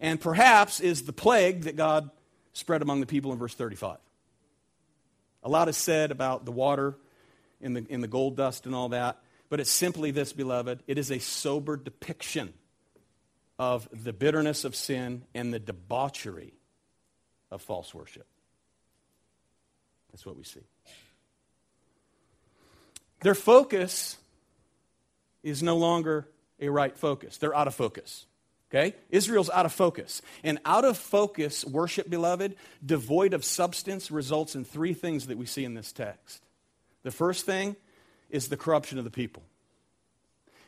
and 0.00 0.20
perhaps 0.20 0.80
is 0.80 1.02
the 1.02 1.12
plague 1.12 1.62
that 1.62 1.76
God 1.76 2.10
spread 2.52 2.82
among 2.82 3.00
the 3.00 3.06
people 3.06 3.32
in 3.32 3.38
verse 3.38 3.54
35. 3.54 3.96
A 5.42 5.48
lot 5.48 5.68
is 5.68 5.76
said 5.76 6.10
about 6.10 6.44
the 6.44 6.52
water 6.52 6.94
in 7.60 7.74
the, 7.74 7.86
in 7.88 8.00
the 8.00 8.08
gold 8.08 8.36
dust 8.36 8.66
and 8.66 8.74
all 8.74 8.90
that, 8.90 9.18
but 9.48 9.60
it's 9.60 9.70
simply 9.70 10.10
this, 10.10 10.32
beloved 10.32 10.82
it 10.86 10.98
is 10.98 11.10
a 11.10 11.18
sober 11.18 11.76
depiction 11.76 12.52
of 13.58 13.88
the 13.92 14.12
bitterness 14.12 14.64
of 14.64 14.76
sin 14.76 15.24
and 15.34 15.52
the 15.52 15.58
debauchery 15.58 16.54
of 17.50 17.60
false 17.62 17.94
worship. 17.94 18.26
That's 20.12 20.24
what 20.24 20.36
we 20.36 20.44
see. 20.44 20.60
Their 23.20 23.34
focus 23.34 24.16
is 25.42 25.62
no 25.62 25.76
longer 25.76 26.28
a 26.60 26.68
right 26.68 26.96
focus. 26.96 27.36
They're 27.38 27.54
out 27.54 27.66
of 27.66 27.74
focus. 27.74 28.26
Okay? 28.70 28.94
Israel's 29.10 29.50
out 29.50 29.66
of 29.66 29.72
focus. 29.72 30.22
And 30.44 30.58
out 30.64 30.84
of 30.84 30.96
focus 30.96 31.64
worship, 31.64 32.08
beloved, 32.08 32.54
devoid 32.84 33.32
of 33.34 33.44
substance, 33.44 34.10
results 34.10 34.54
in 34.54 34.64
three 34.64 34.94
things 34.94 35.26
that 35.26 35.38
we 35.38 35.46
see 35.46 35.64
in 35.64 35.74
this 35.74 35.92
text. 35.92 36.44
The 37.02 37.10
first 37.10 37.46
thing 37.46 37.76
is 38.30 38.48
the 38.48 38.56
corruption 38.56 38.98
of 38.98 39.04
the 39.04 39.10
people. 39.10 39.42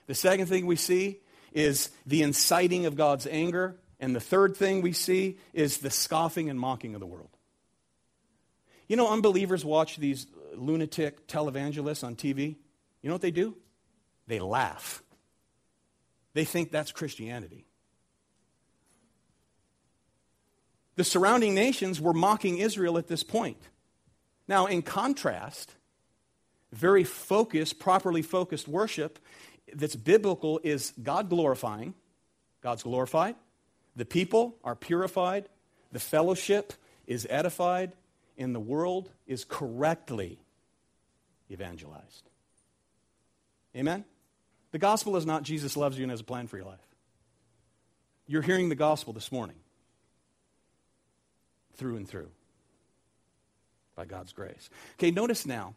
The 0.07 0.15
second 0.15 0.47
thing 0.47 0.67
we 0.67 0.77
see 0.77 1.21
is 1.53 1.91
the 2.07 2.23
inciting 2.23 2.87
of 2.87 2.97
God's 2.97 3.27
anger. 3.27 3.77
And 3.99 4.17
the 4.17 4.21
third 4.21 4.57
thing 4.57 4.83
we 4.83 4.93
see 4.93 5.39
is 5.53 5.79
the 5.79 5.91
scoffing 5.91 6.49
and 6.49 6.59
mocking 6.59 6.95
of 6.95 7.01
the 7.01 7.07
world. 7.07 7.37
You 8.89 8.97
know, 8.97 9.09
unbelievers 9.09 9.65
watch 9.65 9.99
these 9.99 10.27
lunatic 10.55 11.29
televangelists 11.29 12.03
on 12.03 12.17
TV. 12.17 12.57
You 13.03 13.09
know 13.09 13.15
what 13.15 13.23
they 13.23 13.31
do? 13.31 13.57
They 14.27 14.41
laugh. 14.41 15.03
They 16.35 16.45
think 16.45 16.71
that's 16.71 16.93
Christianity. 16.93 17.67
The 20.97 21.05
surrounding 21.05 21.55
nations 21.55 22.01
were 22.01 22.13
mocking 22.13 22.59
Israel 22.59 22.99
at 22.99 23.09
this 23.09 23.23
point. 23.23 23.63
Now, 24.49 24.67
in 24.67 24.83
contrast, 24.83 25.75
very 26.73 27.05
focused, 27.05 27.79
properly 27.79 28.23
focused 28.23 28.69
worship 28.69 29.19
that's 29.75 29.97
biblical 29.97 30.61
is 30.63 30.93
God 31.03 31.29
glorifying. 31.29 31.95
God's 32.61 32.83
glorified. 32.83 33.37
The 33.97 34.05
people 34.05 34.57
are 34.65 34.75
purified. 34.75 35.49
The 35.93 36.01
fellowship 36.01 36.73
is 37.07 37.27
edified. 37.31 37.93
And 38.39 38.55
the 38.55 38.61
world 38.61 39.11
is 39.27 39.45
correctly 39.45 40.39
evangelized. 41.51 42.29
Amen? 43.77 44.05
The 44.73 44.79
gospel 44.79 45.17
is 45.17 45.27
not 45.27 45.43
Jesus 45.43 45.77
loves 45.77 45.99
you 45.99 46.05
and 46.05 46.11
has 46.11 46.21
a 46.21 46.25
plan 46.25 46.47
for 46.47 46.57
your 46.57 46.67
life. 46.67 46.79
You're 48.27 48.43
hearing 48.43 48.69
the 48.69 48.77
gospel 48.77 49.13
this 49.13 49.33
morning 49.33 49.57
through 51.75 51.97
and 51.97 52.09
through 52.09 52.31
by 53.97 54.05
God's 54.05 54.33
grace. 54.33 54.71
Okay, 54.95 55.11
notice 55.11 55.45
now 55.45 55.75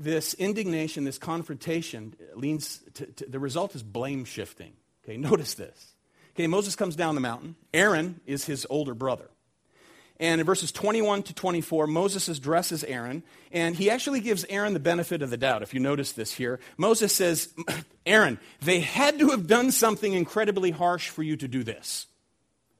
this 0.00 0.34
indignation, 0.34 1.04
this 1.04 1.18
confrontation 1.18 2.14
leans 2.34 2.80
to, 2.94 3.06
to, 3.06 3.26
the 3.26 3.38
result 3.38 3.74
is 3.74 3.82
blame 3.82 4.24
shifting. 4.24 4.72
Okay, 5.04 5.16
notice 5.18 5.54
this. 5.54 5.94
Okay, 6.34 6.46
Moses 6.46 6.74
comes 6.74 6.96
down 6.96 7.14
the 7.14 7.20
mountain. 7.20 7.54
Aaron 7.74 8.20
is 8.26 8.44
his 8.44 8.66
older 8.70 8.94
brother. 8.94 9.28
And 10.18 10.40
in 10.40 10.46
verses 10.46 10.70
21 10.70 11.22
to 11.24 11.34
24, 11.34 11.86
Moses 11.86 12.28
addresses 12.28 12.84
Aaron, 12.84 13.22
and 13.52 13.74
he 13.74 13.88
actually 13.88 14.20
gives 14.20 14.44
Aaron 14.50 14.74
the 14.74 14.80
benefit 14.80 15.22
of 15.22 15.30
the 15.30 15.38
doubt. 15.38 15.62
If 15.62 15.72
you 15.72 15.80
notice 15.80 16.12
this 16.12 16.32
here, 16.32 16.60
Moses 16.76 17.14
says, 17.14 17.48
Aaron, 18.06 18.38
they 18.60 18.80
had 18.80 19.18
to 19.18 19.30
have 19.30 19.46
done 19.46 19.70
something 19.70 20.12
incredibly 20.12 20.72
harsh 20.72 21.08
for 21.08 21.22
you 21.22 21.36
to 21.38 21.48
do 21.48 21.64
this. 21.64 22.06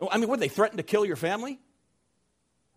Oh, 0.00 0.08
I 0.12 0.18
mean, 0.18 0.28
what, 0.28 0.38
they 0.38 0.48
threatened 0.48 0.78
to 0.78 0.82
kill 0.82 1.06
your 1.06 1.16
family? 1.16 1.58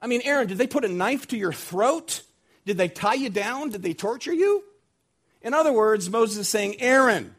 I 0.02 0.08
mean, 0.08 0.22
Aaron, 0.24 0.48
did 0.48 0.58
they 0.58 0.68
put 0.68 0.86
a 0.86 0.89
knife 0.89 1.28
to 1.30 1.38
your 1.38 1.54
throat? 1.54 2.24
Did 2.66 2.78
they 2.78 2.88
tie 2.88 3.16
you 3.16 3.30
down? 3.30 3.70
Did 3.70 3.84
they 3.84 3.93
torture 3.93 4.34
you? 4.34 4.64
In 5.41 5.53
other 5.53 5.74
words, 5.74 6.09
Moses 6.09 6.38
is 6.38 6.49
saying, 6.49 6.80
Aaron, 6.80 7.36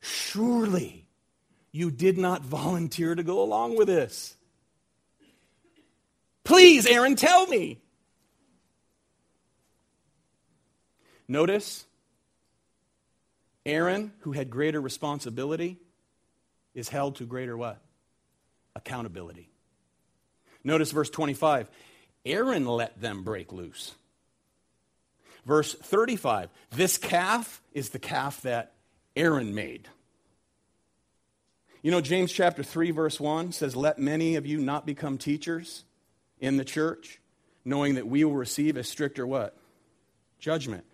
surely 0.00 1.06
you 1.72 1.90
did 1.90 2.16
not 2.16 2.42
volunteer 2.42 3.14
to 3.14 3.22
go 3.22 3.42
along 3.42 3.76
with 3.76 3.88
this. 3.88 4.36
Please, 6.44 6.86
Aaron, 6.86 7.14
tell 7.14 7.46
me. 7.46 7.78
Notice, 11.28 11.84
Aaron, 13.66 14.12
who 14.20 14.32
had 14.32 14.48
greater 14.48 14.80
responsibility, 14.80 15.76
is 16.74 16.88
held 16.88 17.16
to 17.16 17.24
greater 17.24 17.54
what? 17.54 17.82
Accountability. 18.74 19.50
Notice 20.64 20.90
verse 20.90 21.10
25. 21.10 21.68
Aaron 22.24 22.66
let 22.66 22.98
them 22.98 23.24
break 23.24 23.52
loose. 23.52 23.94
Verse 25.48 25.72
35. 25.72 26.50
This 26.72 26.98
calf 26.98 27.62
is 27.72 27.88
the 27.88 27.98
calf 27.98 28.42
that 28.42 28.74
Aaron 29.16 29.54
made. 29.54 29.88
You 31.80 31.90
know, 31.90 32.02
James 32.02 32.30
chapter 32.30 32.62
3, 32.62 32.90
verse 32.90 33.18
1 33.18 33.52
says, 33.52 33.74
Let 33.74 33.98
many 33.98 34.36
of 34.36 34.44
you 34.44 34.58
not 34.58 34.84
become 34.84 35.16
teachers 35.16 35.84
in 36.38 36.58
the 36.58 36.66
church, 36.66 37.18
knowing 37.64 37.94
that 37.94 38.06
we 38.06 38.24
will 38.24 38.34
receive 38.34 38.76
a 38.76 38.84
stricter 38.84 39.26
what? 39.26 39.56
Judgment 40.38 40.84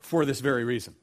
for 0.00 0.26
this 0.26 0.40
very 0.40 0.64
reason. 0.64 0.94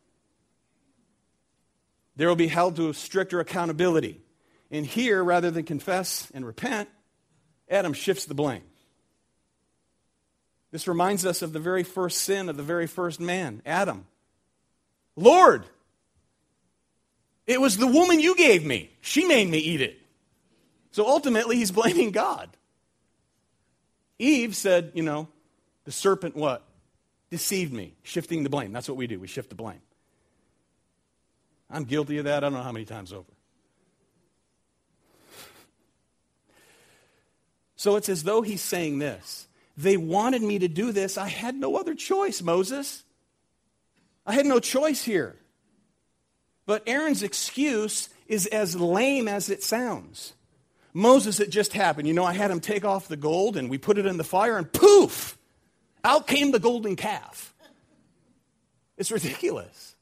There 2.18 2.28
will 2.28 2.36
be 2.36 2.50
held 2.50 2.76
to 2.76 2.90
a 2.90 2.94
stricter 2.94 3.40
accountability. 3.40 4.22
And 4.70 4.86
here, 4.86 5.24
rather 5.24 5.50
than 5.50 5.64
confess 5.64 6.30
and 6.36 6.46
repent, 6.46 6.88
Adam 7.68 7.94
shifts 7.94 8.26
the 8.26 8.36
blame. 8.36 8.62
This 10.72 10.88
reminds 10.88 11.26
us 11.26 11.42
of 11.42 11.54
the 11.54 11.60
very 11.60 11.84
first 11.84 12.20
sin 12.20 12.48
of 12.48 12.58
the 12.58 12.64
very 12.64 12.88
first 12.88 13.20
man, 13.20 13.62
Adam. 13.66 14.06
Lord, 15.16 15.66
it 17.46 17.60
was 17.60 17.78
the 17.78 17.88
woman 17.88 18.20
you 18.20 18.36
gave 18.36 18.66
me. 18.66 18.90
She 19.02 19.26
made 19.26 19.50
me 19.50 19.58
eat 19.58 19.82
it. 19.82 20.00
So 20.92 21.08
ultimately, 21.08 21.58
he's 21.58 21.72
blaming 21.72 22.12
God. 22.12 22.50
Eve 24.20 24.56
said, 24.56 24.92
you 24.94 25.04
know, 25.04 25.28
the 25.84 25.92
serpent 25.92 26.36
what? 26.36 26.64
Deceived 27.30 27.74
me, 27.74 27.94
shifting 28.04 28.44
the 28.44 28.50
blame. 28.50 28.72
That's 28.72 28.88
what 28.88 28.98
we 28.98 29.08
do. 29.08 29.20
We 29.20 29.28
shift 29.28 29.50
the 29.50 29.56
blame. 29.56 29.82
I'm 31.70 31.86
guilty 31.86 32.18
of 32.18 32.26
that. 32.26 32.38
I 32.38 32.40
don't 32.42 32.54
know 32.54 32.64
how 32.64 32.72
many 32.72 32.86
times 32.86 33.14
over. 33.14 33.32
So 37.78 37.96
it's 37.96 38.10
as 38.10 38.24
though 38.24 38.42
he's 38.42 38.62
saying 38.62 39.00
this. 39.00 39.48
They 39.78 39.98
wanted 39.98 40.42
me 40.42 40.60
to 40.60 40.68
do 40.68 40.92
this. 40.92 41.18
I 41.18 41.28
had 41.28 41.56
no 41.56 41.78
other 41.78 41.96
choice, 41.96 42.42
Moses. 42.42 43.04
I 44.26 44.34
had 44.34 44.46
no 44.46 44.60
choice 44.60 45.04
here. 45.04 45.36
But 46.66 46.84
Aaron's 46.88 47.24
excuse 47.24 48.10
is 48.28 48.46
as 48.48 48.76
lame 48.76 49.28
as 49.28 49.50
it 49.50 49.64
sounds. 49.64 50.34
Moses, 50.94 51.40
it 51.40 51.50
just 51.50 51.74
happened. 51.74 52.08
You 52.08 52.14
know, 52.14 52.26
I 52.26 52.34
had 52.34 52.52
him 52.52 52.60
take 52.60 52.86
off 52.86 53.08
the 53.08 53.18
gold 53.18 53.58
and 53.58 53.70
we 53.70 53.78
put 53.78 53.98
it 53.98 54.06
in 54.06 54.18
the 54.18 54.24
fire, 54.24 54.58
and 54.58 54.72
poof, 54.72 55.38
out 56.04 56.28
came 56.28 56.52
the 56.52 56.60
golden 56.60 56.96
calf. 56.96 57.54
It's 58.98 59.12
ridiculous. 59.12 59.96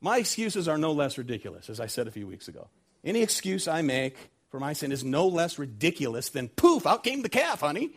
My 0.00 0.18
excuses 0.18 0.68
are 0.68 0.78
no 0.78 0.92
less 0.92 1.18
ridiculous, 1.18 1.70
as 1.70 1.80
I 1.80 1.86
said 1.86 2.06
a 2.06 2.10
few 2.10 2.26
weeks 2.26 2.48
ago. 2.48 2.68
Any 3.04 3.22
excuse 3.22 3.66
I 3.68 3.82
make 3.82 4.16
for 4.56 4.60
my 4.60 4.72
sin 4.72 4.90
is 4.90 5.04
no 5.04 5.28
less 5.28 5.58
ridiculous 5.58 6.30
than 6.30 6.48
poof, 6.48 6.86
out 6.86 7.04
came 7.04 7.20
the 7.20 7.28
calf, 7.28 7.60
honey. 7.60 7.90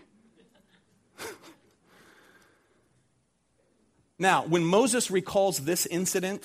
now, 4.20 4.43
when 4.43 4.66
Moses 4.66 5.10
recalls 5.10 5.60
this 5.60 5.86
incident 5.86 6.43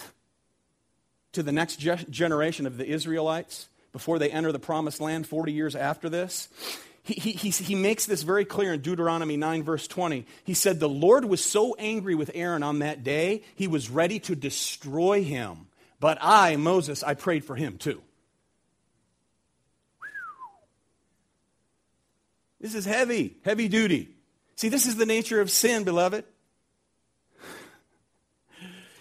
to 1.33 1.43
the 1.43 1.51
next 1.51 1.81
ge- 1.81 2.09
generation 2.09 2.65
of 2.65 2.77
the 2.77 2.87
Israelites, 2.87 3.69
before 3.91 4.21
they 4.21 4.31
enter 4.31 4.53
the 4.53 4.61
promised 4.61 5.01
land 5.01 5.27
40 5.27 5.51
years 5.51 5.75
after 5.75 6.09
this. 6.09 6.49
He, 7.03 7.15
he, 7.15 7.51
he, 7.51 7.75
makes 7.75 8.07
this 8.07 8.23
very 8.23 8.45
clear 8.45 8.73
in 8.73 8.83
Deuteronomy 8.83 9.37
9, 9.37 9.65
verse 9.65 9.89
20. 9.89 10.27
He 10.45 10.55
said, 10.55 10.79
The 10.79 10.89
Lord 10.89 11.25
was 11.25 11.45
so 11.45 11.75
angry 11.75 12.15
with 12.15 12.31
Aaron 12.35 12.63
on 12.63 12.79
that 12.79 13.03
day, 13.03 13.43
he 13.57 13.67
was 13.67 13.91
ready 13.91 14.21
to 14.21 14.37
destroy 14.37 15.25
him. 15.25 15.67
But 15.99 16.19
I, 16.21 16.55
Moses, 16.55 17.03
I 17.03 17.15
prayed 17.15 17.45
for 17.45 17.57
him 17.57 17.79
too. 17.79 18.01
This 22.65 22.75
is 22.75 22.87
heavy, 22.87 23.37
heavy 23.45 23.69
duty. 23.69 24.09
See, 24.57 24.71
this 24.71 24.87
is 24.87 24.97
the 24.97 25.05
nature 25.05 25.39
of 25.43 25.51
sin, 25.51 25.85
beloved. 25.85 26.25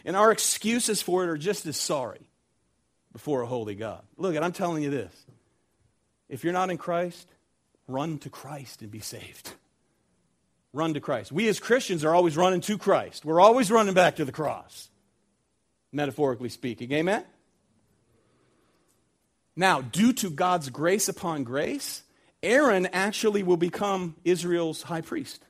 And 0.04 0.18
our 0.18 0.34
excuses 0.34 1.02
for 1.02 1.24
it 1.24 1.30
are 1.30 1.38
just 1.38 1.66
as 1.66 1.78
sorry 1.78 2.20
before 3.14 3.42
a 3.42 3.46
holy 3.46 3.76
God. 3.76 4.02
Look, 4.18 4.36
and 4.36 4.44
I'm 4.44 4.52
telling 4.52 4.84
you 4.84 4.90
this. 4.90 5.14
If 6.28 6.44
you're 6.44 6.52
not 6.52 6.72
in 6.72 6.78
Christ, 6.78 7.26
run 7.88 8.18
to 8.20 8.30
Christ 8.30 8.82
and 8.82 8.92
be 8.92 9.00
saved. 9.00 9.54
Run 10.74 10.96
to 10.96 11.00
Christ. 11.00 11.32
We 11.32 11.48
as 11.48 11.62
Christians 11.62 12.04
are 12.04 12.14
always 12.14 12.36
running 12.36 12.60
to 12.60 12.78
Christ. 12.78 13.24
We're 13.24 13.40
always 13.40 13.72
running 13.72 13.94
back 13.94 14.18
to 14.18 14.26
the 14.26 14.34
cross, 14.34 14.90
metaphorically 15.94 16.50
speaking. 16.50 16.92
Amen? 16.92 17.24
Now, 19.56 19.80
due 19.80 20.12
to 20.12 20.30
God's 20.30 20.70
grace 20.70 21.08
upon 21.08 21.46
grace, 21.46 22.03
Aaron 22.44 22.88
actually 22.88 23.42
will 23.42 23.58
become 23.58 24.16
Israel's 24.24 24.84
high 24.84 25.02
priest. 25.02 25.44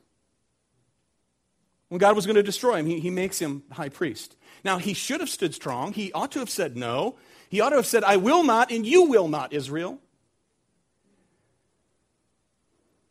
When 1.88 1.98
God 1.98 2.16
was 2.16 2.24
going 2.24 2.36
to 2.36 2.42
destroy 2.42 2.76
him, 2.76 2.86
he, 2.86 3.00
he 3.00 3.10
makes 3.10 3.38
him 3.38 3.64
high 3.70 3.88
priest. 3.88 4.36
Now, 4.64 4.78
he 4.78 4.94
should 4.94 5.20
have 5.20 5.28
stood 5.28 5.54
strong. 5.54 5.92
He 5.92 6.12
ought 6.12 6.32
to 6.32 6.38
have 6.38 6.50
said 6.50 6.76
no. 6.76 7.16
He 7.50 7.60
ought 7.60 7.70
to 7.70 7.76
have 7.76 7.86
said, 7.86 8.04
I 8.04 8.16
will 8.16 8.42
not, 8.42 8.70
and 8.70 8.86
you 8.86 9.04
will 9.04 9.28
not, 9.28 9.52
Israel. 9.52 9.98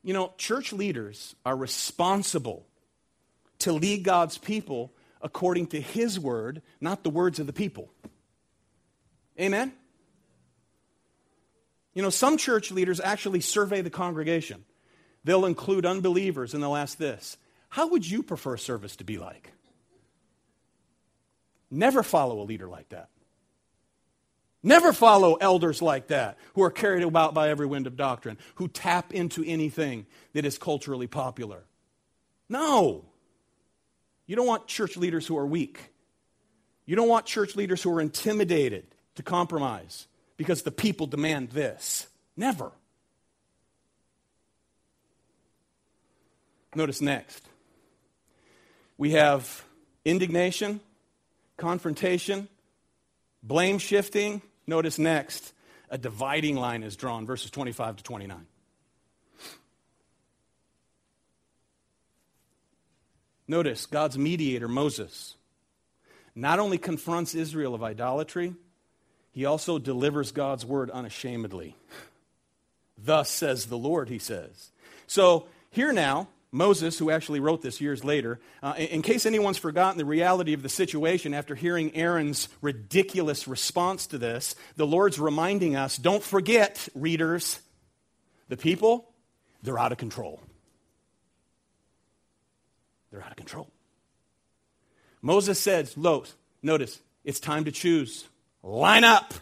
You 0.01 0.13
know, 0.13 0.33
church 0.37 0.73
leaders 0.73 1.35
are 1.45 1.55
responsible 1.55 2.65
to 3.59 3.71
lead 3.71 4.03
God's 4.03 4.37
people 4.37 4.91
according 5.21 5.67
to 5.67 5.79
His 5.79 6.19
word, 6.19 6.61
not 6.81 7.03
the 7.03 7.09
words 7.09 7.39
of 7.39 7.47
the 7.47 7.53
people. 7.53 7.89
Amen? 9.39 9.73
You 11.93 12.01
know, 12.01 12.09
some 12.09 12.37
church 12.37 12.71
leaders 12.71 12.99
actually 12.99 13.41
survey 13.41 13.81
the 13.81 13.89
congregation. 13.89 14.65
They'll 15.23 15.45
include 15.45 15.85
unbelievers 15.85 16.53
and 16.53 16.61
they'll 16.61 16.75
ask 16.75 16.97
this 16.97 17.37
How 17.69 17.87
would 17.87 18.09
you 18.09 18.23
prefer 18.23 18.57
service 18.57 18.95
to 18.97 19.03
be 19.03 19.17
like? 19.17 19.51
Never 21.69 22.03
follow 22.03 22.41
a 22.41 22.45
leader 22.45 22.67
like 22.67 22.89
that. 22.89 23.09
Never 24.61 24.93
follow 24.93 25.35
elders 25.35 25.81
like 25.81 26.07
that 26.07 26.37
who 26.53 26.63
are 26.63 26.71
carried 26.71 27.03
about 27.03 27.33
by 27.33 27.49
every 27.49 27.65
wind 27.65 27.85
of 27.85 27.97
doctrine, 27.97 28.37
who 28.55 28.67
tap 28.67 29.13
into 29.13 29.43
anything 29.43 30.05
that 30.33 30.45
is 30.45 30.57
culturally 30.57 31.07
popular. 31.07 31.63
No. 32.47 33.05
You 34.25 34.37
don't 34.37 34.47
want 34.47 34.67
church 34.67 34.95
leaders 34.95 35.27
who 35.27 35.37
are 35.37 35.45
weak. 35.45 35.91
You 36.85 36.95
don't 36.95 37.09
want 37.09 37.25
church 37.25 37.55
leaders 37.55 37.83
who 37.83 37.91
are 37.93 38.01
intimidated 38.01 38.85
to 39.15 39.23
compromise 39.23 40.07
because 40.37 40.63
the 40.63 40.71
people 40.71 41.07
demand 41.07 41.49
this. 41.49 42.07
Never. 42.35 42.71
Notice 46.75 47.01
next. 47.01 47.47
We 48.97 49.11
have 49.11 49.63
indignation, 50.05 50.79
confrontation, 51.57 52.47
blame 53.41 53.77
shifting. 53.77 54.41
Notice 54.65 54.97
next, 54.97 55.53
a 55.89 55.97
dividing 55.97 56.55
line 56.55 56.83
is 56.83 56.95
drawn, 56.95 57.25
verses 57.25 57.51
25 57.51 57.97
to 57.97 58.03
29. 58.03 58.47
Notice 63.47 63.85
God's 63.85 64.17
mediator, 64.17 64.67
Moses, 64.67 65.35
not 66.33 66.59
only 66.59 66.77
confronts 66.77 67.35
Israel 67.35 67.75
of 67.75 67.83
idolatry, 67.83 68.55
he 69.33 69.45
also 69.45 69.79
delivers 69.79 70.31
God's 70.31 70.65
word 70.65 70.89
unashamedly. 70.91 71.75
Thus 72.97 73.29
says 73.29 73.65
the 73.65 73.77
Lord, 73.77 74.07
he 74.07 74.19
says. 74.19 74.71
So 75.07 75.47
here 75.71 75.91
now, 75.91 76.29
Moses, 76.51 76.99
who 76.99 77.09
actually 77.09 77.39
wrote 77.39 77.63
this 77.63 77.81
years 77.81 78.03
later, 78.03 78.39
uh, 78.61 78.75
in, 78.77 78.87
in 78.87 79.01
case 79.01 79.25
anyone's 79.25 79.57
forgotten 79.57 79.97
the 79.97 80.05
reality 80.05 80.53
of 80.53 80.61
the 80.61 80.69
situation 80.69 81.33
after 81.33 81.55
hearing 81.55 81.95
Aaron's 81.95 82.47
ridiculous 82.61 83.47
response 83.47 84.05
to 84.07 84.19
this, 84.19 84.55
the 84.75 84.85
Lord's 84.85 85.19
reminding 85.19 85.75
us 85.75 85.97
don't 85.97 86.23
forget, 86.23 86.87
readers, 86.93 87.59
the 88.49 88.57
people, 88.57 89.09
they're 89.63 89.79
out 89.79 89.91
of 89.91 89.97
control. 89.97 90.39
They're 93.11 93.23
out 93.23 93.31
of 93.31 93.37
control. 93.37 93.67
Moses 95.23 95.59
says, 95.59 95.97
Lo, 95.97 96.23
notice, 96.61 97.01
it's 97.23 97.39
time 97.39 97.65
to 97.65 97.71
choose. 97.71 98.25
Line 98.63 99.03
up. 99.03 99.33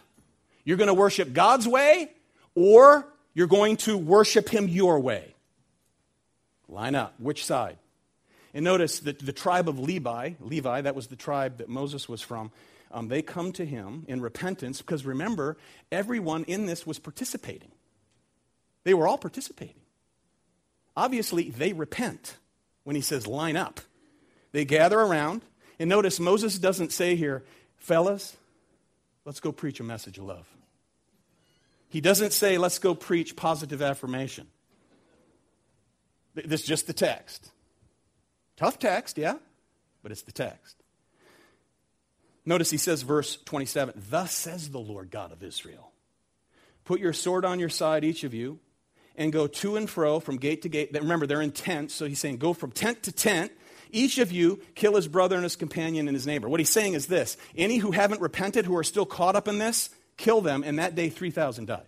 You're 0.66 0.78
going 0.78 0.88
to 0.88 0.94
worship 0.94 1.32
God's 1.32 1.68
way, 1.68 2.12
or 2.56 3.08
you're 3.34 3.48
going 3.48 3.78
to 3.78 3.98
worship 3.98 4.50
Him 4.50 4.68
your 4.68 5.00
way. 5.00 5.34
Line 6.68 6.96
up. 6.96 7.14
Which 7.20 7.46
side? 7.46 7.78
And 8.54 8.66
notice 8.66 9.00
that 9.02 9.20
the 9.20 9.32
tribe 9.32 9.70
of 9.70 9.80
Levi, 9.80 10.32
Levi, 10.40 10.82
that 10.82 10.96
was 10.96 11.08
the 11.08 11.16
tribe 11.16 11.60
that 11.60 11.70
Moses 11.70 12.10
was 12.10 12.22
from, 12.22 12.52
um, 12.92 13.08
they 13.08 13.22
come 13.22 13.52
to 13.54 13.66
him 13.66 14.06
in 14.08 14.22
repentance 14.22 14.82
because 14.82 15.06
remember, 15.06 15.58
everyone 15.92 16.44
in 16.44 16.66
this 16.66 16.86
was 16.86 17.00
participating. 17.00 17.72
They 18.84 18.94
were 18.94 19.08
all 19.08 19.18
participating. 19.18 19.76
Obviously, 20.98 21.50
they 21.50 21.72
repent 21.72 22.36
when 22.84 22.96
he 22.96 23.02
says 23.02 23.28
line 23.28 23.56
up. 23.56 23.80
They 24.52 24.66
gather 24.66 25.00
around. 25.00 25.44
And 25.80 25.90
notice 25.90 26.20
Moses 26.20 26.60
doesn't 26.60 26.92
say 26.92 27.16
here, 27.16 27.44
fellas, 27.78 28.36
let's 29.26 29.40
go 29.40 29.52
preach 29.52 29.80
a 29.80 29.84
message 29.84 30.18
of 30.18 30.26
love. 30.26 30.48
He 31.90 32.02
doesn't 32.02 32.32
say, 32.32 32.58
let's 32.58 32.80
go 32.80 32.96
preach 32.96 33.36
positive 33.36 33.82
affirmation. 33.82 34.48
This 36.34 36.62
is 36.62 36.68
just 36.68 36.88
the 36.88 36.94
text. 36.94 37.52
Tough 38.56 38.80
text, 38.80 39.18
yeah, 39.18 39.36
but 40.02 40.12
it's 40.12 40.22
the 40.22 40.32
text. 40.32 40.78
Notice 42.46 42.70
he 42.70 42.78
says, 42.78 43.02
verse 43.02 43.38
27 43.46 44.02
Thus 44.10 44.32
says 44.34 44.70
the 44.70 44.80
Lord 44.80 45.12
God 45.12 45.32
of 45.32 45.44
Israel 45.44 45.92
Put 46.86 47.00
your 47.00 47.14
sword 47.14 47.46
on 47.46 47.60
your 47.60 47.70
side, 47.70 48.04
each 48.04 48.24
of 48.24 48.34
you, 48.34 48.60
and 49.16 49.32
go 49.32 49.48
to 49.48 49.76
and 49.76 49.90
fro 49.90 50.20
from 50.20 50.38
gate 50.38 50.64
to 50.64 50.70
gate. 50.70 50.90
Remember, 50.94 51.28
they're 51.28 51.42
in 51.42 51.52
tents, 51.52 51.94
so 51.94 52.06
he's 52.06 52.20
saying, 52.20 52.38
Go 52.38 52.54
from 52.54 52.72
tent 52.72 53.04
to 53.04 53.12
tent. 53.12 53.52
Each 53.92 54.18
of 54.18 54.32
you 54.32 54.62
kill 54.76 54.96
his 54.96 55.08
brother 55.08 55.36
and 55.36 55.44
his 55.44 55.56
companion 55.56 56.08
and 56.08 56.16
his 56.16 56.26
neighbor. 56.26 56.50
What 56.50 56.60
he's 56.60 56.70
saying 56.70 56.94
is 56.94 57.08
this 57.08 57.38
any 57.56 57.78
who 57.78 57.92
haven't 57.92 58.22
repented, 58.22 58.66
who 58.66 58.78
are 58.78 58.84
still 58.84 59.06
caught 59.06 59.36
up 59.36 59.48
in 59.48 59.58
this, 59.58 59.90
kill 60.18 60.42
them, 60.42 60.64
and 60.64 60.80
that 60.80 60.96
day 60.96 61.10
3,000 61.10 61.66
died. 61.66 61.88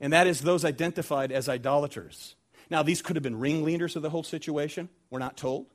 And 0.00 0.12
that 0.12 0.26
is 0.26 0.40
those 0.40 0.64
identified 0.64 1.32
as 1.32 1.48
idolaters. 1.48 2.34
Now, 2.68 2.82
these 2.82 3.02
could 3.02 3.16
have 3.16 3.22
been 3.22 3.38
ringleaders 3.38 3.96
of 3.96 4.02
the 4.02 4.10
whole 4.10 4.22
situation. 4.22 4.88
We're 5.10 5.18
not 5.18 5.36
told. 5.36 5.66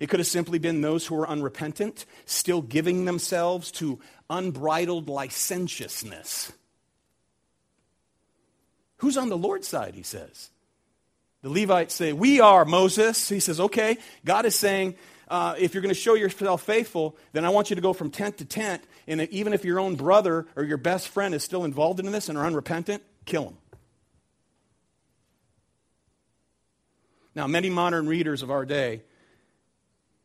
It 0.00 0.08
could 0.08 0.20
have 0.20 0.26
simply 0.26 0.58
been 0.58 0.80
those 0.80 1.06
who 1.06 1.14
were 1.14 1.28
unrepentant, 1.28 2.04
still 2.24 2.62
giving 2.62 3.04
themselves 3.04 3.70
to 3.72 3.98
unbridled 4.28 5.08
licentiousness. 5.08 6.52
Who's 8.98 9.16
on 9.16 9.28
the 9.28 9.38
Lord's 9.38 9.68
side, 9.68 9.94
he 9.94 10.02
says? 10.02 10.50
The 11.42 11.50
Levites 11.50 11.94
say, 11.94 12.12
We 12.12 12.40
are 12.40 12.64
Moses. 12.64 13.28
He 13.28 13.40
says, 13.40 13.60
Okay, 13.60 13.98
God 14.24 14.44
is 14.44 14.54
saying, 14.56 14.96
uh, 15.28 15.54
if 15.58 15.74
you're 15.74 15.82
going 15.82 15.94
to 15.94 16.00
show 16.00 16.14
yourself 16.14 16.62
faithful, 16.62 17.16
then 17.32 17.44
I 17.44 17.50
want 17.50 17.70
you 17.70 17.76
to 17.76 17.82
go 17.82 17.92
from 17.92 18.10
tent 18.10 18.38
to 18.38 18.44
tent. 18.44 18.82
And 19.06 19.20
even 19.28 19.52
if 19.52 19.64
your 19.64 19.78
own 19.78 19.94
brother 19.94 20.46
or 20.56 20.64
your 20.64 20.78
best 20.78 21.08
friend 21.08 21.34
is 21.34 21.44
still 21.44 21.64
involved 21.64 22.00
in 22.00 22.10
this 22.10 22.28
and 22.28 22.38
are 22.38 22.46
unrepentant, 22.46 23.02
kill 23.26 23.44
him. 23.44 23.56
Now, 27.34 27.46
many 27.46 27.70
modern 27.70 28.08
readers 28.08 28.42
of 28.42 28.50
our 28.50 28.64
day 28.64 29.02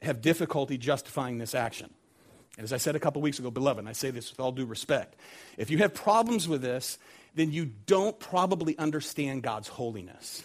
have 0.01 0.21
difficulty 0.21 0.77
justifying 0.77 1.37
this 1.37 1.53
action. 1.53 1.93
And 2.57 2.63
as 2.63 2.73
I 2.73 2.77
said 2.77 2.95
a 2.95 2.99
couple 2.99 3.21
weeks 3.21 3.39
ago, 3.39 3.51
beloved, 3.51 3.79
and 3.79 3.89
I 3.89 3.93
say 3.93 4.09
this 4.09 4.31
with 4.31 4.39
all 4.39 4.51
due 4.51 4.65
respect, 4.65 5.15
if 5.57 5.69
you 5.69 5.79
have 5.79 5.93
problems 5.93 6.47
with 6.47 6.61
this, 6.61 6.97
then 7.35 7.51
you 7.51 7.65
don't 7.65 8.17
probably 8.19 8.77
understand 8.77 9.43
God's 9.43 9.67
holiness. 9.67 10.43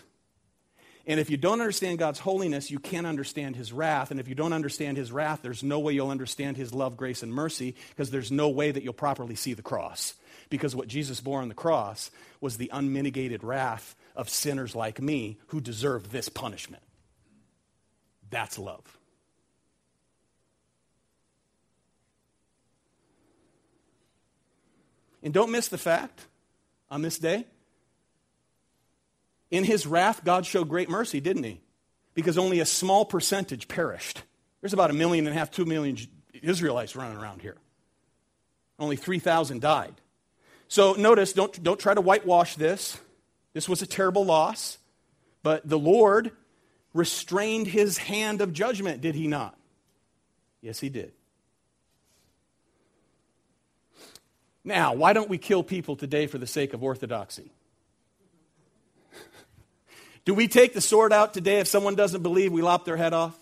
And 1.09 1.19
if 1.19 1.31
you 1.31 1.39
don't 1.39 1.63
understand 1.63 1.99
God's 1.99 2.19
holiness, 2.19 2.71
you 2.71 2.79
can't 2.79 3.07
understand 3.07 3.57
His 3.57 3.73
wrath. 3.73 4.11
And 4.11 4.21
if 4.21 4.29
you 4.29 4.35
don't 4.35 4.53
understand 4.53 4.99
His 4.99 5.11
wrath, 5.11 5.41
there's 5.41 5.63
no 5.63 5.79
way 5.79 5.95
you'll 5.95 6.11
understand 6.11 6.59
His 6.59 6.75
love, 6.75 6.99
grace, 6.99 7.23
and 7.23 7.33
mercy 7.33 7.75
because 7.89 8.11
there's 8.11 8.31
no 8.31 8.51
way 8.51 8.71
that 8.71 8.83
you'll 8.83 8.93
properly 8.93 9.35
see 9.35 9.55
the 9.55 9.63
cross. 9.63 10.15
Because 10.51 10.77
what 10.77 10.87
Jesus 10.87 11.21
bore 11.23 11.41
on 11.41 11.49
the 11.49 11.55
cross 11.55 12.11
was 12.43 12.59
the 12.59 12.71
unmitigated 12.75 13.43
wrath 13.43 13.97
of 14.15 14.29
sinners 14.29 14.77
like 14.77 15.01
me 15.01 15.39
who 15.47 15.63
deserve 15.63 16.13
this 16.13 16.29
punishment. 16.29 16.83
That's 18.29 18.59
love. 18.59 18.99
And 25.23 25.33
don't 25.33 25.51
miss 25.51 25.69
the 25.69 25.79
fact 25.79 26.27
on 26.91 27.01
this 27.01 27.19
day. 27.19 27.47
In 29.51 29.65
his 29.65 29.87
wrath, 29.87 30.25
God 30.25 30.45
showed 30.45 30.69
great 30.69 30.91
mercy, 30.91 31.21
didn't 31.21 31.45
he? 31.45 31.61
Because 32.15 32.37
only 32.37 32.61
a 32.61 32.67
small 32.67 33.05
percentage 33.05 33.69
perished. 33.69 34.23
There's 34.61 34.73
about 34.73 34.91
a 34.91 34.95
million 34.95 35.27
and 35.27 35.35
a 35.35 35.39
half, 35.39 35.51
two 35.51 35.65
million 35.65 35.97
Israelites 36.43 36.97
running 36.97 37.19
around 37.19 37.43
here. 37.43 37.57
Only 38.79 38.97
3,000 38.97 39.61
died. 39.61 39.95
So 40.69 40.93
notice, 40.95 41.33
don't, 41.33 41.63
don't 41.63 41.81
try 41.81 41.95
to 41.95 42.01
whitewash 42.01 42.57
this. 42.57 42.99
This 43.55 43.69
was 43.69 43.83
a 43.83 43.87
terrible 43.87 44.25
loss, 44.25 44.79
but 45.43 45.67
the 45.69 45.79
Lord 45.79 46.31
restrained 46.93 47.67
his 47.67 47.99
hand 47.99 48.41
of 48.41 48.53
judgment, 48.53 49.01
did 49.01 49.15
he 49.15 49.27
not? 49.27 49.57
Yes, 50.61 50.79
he 50.79 50.89
did. 50.89 51.13
Now, 54.65 54.93
why 54.93 55.15
don't 55.15 55.31
we 55.31 55.39
kill 55.39 55.63
people 55.63 55.97
today 55.97 56.27
for 56.27 56.37
the 56.37 56.47
sake 56.47 56.75
of 56.75 56.83
orthodoxy? 56.83 57.53
Do 60.29 60.35
we 60.35 60.47
take 60.47 60.75
the 60.75 60.83
sword 60.83 61.11
out 61.11 61.33
today 61.33 61.61
if 61.61 61.69
someone 61.69 61.95
doesn't 61.95 62.23
believe 62.23 62.53
we 62.53 62.61
lop 62.61 62.85
their 62.85 62.99
head 62.99 63.15
off? 63.15 63.35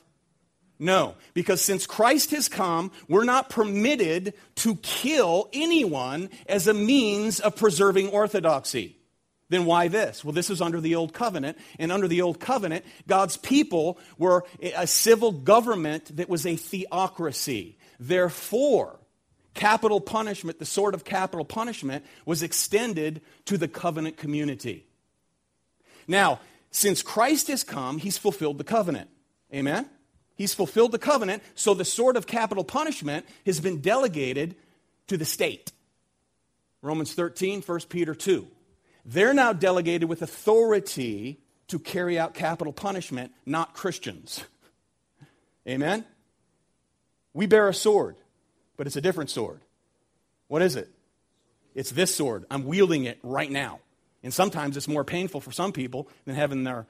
No, 0.78 1.16
because 1.34 1.60
since 1.60 1.84
Christ 1.84 2.30
has 2.30 2.48
come, 2.48 2.92
we're 3.08 3.24
not 3.24 3.50
permitted 3.50 4.34
to 4.58 4.76
kill 4.76 5.48
anyone 5.52 6.30
as 6.48 6.68
a 6.68 6.74
means 6.74 7.40
of 7.40 7.56
preserving 7.56 8.10
orthodoxy. 8.10 8.96
Then 9.48 9.64
why 9.64 9.88
this? 9.88 10.24
Well, 10.24 10.32
this 10.32 10.48
is 10.48 10.60
under 10.60 10.80
the 10.80 10.94
Old 10.94 11.12
Covenant. 11.12 11.58
And 11.80 11.90
under 11.90 12.06
the 12.06 12.22
Old 12.22 12.38
Covenant, 12.38 12.84
God's 13.08 13.36
people 13.36 13.98
were 14.16 14.44
a 14.62 14.86
civil 14.86 15.32
government 15.32 16.16
that 16.18 16.28
was 16.28 16.46
a 16.46 16.54
theocracy. 16.54 17.78
Therefore, 17.98 19.00
capital 19.54 20.00
punishment, 20.00 20.60
the 20.60 20.64
sword 20.64 20.94
of 20.94 21.04
capital 21.04 21.44
punishment, 21.44 22.04
was 22.26 22.44
extended 22.44 23.22
to 23.46 23.58
the 23.58 23.66
covenant 23.66 24.18
community. 24.18 24.86
Now, 26.06 26.38
since 26.76 27.00
Christ 27.00 27.48
has 27.48 27.64
come, 27.64 27.96
he's 27.96 28.18
fulfilled 28.18 28.58
the 28.58 28.64
covenant. 28.64 29.08
Amen? 29.50 29.88
He's 30.34 30.52
fulfilled 30.52 30.92
the 30.92 30.98
covenant, 30.98 31.42
so 31.54 31.72
the 31.72 31.86
sword 31.86 32.18
of 32.18 32.26
capital 32.26 32.64
punishment 32.64 33.24
has 33.46 33.60
been 33.60 33.80
delegated 33.80 34.56
to 35.06 35.16
the 35.16 35.24
state. 35.24 35.72
Romans 36.82 37.14
13, 37.14 37.62
1 37.62 37.80
Peter 37.88 38.14
2. 38.14 38.46
They're 39.06 39.32
now 39.32 39.54
delegated 39.54 40.06
with 40.06 40.20
authority 40.20 41.40
to 41.68 41.78
carry 41.78 42.18
out 42.18 42.34
capital 42.34 42.74
punishment, 42.74 43.32
not 43.46 43.72
Christians. 43.72 44.44
Amen? 45.66 46.04
We 47.32 47.46
bear 47.46 47.70
a 47.70 47.74
sword, 47.74 48.16
but 48.76 48.86
it's 48.86 48.96
a 48.96 49.00
different 49.00 49.30
sword. 49.30 49.62
What 50.48 50.60
is 50.60 50.76
it? 50.76 50.90
It's 51.74 51.90
this 51.90 52.14
sword. 52.14 52.44
I'm 52.50 52.64
wielding 52.66 53.04
it 53.04 53.18
right 53.22 53.50
now. 53.50 53.80
And 54.26 54.34
sometimes 54.34 54.76
it's 54.76 54.88
more 54.88 55.04
painful 55.04 55.40
for 55.40 55.52
some 55.52 55.70
people 55.70 56.08
than 56.24 56.34
having 56.34 56.64
their, 56.64 56.88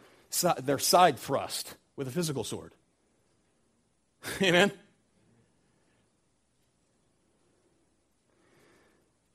their 0.63 0.79
side 0.79 1.19
thrust 1.19 1.75
with 1.95 2.09
a 2.09 2.11
physical 2.11 2.45
sword. 2.45 2.73
Amen? 4.43 4.73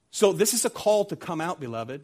So, 0.09 0.33
this 0.33 0.55
is 0.55 0.65
a 0.65 0.71
call 0.71 1.05
to 1.05 1.15
come 1.15 1.39
out, 1.39 1.59
beloved. 1.59 2.03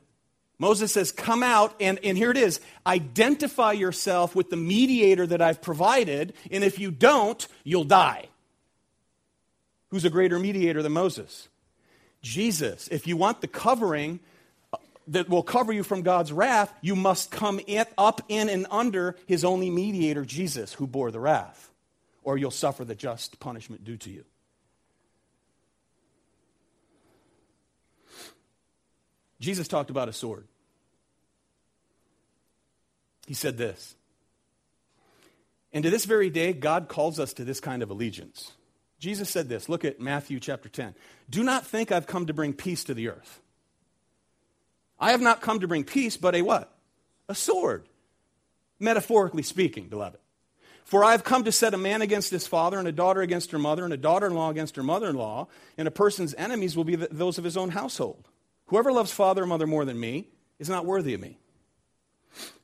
Moses 0.59 0.91
says, 0.91 1.11
Come 1.11 1.41
out, 1.41 1.73
and, 1.79 1.97
and 2.03 2.15
here 2.15 2.29
it 2.29 2.37
is 2.37 2.61
identify 2.85 3.71
yourself 3.71 4.35
with 4.35 4.51
the 4.51 4.55
mediator 4.55 5.25
that 5.25 5.41
I've 5.41 5.63
provided, 5.63 6.33
and 6.51 6.63
if 6.63 6.77
you 6.77 6.91
don't, 6.91 7.47
you'll 7.63 7.85
die. 7.85 8.27
Who's 9.89 10.05
a 10.05 10.11
greater 10.11 10.37
mediator 10.37 10.83
than 10.83 10.91
Moses? 10.91 11.49
Jesus. 12.21 12.87
If 12.89 13.07
you 13.07 13.17
want 13.17 13.41
the 13.41 13.47
covering 13.47 14.19
that 15.07 15.29
will 15.29 15.43
cover 15.43 15.71
you 15.71 15.83
from 15.83 16.01
God's 16.01 16.33
wrath, 16.33 16.73
you 16.81 16.95
must 16.95 17.31
come 17.31 17.59
in, 17.65 17.85
up 17.97 18.21
in 18.27 18.49
and 18.49 18.67
under 18.69 19.15
his 19.25 19.45
only 19.45 19.69
mediator, 19.69 20.25
Jesus, 20.25 20.73
who 20.73 20.85
bore 20.85 21.11
the 21.11 21.19
wrath, 21.19 21.71
or 22.23 22.37
you'll 22.37 22.51
suffer 22.51 22.83
the 22.83 22.95
just 22.95 23.39
punishment 23.39 23.83
due 23.83 23.97
to 23.97 24.09
you. 24.09 24.25
Jesus 29.39 29.67
talked 29.67 29.89
about 29.89 30.09
a 30.09 30.13
sword. 30.13 30.47
He 33.27 33.33
said 33.33 33.57
this. 33.57 33.95
And 35.73 35.83
to 35.83 35.89
this 35.89 36.05
very 36.05 36.29
day, 36.29 36.53
God 36.53 36.87
calls 36.87 37.19
us 37.19 37.33
to 37.33 37.43
this 37.43 37.59
kind 37.59 37.83
of 37.83 37.91
allegiance. 37.91 38.53
Jesus 38.99 39.29
said 39.29 39.47
this. 39.47 39.69
Look 39.69 39.85
at 39.85 39.99
Matthew 39.99 40.39
chapter 40.39 40.69
10. 40.69 40.95
Do 41.29 41.43
not 41.43 41.67
think 41.67 41.91
I've 41.91 42.07
come 42.07 42.25
to 42.25 42.33
bring 42.33 42.53
peace 42.53 42.83
to 42.85 42.93
the 42.93 43.09
earth. 43.09 43.41
I 44.99 45.11
have 45.11 45.21
not 45.21 45.41
come 45.41 45.59
to 45.59 45.67
bring 45.67 45.83
peace, 45.83 46.17
but 46.17 46.35
a 46.35 46.41
what? 46.41 46.73
A 47.29 47.35
sword. 47.35 47.87
Metaphorically 48.79 49.43
speaking, 49.43 49.87
beloved. 49.89 50.19
For 50.85 51.03
I 51.03 51.11
have 51.11 51.23
come 51.23 51.43
to 51.43 51.51
set 51.51 51.73
a 51.73 51.77
man 51.77 52.01
against 52.01 52.31
his 52.31 52.47
father, 52.47 52.79
and 52.79 52.87
a 52.87 52.93
daughter 52.93 53.21
against 53.21 53.51
her 53.51 53.59
mother, 53.59 53.83
and 53.83 53.93
a 53.93 53.97
daughter 53.97 54.27
in 54.27 54.33
law 54.33 54.49
against 54.49 54.77
her 54.77 54.83
mother 54.83 55.09
in 55.09 55.15
law, 55.15 55.47
and 55.77 55.87
a 55.87 55.91
person's 55.91 56.33
enemies 56.35 56.77
will 56.77 56.85
be 56.85 56.95
those 56.95 57.37
of 57.37 57.43
his 57.43 57.57
own 57.57 57.69
household. 57.69 58.29
Whoever 58.67 58.91
loves 58.91 59.11
father 59.11 59.43
or 59.43 59.47
mother 59.47 59.67
more 59.67 59.85
than 59.85 59.99
me 59.99 60.29
is 60.59 60.69
not 60.69 60.85
worthy 60.85 61.13
of 61.13 61.19
me. 61.19 61.37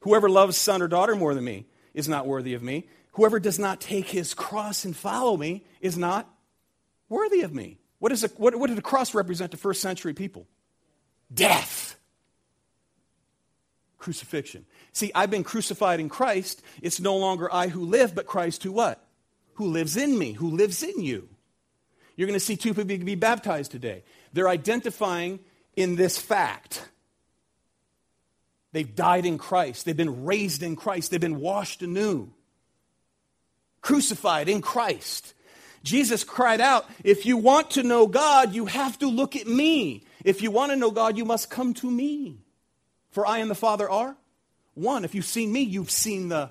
Whoever 0.01 0.29
loves 0.29 0.57
son 0.57 0.81
or 0.81 0.87
daughter 0.87 1.15
more 1.15 1.33
than 1.33 1.43
me 1.43 1.65
is 1.93 2.07
not 2.07 2.25
worthy 2.25 2.53
of 2.53 2.63
me. 2.63 2.87
Whoever 3.13 3.39
does 3.39 3.59
not 3.59 3.79
take 3.79 4.07
his 4.09 4.33
cross 4.33 4.85
and 4.85 4.95
follow 4.95 5.37
me 5.37 5.65
is 5.81 5.97
not 5.97 6.29
worthy 7.09 7.41
of 7.41 7.53
me. 7.53 7.77
What, 7.99 8.11
is 8.11 8.23
a, 8.23 8.27
what, 8.29 8.55
what 8.55 8.69
did 8.69 8.77
a 8.77 8.81
cross 8.81 9.13
represent 9.13 9.51
to 9.51 9.57
first 9.57 9.81
century 9.81 10.13
people? 10.13 10.47
Death. 11.33 11.97
Crucifixion. 14.03 14.65
See, 14.91 15.13
I've 15.15 15.31
been 15.31 15.45
crucified 15.45 16.01
in 16.01 16.09
Christ. 16.09 16.61
It's 16.81 16.99
no 16.99 17.15
longer 17.15 17.51
I 17.51 17.69
who 17.69 17.85
live, 17.85 18.13
but 18.13 18.25
Christ 18.25 18.61
who 18.63 18.73
what? 18.73 19.01
Who 19.53 19.67
lives 19.67 19.95
in 19.95 20.19
me, 20.19 20.33
who 20.33 20.49
lives 20.49 20.83
in 20.83 21.01
you. 21.01 21.29
You're 22.17 22.27
going 22.27 22.37
to 22.37 22.45
see 22.45 22.57
two 22.57 22.73
people 22.73 22.97
be 22.97 23.15
baptized 23.15 23.71
today. 23.71 24.03
They're 24.33 24.49
identifying 24.49 25.39
in 25.77 25.95
this 25.95 26.17
fact. 26.17 26.85
They've 28.73 28.93
died 28.93 29.25
in 29.25 29.37
Christ. 29.37 29.85
They've 29.85 29.95
been 29.95 30.25
raised 30.25 30.63
in 30.63 30.75
Christ. 30.75 31.09
They've 31.09 31.21
been 31.21 31.39
washed 31.39 31.81
anew, 31.81 32.29
crucified 33.79 34.49
in 34.49 34.61
Christ. 34.61 35.33
Jesus 35.81 36.25
cried 36.25 36.59
out, 36.59 36.89
If 37.05 37.25
you 37.25 37.37
want 37.37 37.71
to 37.71 37.83
know 37.83 38.07
God, 38.07 38.53
you 38.53 38.65
have 38.65 38.99
to 38.99 39.07
look 39.07 39.37
at 39.37 39.47
me. 39.47 40.03
If 40.25 40.41
you 40.41 40.51
want 40.51 40.73
to 40.73 40.75
know 40.75 40.91
God, 40.91 41.17
you 41.17 41.23
must 41.23 41.49
come 41.49 41.73
to 41.75 41.89
me. 41.89 42.43
For 43.13 43.27
I 43.27 43.37
and 43.37 43.49
the 43.49 43.55
Father 43.55 43.89
are 43.89 44.17
one. 44.73 45.05
If 45.05 45.13
you've 45.13 45.23
seen 45.23 45.53
me, 45.53 45.61
you've 45.61 45.91
seen 45.91 46.29
the, 46.29 46.49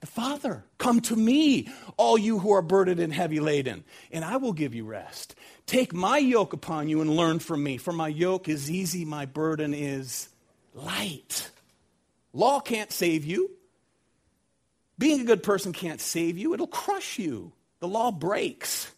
the 0.00 0.06
Father. 0.06 0.64
Come 0.76 1.00
to 1.02 1.16
me, 1.16 1.68
all 1.96 2.18
you 2.18 2.38
who 2.38 2.52
are 2.52 2.62
burdened 2.62 3.00
and 3.00 3.12
heavy 3.12 3.40
laden, 3.40 3.84
and 4.12 4.22
I 4.22 4.36
will 4.36 4.52
give 4.52 4.74
you 4.74 4.84
rest. 4.84 5.34
Take 5.64 5.94
my 5.94 6.18
yoke 6.18 6.52
upon 6.52 6.88
you 6.90 7.00
and 7.00 7.16
learn 7.16 7.38
from 7.38 7.62
me, 7.62 7.78
for 7.78 7.92
my 7.92 8.08
yoke 8.08 8.50
is 8.50 8.70
easy, 8.70 9.06
my 9.06 9.24
burden 9.24 9.72
is 9.72 10.28
light. 10.74 11.50
Law 12.34 12.60
can't 12.60 12.92
save 12.92 13.24
you. 13.24 13.50
Being 14.98 15.22
a 15.22 15.24
good 15.24 15.42
person 15.42 15.72
can't 15.72 16.02
save 16.02 16.36
you, 16.36 16.52
it'll 16.52 16.66
crush 16.66 17.18
you. 17.18 17.52
The 17.80 17.88
law 17.88 18.10
breaks. 18.10 18.92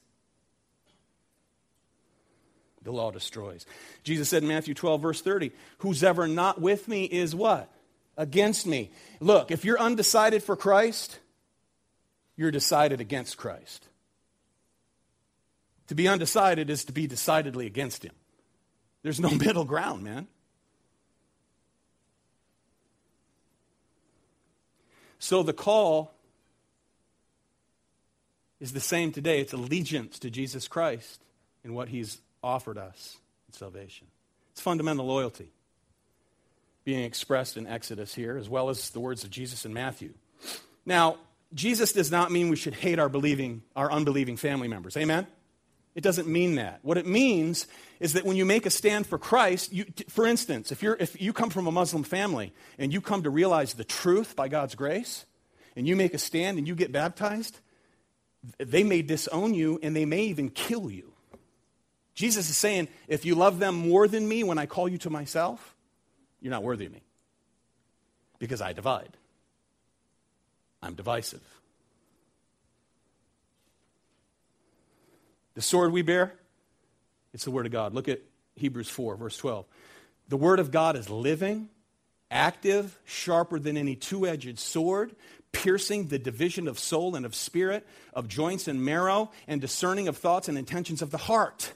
The 2.82 2.92
law 2.92 3.10
destroys. 3.10 3.66
Jesus 4.04 4.28
said 4.28 4.42
in 4.42 4.48
Matthew 4.48 4.74
12, 4.74 5.02
verse 5.02 5.20
30, 5.20 5.52
Who's 5.78 6.02
ever 6.02 6.26
not 6.26 6.60
with 6.60 6.88
me 6.88 7.04
is 7.04 7.34
what? 7.34 7.70
Against 8.16 8.66
me. 8.66 8.90
Look, 9.20 9.50
if 9.50 9.64
you're 9.64 9.78
undecided 9.78 10.42
for 10.42 10.56
Christ, 10.56 11.18
you're 12.36 12.50
decided 12.50 13.00
against 13.00 13.36
Christ. 13.36 13.86
To 15.88 15.94
be 15.94 16.08
undecided 16.08 16.70
is 16.70 16.84
to 16.86 16.92
be 16.92 17.06
decidedly 17.06 17.66
against 17.66 18.04
him. 18.04 18.14
There's 19.02 19.20
no 19.20 19.30
middle 19.30 19.64
ground, 19.64 20.02
man. 20.02 20.26
So 25.18 25.42
the 25.42 25.52
call 25.52 26.14
is 28.58 28.72
the 28.72 28.80
same 28.80 29.12
today. 29.12 29.40
It's 29.40 29.52
allegiance 29.52 30.18
to 30.20 30.30
Jesus 30.30 30.66
Christ 30.66 31.20
and 31.62 31.74
what 31.74 31.88
he's 31.88 32.20
offered 32.42 32.78
us 32.78 33.16
salvation. 33.52 34.06
It's 34.52 34.60
fundamental 34.60 35.06
loyalty 35.06 35.50
being 36.84 37.04
expressed 37.04 37.56
in 37.56 37.66
Exodus 37.66 38.14
here, 38.14 38.36
as 38.36 38.48
well 38.48 38.70
as 38.70 38.90
the 38.90 39.00
words 39.00 39.24
of 39.24 39.30
Jesus 39.30 39.64
in 39.64 39.74
Matthew. 39.74 40.12
Now, 40.86 41.18
Jesus 41.52 41.92
does 41.92 42.10
not 42.10 42.32
mean 42.32 42.48
we 42.48 42.56
should 42.56 42.74
hate 42.74 42.98
our 42.98 43.08
believing, 43.08 43.62
our 43.76 43.90
unbelieving 43.90 44.36
family 44.36 44.68
members. 44.68 44.96
Amen? 44.96 45.26
It 45.94 46.02
doesn't 46.02 46.28
mean 46.28 46.54
that. 46.54 46.78
What 46.82 46.96
it 46.96 47.06
means 47.06 47.66
is 47.98 48.12
that 48.12 48.24
when 48.24 48.36
you 48.36 48.44
make 48.44 48.64
a 48.64 48.70
stand 48.70 49.06
for 49.06 49.18
Christ, 49.18 49.72
you, 49.72 49.84
for 50.08 50.26
instance, 50.26 50.70
if, 50.70 50.82
you're, 50.82 50.96
if 50.98 51.20
you 51.20 51.32
come 51.32 51.50
from 51.50 51.66
a 51.66 51.72
Muslim 51.72 52.04
family 52.04 52.52
and 52.78 52.92
you 52.92 53.00
come 53.00 53.24
to 53.24 53.30
realize 53.30 53.74
the 53.74 53.84
truth 53.84 54.36
by 54.36 54.48
God's 54.48 54.74
grace, 54.74 55.26
and 55.76 55.86
you 55.86 55.96
make 55.96 56.14
a 56.14 56.18
stand 56.18 56.58
and 56.58 56.66
you 56.66 56.74
get 56.74 56.92
baptized, 56.92 57.58
they 58.58 58.82
may 58.82 59.02
disown 59.02 59.54
you 59.54 59.78
and 59.82 59.94
they 59.94 60.04
may 60.04 60.24
even 60.24 60.48
kill 60.48 60.90
you. 60.90 61.09
Jesus 62.14 62.50
is 62.50 62.56
saying, 62.56 62.88
if 63.08 63.24
you 63.24 63.34
love 63.34 63.58
them 63.58 63.74
more 63.74 64.08
than 64.08 64.26
me 64.26 64.44
when 64.44 64.58
I 64.58 64.66
call 64.66 64.88
you 64.88 64.98
to 64.98 65.10
myself, 65.10 65.74
you're 66.40 66.50
not 66.50 66.62
worthy 66.62 66.86
of 66.86 66.92
me. 66.92 67.02
Because 68.38 68.60
I 68.60 68.72
divide, 68.72 69.16
I'm 70.82 70.94
divisive. 70.94 71.42
The 75.54 75.62
sword 75.62 75.92
we 75.92 76.02
bear, 76.02 76.34
it's 77.34 77.44
the 77.44 77.50
Word 77.50 77.66
of 77.66 77.72
God. 77.72 77.92
Look 77.92 78.08
at 78.08 78.20
Hebrews 78.56 78.88
4, 78.88 79.16
verse 79.16 79.36
12. 79.36 79.66
The 80.28 80.36
Word 80.36 80.58
of 80.58 80.70
God 80.70 80.96
is 80.96 81.10
living, 81.10 81.68
active, 82.30 82.98
sharper 83.04 83.58
than 83.58 83.76
any 83.76 83.96
two 83.96 84.26
edged 84.26 84.58
sword, 84.58 85.14
piercing 85.52 86.08
the 86.08 86.18
division 86.18 86.68
of 86.68 86.78
soul 86.78 87.14
and 87.16 87.26
of 87.26 87.34
spirit, 87.34 87.86
of 88.14 88.28
joints 88.28 88.68
and 88.68 88.84
marrow, 88.84 89.30
and 89.48 89.60
discerning 89.60 90.08
of 90.08 90.16
thoughts 90.16 90.48
and 90.48 90.56
intentions 90.56 91.02
of 91.02 91.10
the 91.10 91.18
heart. 91.18 91.72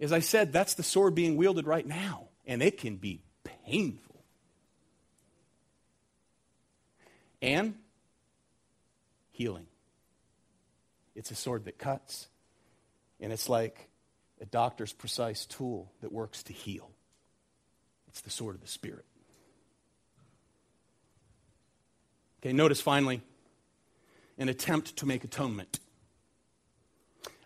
As 0.00 0.12
I 0.12 0.20
said, 0.20 0.52
that's 0.52 0.74
the 0.74 0.82
sword 0.82 1.14
being 1.14 1.36
wielded 1.36 1.66
right 1.66 1.86
now, 1.86 2.28
and 2.46 2.62
it 2.62 2.78
can 2.78 2.96
be 2.96 3.20
painful. 3.44 4.22
And 7.42 7.74
healing. 9.30 9.66
It's 11.14 11.30
a 11.30 11.34
sword 11.34 11.64
that 11.64 11.78
cuts, 11.78 12.28
and 13.20 13.32
it's 13.32 13.48
like 13.48 13.88
a 14.40 14.46
doctor's 14.46 14.92
precise 14.92 15.46
tool 15.46 15.92
that 16.00 16.12
works 16.12 16.42
to 16.44 16.52
heal. 16.52 16.90
It's 18.08 18.20
the 18.20 18.30
sword 18.30 18.54
of 18.54 18.60
the 18.60 18.68
Spirit. 18.68 19.04
Okay, 22.40 22.52
notice 22.52 22.80
finally 22.80 23.20
an 24.38 24.48
attempt 24.48 24.96
to 24.96 25.06
make 25.06 25.24
atonement. 25.24 25.80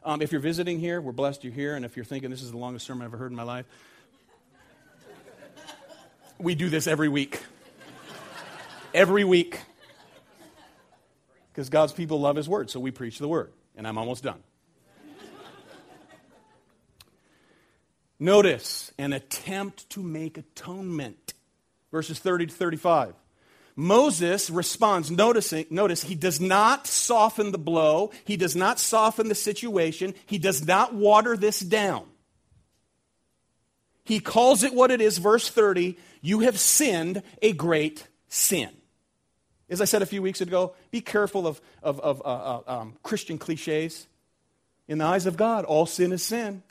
Um, 0.05 0.21
if 0.21 0.33
you're 0.33 0.41
visiting 0.41 0.81
here, 0.81 1.01
we're 1.01 1.13
blessed 1.13 1.45
you're 1.45 1.53
here, 1.53 1.77
and 1.77 1.85
if 1.85 1.97
you're 1.97 2.05
thinking 2.05 2.31
this 2.31 2.43
is 2.43 2.51
the 2.51 2.57
longest 2.57 2.87
sermon 2.87 3.03
I've 3.03 3.11
ever 3.11 3.19
heard 3.19 3.31
in 3.31 3.37
my 3.37 3.45
life, 3.45 3.67
we 6.39 6.57
do 6.57 6.69
this 6.69 6.89
every 6.89 7.09
week. 7.09 7.41
Every 8.93 9.23
week. 9.23 9.61
Because 11.53 11.69
God's 11.69 11.93
people 11.93 12.21
love 12.21 12.35
His 12.35 12.49
Word, 12.49 12.69
so 12.69 12.81
we 12.81 12.91
preach 12.91 13.21
the 13.21 13.29
Word. 13.29 13.53
And 13.77 13.87
I'm 13.87 13.97
almost 13.97 14.25
done. 14.25 14.43
Notice 18.19 18.93
an 18.99 19.13
attempt 19.13 19.89
to 19.91 20.03
make 20.03 20.37
atonement. 20.37 21.35
verses 21.93 22.19
30 22.19 22.47
to 22.47 22.55
35. 22.55 23.15
Moses 23.75 24.51
responds, 24.51 25.11
noticing, 25.11 25.67
notice, 25.71 26.03
he 26.03 26.15
does 26.15 26.41
not 26.41 26.87
soften 26.87 27.53
the 27.53 27.59
blow, 27.59 28.11
he 28.25 28.37
does 28.37 28.55
not 28.55 28.79
soften 28.79 29.29
the 29.29 29.35
situation, 29.35 30.15
he 30.27 30.39
does 30.39 30.67
not 30.67 30.95
water 30.95 31.37
this 31.37 31.61
down. 31.61 32.07
He 34.05 34.21
calls 34.21 34.63
it 34.63 34.75
what 34.75 34.91
it 34.91 35.01
is, 35.01 35.19
verse 35.19 35.49
30 35.49 35.97
you 36.23 36.41
have 36.41 36.59
sinned 36.59 37.23
a 37.43 37.53
great 37.53 38.07
sin. 38.29 38.71
As 39.69 39.81
I 39.81 39.85
said 39.85 40.03
a 40.03 40.07
few 40.07 40.23
weeks 40.23 40.41
ago, 40.41 40.75
be 40.91 41.01
careful 41.01 41.47
of, 41.47 41.61
of, 41.83 42.01
of 42.01 42.23
uh, 42.25 42.25
uh, 42.25 42.61
um, 42.67 42.97
Christian 43.03 43.39
cliches. 43.39 44.07
In 44.87 44.99
the 44.99 45.05
eyes 45.05 45.27
of 45.27 45.37
God, 45.37 45.65
all 45.65 45.87
sin 45.87 46.13
is 46.13 46.23
sin. 46.23 46.63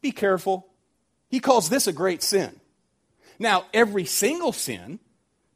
Be 0.00 0.12
careful. 0.12 0.66
He 1.28 1.40
calls 1.40 1.68
this 1.68 1.86
a 1.86 1.92
great 1.92 2.22
sin. 2.22 2.58
Now, 3.38 3.64
every 3.74 4.06
single 4.06 4.52
sin 4.52 4.98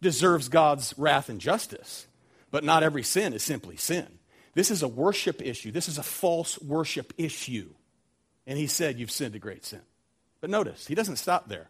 deserves 0.00 0.48
God's 0.48 0.94
wrath 0.96 1.28
and 1.28 1.40
justice, 1.40 2.06
but 2.50 2.64
not 2.64 2.82
every 2.82 3.02
sin 3.02 3.32
is 3.32 3.42
simply 3.42 3.76
sin. 3.76 4.06
This 4.54 4.70
is 4.70 4.82
a 4.82 4.88
worship 4.88 5.42
issue. 5.42 5.70
This 5.70 5.88
is 5.88 5.98
a 5.98 6.02
false 6.02 6.60
worship 6.60 7.12
issue. 7.16 7.68
And 8.46 8.58
he 8.58 8.66
said, 8.66 8.98
You've 8.98 9.10
sinned 9.10 9.34
a 9.34 9.38
great 9.38 9.64
sin. 9.64 9.82
But 10.40 10.50
notice, 10.50 10.86
he 10.86 10.94
doesn't 10.94 11.16
stop 11.16 11.48
there. 11.48 11.68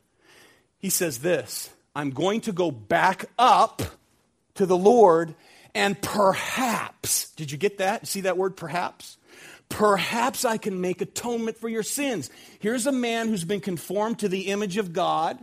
He 0.79 0.91
says 0.91 1.19
this 1.19 1.71
I'm 1.95 2.11
going 2.11 2.43
to 2.43 2.53
go 2.53 2.71
back 2.71 3.27
up 3.39 3.83
to 4.55 4.67
the 4.67 4.77
Lord 4.77 5.35
and 5.75 6.01
perhaps, 6.01 7.31
did 7.33 7.53
you 7.53 7.59
get 7.59 7.79
that? 7.79 8.07
See 8.07 8.23
that 8.23 8.37
word 8.37 8.57
perhaps? 8.57 9.17
Perhaps 9.69 10.45
I 10.45 10.57
can 10.57 10.81
make 10.81 11.01
atonement 11.01 11.59
for 11.59 11.69
your 11.69 11.83
sins. 11.83 12.31
Here's 12.59 12.87
a 12.87 12.93
man 12.93 13.29
who's 13.29 13.45
been 13.45 13.61
conformed 13.61 14.21
to 14.21 14.29
the 14.29 14.49
image 14.49 14.79
of 14.79 14.93
God, 14.93 15.39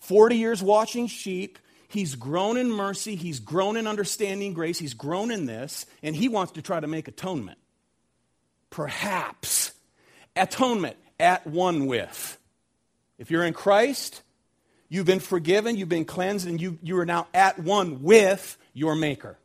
40 0.00 0.36
years 0.36 0.62
watching 0.62 1.08
sheep. 1.08 1.58
He's 1.94 2.16
grown 2.16 2.56
in 2.56 2.72
mercy, 2.72 3.14
he's 3.14 3.38
grown 3.38 3.76
in 3.76 3.86
understanding 3.86 4.52
grace, 4.52 4.80
he's 4.80 4.94
grown 4.94 5.30
in 5.30 5.46
this, 5.46 5.86
and 6.02 6.16
he 6.16 6.28
wants 6.28 6.54
to 6.54 6.62
try 6.62 6.80
to 6.80 6.88
make 6.88 7.06
atonement. 7.06 7.56
Perhaps. 8.68 9.70
Atonement 10.34 10.96
at 11.20 11.46
one 11.46 11.86
with. 11.86 12.36
If 13.16 13.30
you're 13.30 13.44
in 13.44 13.52
Christ, 13.52 14.22
you've 14.88 15.06
been 15.06 15.20
forgiven, 15.20 15.76
you've 15.76 15.88
been 15.88 16.04
cleansed, 16.04 16.48
and 16.48 16.60
you, 16.60 16.80
you 16.82 16.98
are 16.98 17.06
now 17.06 17.28
at 17.32 17.60
one 17.60 18.02
with 18.02 18.58
your 18.72 18.96
Maker 18.96 19.38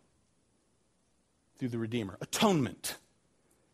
through 1.59 1.69
the 1.69 1.77
Redeemer. 1.77 2.17
Atonement. 2.19 2.95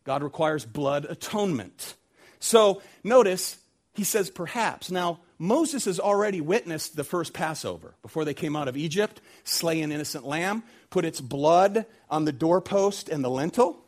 God 0.04 0.22
requires 0.22 0.66
blood 0.66 1.06
atonement. 1.06 1.94
So 2.40 2.82
notice, 3.02 3.56
he 3.94 4.04
says 4.04 4.28
perhaps. 4.28 4.90
Now, 4.90 5.20
Moses 5.38 5.84
has 5.84 6.00
already 6.00 6.40
witnessed 6.40 6.96
the 6.96 7.04
first 7.04 7.32
Passover 7.32 7.94
before 8.02 8.24
they 8.24 8.34
came 8.34 8.56
out 8.56 8.68
of 8.68 8.76
Egypt, 8.76 9.20
slay 9.44 9.82
an 9.82 9.92
innocent 9.92 10.26
lamb, 10.26 10.62
put 10.88 11.04
its 11.04 11.20
blood 11.20 11.84
on 12.08 12.24
the 12.24 12.32
doorpost 12.32 13.08
and 13.08 13.22
the 13.22 13.30
lintel, 13.30 13.78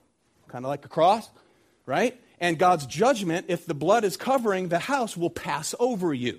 kind 0.48 0.64
of 0.64 0.68
like 0.68 0.84
a 0.84 0.88
cross, 0.88 1.28
right? 1.86 2.20
And 2.38 2.58
God's 2.58 2.86
judgment, 2.86 3.46
if 3.48 3.64
the 3.66 3.74
blood 3.74 4.04
is 4.04 4.16
covering 4.16 4.68
the 4.68 4.78
house, 4.78 5.16
will 5.16 5.30
pass 5.30 5.74
over 5.80 6.12
you. 6.12 6.38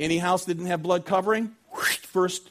Any 0.00 0.18
house 0.18 0.44
that 0.44 0.54
didn't 0.54 0.66
have 0.66 0.82
blood 0.82 1.06
covering, 1.06 1.52
first, 2.02 2.50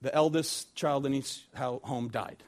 the 0.00 0.14
eldest 0.14 0.74
child 0.74 1.04
in 1.04 1.14
each 1.14 1.44
home 1.54 2.08
died. 2.08 2.42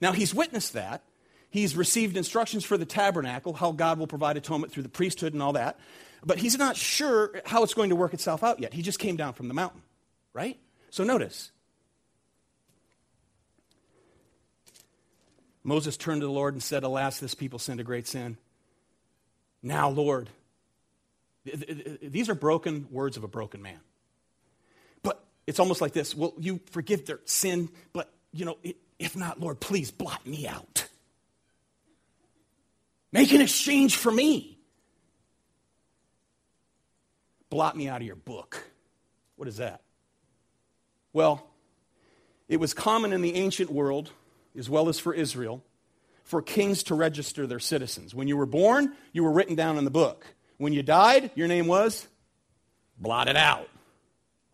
Now, 0.00 0.12
he's 0.12 0.34
witnessed 0.34 0.74
that. 0.74 1.02
He's 1.50 1.74
received 1.74 2.16
instructions 2.16 2.64
for 2.64 2.76
the 2.76 2.84
tabernacle, 2.84 3.54
how 3.54 3.72
God 3.72 3.98
will 3.98 4.06
provide 4.06 4.36
atonement 4.36 4.72
through 4.72 4.82
the 4.82 4.88
priesthood 4.88 5.32
and 5.32 5.42
all 5.42 5.54
that. 5.54 5.78
But 6.24 6.38
he's 6.38 6.58
not 6.58 6.76
sure 6.76 7.40
how 7.44 7.62
it's 7.62 7.74
going 7.74 7.90
to 7.90 7.96
work 7.96 8.14
itself 8.14 8.42
out 8.42 8.60
yet. 8.60 8.74
He 8.74 8.82
just 8.82 8.98
came 8.98 9.16
down 9.16 9.34
from 9.34 9.48
the 9.48 9.54
mountain, 9.54 9.82
right? 10.32 10.58
So 10.90 11.04
notice, 11.04 11.52
Moses 15.62 15.96
turned 15.96 16.22
to 16.22 16.26
the 16.26 16.32
Lord 16.32 16.54
and 16.54 16.62
said, 16.62 16.82
Alas, 16.82 17.20
this 17.20 17.34
people 17.34 17.58
sinned 17.58 17.80
a 17.80 17.84
great 17.84 18.06
sin. 18.06 18.36
Now, 19.62 19.90
Lord, 19.90 20.30
these 21.44 22.28
are 22.28 22.34
broken 22.34 22.88
words 22.90 23.16
of 23.16 23.24
a 23.24 23.28
broken 23.28 23.62
man. 23.62 23.80
But 25.02 25.24
it's 25.46 25.60
almost 25.60 25.80
like 25.80 25.92
this 25.92 26.14
Will 26.14 26.34
you 26.38 26.60
forgive 26.70 27.06
their 27.06 27.20
sin? 27.24 27.68
But, 27.92 28.12
you 28.32 28.44
know, 28.44 28.58
if 28.98 29.16
not, 29.16 29.40
Lord, 29.40 29.60
please 29.60 29.90
blot 29.90 30.26
me 30.26 30.46
out. 30.46 30.86
Make 33.12 33.32
an 33.32 33.40
exchange 33.40 33.96
for 33.96 34.10
me. 34.12 34.57
Blot 37.50 37.76
me 37.76 37.88
out 37.88 38.00
of 38.00 38.06
your 38.06 38.16
book. 38.16 38.62
What 39.36 39.48
is 39.48 39.58
that? 39.58 39.82
Well, 41.12 41.46
it 42.48 42.58
was 42.58 42.74
common 42.74 43.12
in 43.12 43.22
the 43.22 43.34
ancient 43.34 43.70
world 43.70 44.10
as 44.56 44.68
well 44.68 44.88
as 44.88 44.98
for 44.98 45.14
Israel, 45.14 45.62
for 46.24 46.42
kings 46.42 46.82
to 46.84 46.94
register 46.94 47.46
their 47.46 47.60
citizens. 47.60 48.14
When 48.14 48.28
you 48.28 48.36
were 48.36 48.46
born, 48.46 48.92
you 49.12 49.24
were 49.24 49.30
written 49.30 49.54
down 49.54 49.78
in 49.78 49.84
the 49.84 49.90
book. 49.90 50.26
When 50.58 50.72
you 50.72 50.82
died, 50.82 51.30
your 51.34 51.48
name 51.48 51.66
was 51.66 52.06
blotted 52.98 53.36
out. 53.36 53.68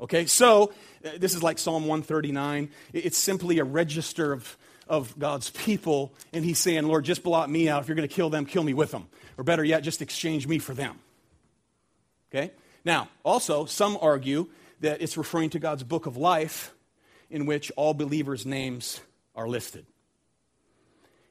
Okay, 0.01 0.26
so 0.26 0.72
uh, 1.05 1.11
this 1.18 1.34
is 1.34 1.42
like 1.42 1.59
Psalm 1.59 1.86
139. 1.86 2.68
It's 2.92 3.16
simply 3.16 3.59
a 3.59 3.64
register 3.64 4.32
of, 4.32 4.59
of 4.88 5.18
God's 5.18 5.51
people, 5.51 6.12
and 6.32 6.45
He's 6.45 6.59
saying, 6.59 6.84
Lord, 6.86 7.05
just 7.05 7.22
blot 7.22 7.49
me 7.49 7.68
out. 7.68 7.82
If 7.82 7.88
you're 7.88 7.97
going 7.97 8.09
to 8.09 8.14
kill 8.14 8.28
them, 8.28 8.45
kill 8.45 8.64
me 8.64 8.74
with 8.74 8.90
them. 8.90 9.07
Or 9.38 9.45
better 9.45 9.64
yet, 9.64 9.82
just 9.82 10.03
exchange 10.03 10.47
me 10.47 10.59
for 10.59 10.74
them. 10.74 10.99
Okay? 12.30 12.53
Now, 12.85 13.09
also, 13.22 13.64
some 13.64 13.99
argue 14.01 14.49
that 14.80 15.01
it's 15.01 15.16
referring 15.16 15.51
to 15.51 15.59
God's 15.59 15.82
book 15.82 16.07
of 16.07 16.16
life 16.16 16.74
in 17.30 17.47
which 17.47 17.72
all 17.76 17.95
believers' 17.95 18.45
names 18.45 19.01
are 19.35 19.49
listed. 19.49 19.87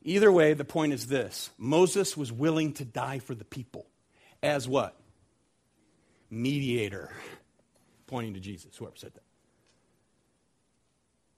Either 0.04 0.32
way, 0.32 0.54
the 0.54 0.66
point 0.66 0.94
is 0.94 1.08
this 1.08 1.50
Moses 1.58 2.18
was 2.18 2.32
willing 2.32 2.74
to 2.74 2.86
die 2.86 3.20
for 3.20 3.36
the 3.36 3.46
people 3.46 3.86
as 4.42 4.68
what? 4.68 5.00
Mediator. 6.30 7.12
Pointing 8.08 8.34
to 8.34 8.40
Jesus, 8.40 8.76
whoever 8.76 8.96
said 8.96 9.14
that. 9.14 9.24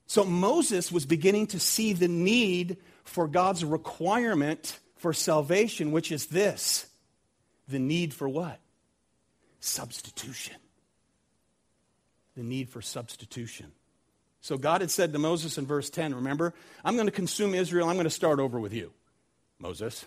So 0.08 0.24
Moses 0.24 0.92
was 0.92 1.06
beginning 1.06 1.48
to 1.48 1.60
see 1.60 1.94
the 1.94 2.08
need 2.08 2.78
for 3.04 3.28
God's 3.28 3.64
requirement 3.64 4.80
for 4.98 5.14
salvation, 5.14 5.92
which 5.92 6.12
is 6.12 6.28
this 6.28 6.88
the 7.68 7.80
need 7.80 8.14
for 8.14 8.30
what? 8.30 8.60
Substitution. 9.66 10.56
The 12.36 12.44
need 12.44 12.70
for 12.70 12.82
substitution. 12.82 13.72
So 14.42 14.58
God 14.58 14.82
had 14.82 14.92
said 14.92 15.12
to 15.14 15.20
Moses 15.20 15.58
in 15.58 15.66
verse 15.66 15.90
10, 15.90 16.14
remember, 16.14 16.54
I'm 16.84 16.96
going 16.96 17.08
to 17.08 17.12
consume 17.12 17.56
Israel. 17.56 17.90
I'm 17.90 17.96
going 17.96 18.04
to 18.04 18.12
start 18.12 18.40
over 18.40 18.60
with 18.60 18.74
you, 18.74 18.92
Moses. 19.58 20.06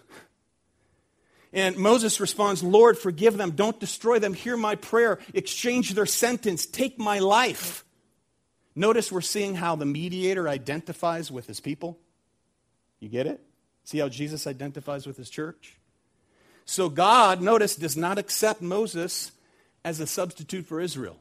And 1.52 1.76
Moses 1.76 2.20
responds, 2.20 2.62
Lord, 2.62 2.98
forgive 2.98 3.36
them. 3.36 3.52
Don't 3.52 3.80
destroy 3.80 4.18
them. 4.18 4.34
Hear 4.34 4.56
my 4.56 4.76
prayer. 4.76 5.18
Exchange 5.34 5.94
their 5.94 6.06
sentence. 6.06 6.66
Take 6.66 6.98
my 6.98 7.18
life. 7.18 7.84
Notice 8.76 9.10
we're 9.10 9.22
seeing 9.22 9.56
how 9.56 9.74
the 9.74 9.86
mediator 9.86 10.48
identifies 10.48 11.32
with 11.32 11.46
his 11.48 11.58
people. 11.58 11.98
You 13.00 13.08
get 13.08 13.26
it? 13.26 13.40
See 13.82 13.98
how 13.98 14.08
Jesus 14.08 14.46
identifies 14.46 15.06
with 15.06 15.16
his 15.16 15.30
church? 15.30 15.78
So 16.64 16.88
God, 16.88 17.40
notice, 17.40 17.74
does 17.74 17.96
not 17.96 18.18
accept 18.18 18.60
Moses 18.60 19.32
as 19.88 20.00
a 20.00 20.06
substitute 20.06 20.66
for 20.66 20.80
Israel. 20.80 21.16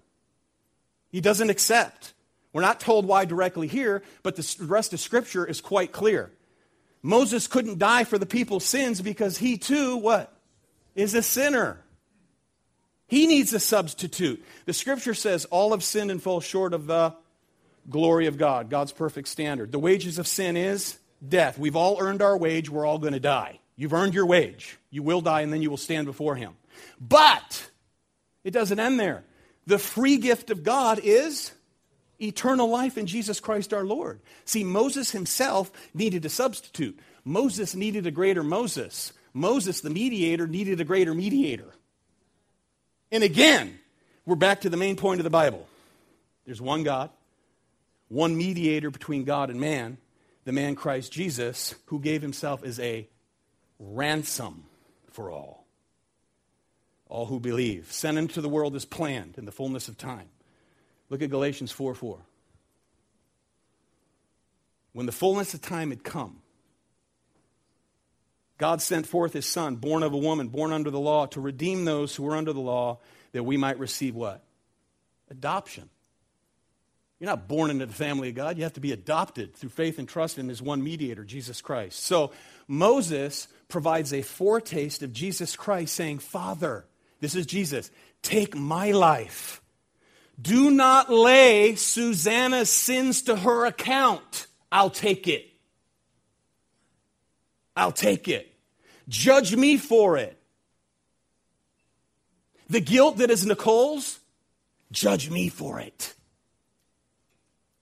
He 1.09 1.21
doesn't 1.21 1.49
accept. 1.49 2.13
We're 2.51 2.61
not 2.61 2.81
told 2.81 3.05
why 3.05 3.23
directly 3.23 3.67
here, 3.67 4.03
but 4.23 4.35
the 4.35 4.65
rest 4.65 4.93
of 4.93 4.99
Scripture 4.99 5.45
is 5.45 5.61
quite 5.61 5.93
clear. 5.93 6.31
Moses 7.01 7.47
couldn't 7.47 7.79
die 7.79 8.03
for 8.03 8.17
the 8.17 8.25
people's 8.25 8.65
sins 8.65 9.01
because 9.01 9.37
he 9.37 9.57
too, 9.57 9.97
what? 9.97 10.33
Is 10.95 11.13
a 11.13 11.21
sinner. 11.21 11.79
He 13.07 13.25
needs 13.25 13.53
a 13.53 13.59
substitute. 13.59 14.43
The 14.65 14.73
Scripture 14.73 15.13
says 15.13 15.45
all 15.45 15.71
have 15.71 15.83
sinned 15.83 16.11
and 16.11 16.21
fall 16.21 16.41
short 16.41 16.73
of 16.73 16.87
the 16.87 17.15
glory 17.89 18.27
of 18.27 18.37
God, 18.37 18.69
God's 18.69 18.91
perfect 18.91 19.29
standard. 19.29 19.71
The 19.71 19.79
wages 19.79 20.19
of 20.19 20.27
sin 20.27 20.57
is 20.57 20.97
death. 21.25 21.57
We've 21.57 21.77
all 21.77 22.01
earned 22.01 22.21
our 22.21 22.37
wage. 22.37 22.69
We're 22.69 22.85
all 22.85 22.97
going 22.97 23.13
to 23.13 23.19
die. 23.21 23.59
You've 23.77 23.93
earned 23.93 24.13
your 24.13 24.25
wage. 24.25 24.77
You 24.89 25.03
will 25.03 25.21
die, 25.21 25.41
and 25.41 25.53
then 25.53 25.61
you 25.61 25.69
will 25.69 25.77
stand 25.77 26.05
before 26.05 26.35
Him. 26.35 26.53
But 26.99 27.69
it 28.47 28.53
doesn't 28.53 28.79
end 28.79 28.97
there. 28.97 29.25
The 29.65 29.77
free 29.77 30.15
gift 30.15 30.51
of 30.51 30.63
God 30.63 31.01
is 31.03 31.51
eternal 32.17 32.69
life 32.69 32.97
in 32.97 33.05
Jesus 33.05 33.41
Christ 33.41 33.73
our 33.73 33.83
Lord. 33.83 34.21
See, 34.45 34.63
Moses 34.63 35.11
himself 35.11 35.69
needed 35.93 36.23
a 36.23 36.29
substitute. 36.29 36.97
Moses 37.25 37.75
needed 37.75 38.07
a 38.07 38.11
greater 38.11 38.43
Moses. 38.43 39.11
Moses, 39.33 39.81
the 39.81 39.89
mediator, 39.89 40.47
needed 40.47 40.79
a 40.79 40.85
greater 40.85 41.13
mediator. 41.13 41.73
And 43.11 43.21
again, 43.21 43.77
we're 44.25 44.37
back 44.37 44.61
to 44.61 44.69
the 44.69 44.77
main 44.77 44.95
point 44.95 45.19
of 45.19 45.25
the 45.25 45.29
Bible 45.29 45.67
there's 46.45 46.61
one 46.61 46.83
God, 46.83 47.09
one 48.07 48.37
mediator 48.37 48.89
between 48.89 49.25
God 49.25 49.49
and 49.49 49.59
man, 49.59 49.97
the 50.45 50.53
man 50.53 50.75
Christ 50.75 51.11
Jesus, 51.11 51.75
who 51.87 51.99
gave 51.99 52.21
himself 52.21 52.63
as 52.63 52.79
a 52.79 53.09
ransom 53.77 54.63
for 55.11 55.29
all. 55.29 55.66
All 57.09 57.25
who 57.25 57.39
believe, 57.39 57.91
sent 57.91 58.17
into 58.17 58.41
the 58.41 58.49
world 58.49 58.75
as 58.75 58.85
planned 58.85 59.37
in 59.37 59.45
the 59.45 59.51
fullness 59.51 59.87
of 59.87 59.97
time. 59.97 60.29
Look 61.09 61.21
at 61.21 61.29
Galatians 61.29 61.71
4 61.71 61.95
4. 61.95 62.19
When 64.93 65.05
the 65.05 65.11
fullness 65.11 65.53
of 65.53 65.61
time 65.61 65.89
had 65.89 66.03
come, 66.03 66.41
God 68.57 68.81
sent 68.81 69.05
forth 69.05 69.33
his 69.33 69.45
son, 69.45 69.75
born 69.75 70.01
of 70.03 70.13
a 70.13 70.17
woman, 70.17 70.47
born 70.47 70.73
under 70.73 70.89
the 70.89 70.99
law, 70.99 71.27
to 71.27 71.39
redeem 71.39 71.85
those 71.85 72.15
who 72.15 72.23
were 72.23 72.35
under 72.35 72.53
the 72.53 72.59
law, 72.59 72.99
that 73.31 73.43
we 73.43 73.57
might 73.57 73.77
receive 73.77 74.15
what? 74.15 74.43
Adoption. 75.29 75.89
You're 77.19 77.29
not 77.29 77.47
born 77.47 77.71
into 77.71 77.85
the 77.85 77.93
family 77.93 78.29
of 78.29 78.35
God. 78.35 78.57
You 78.57 78.63
have 78.63 78.73
to 78.73 78.79
be 78.79 78.91
adopted 78.91 79.55
through 79.55 79.69
faith 79.69 79.97
and 79.97 80.07
trust 80.07 80.37
in 80.37 80.49
his 80.49 80.61
one 80.61 80.83
mediator, 80.83 81.23
Jesus 81.23 81.61
Christ. 81.61 82.03
So 82.03 82.31
Moses 82.67 83.47
provides 83.69 84.13
a 84.13 84.21
foretaste 84.21 85.01
of 85.01 85.13
Jesus 85.13 85.55
Christ 85.55 85.95
saying, 85.95 86.19
Father, 86.19 86.85
this 87.19 87.35
is 87.35 87.45
Jesus, 87.45 87.91
take 88.21 88.55
my 88.55 88.91
life. 88.91 89.61
Do 90.39 90.69
not 90.69 91.09
lay 91.09 91.75
Susanna's 91.75 92.69
sins 92.69 93.23
to 93.23 93.35
her 93.35 93.65
account. 93.65 94.47
I'll 94.71 94.89
take 94.89 95.27
it. 95.27 95.49
I'll 97.75 97.91
take 97.91 98.27
it. 98.27 98.53
Judge 99.07 99.55
me 99.55 99.77
for 99.77 100.17
it. 100.17 100.37
The 102.69 102.81
guilt 102.81 103.17
that 103.17 103.31
is 103.31 103.45
Nicole's, 103.45 104.19
judge 104.91 105.29
me 105.29 105.49
for 105.49 105.79
it. 105.79 106.13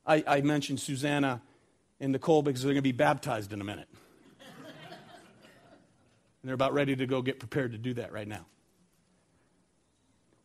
I, 0.05 0.23
I 0.27 0.41
mentioned 0.41 0.79
Susanna 0.79 1.41
and 1.99 2.11
Nicole 2.11 2.43
because 2.43 2.61
they're 2.61 2.73
going 2.73 2.77
to 2.77 2.81
be 2.83 2.91
baptized 2.91 3.51
in 3.51 3.61
a 3.61 3.63
minute. 3.63 3.88
and 4.59 4.69
they're 6.43 6.53
about 6.53 6.73
ready 6.73 6.95
to 6.95 7.07
go 7.07 7.21
get 7.21 7.39
prepared 7.39 7.71
to 7.71 7.77
do 7.77 7.95
that 7.95 8.13
right 8.13 8.27
now. 8.27 8.45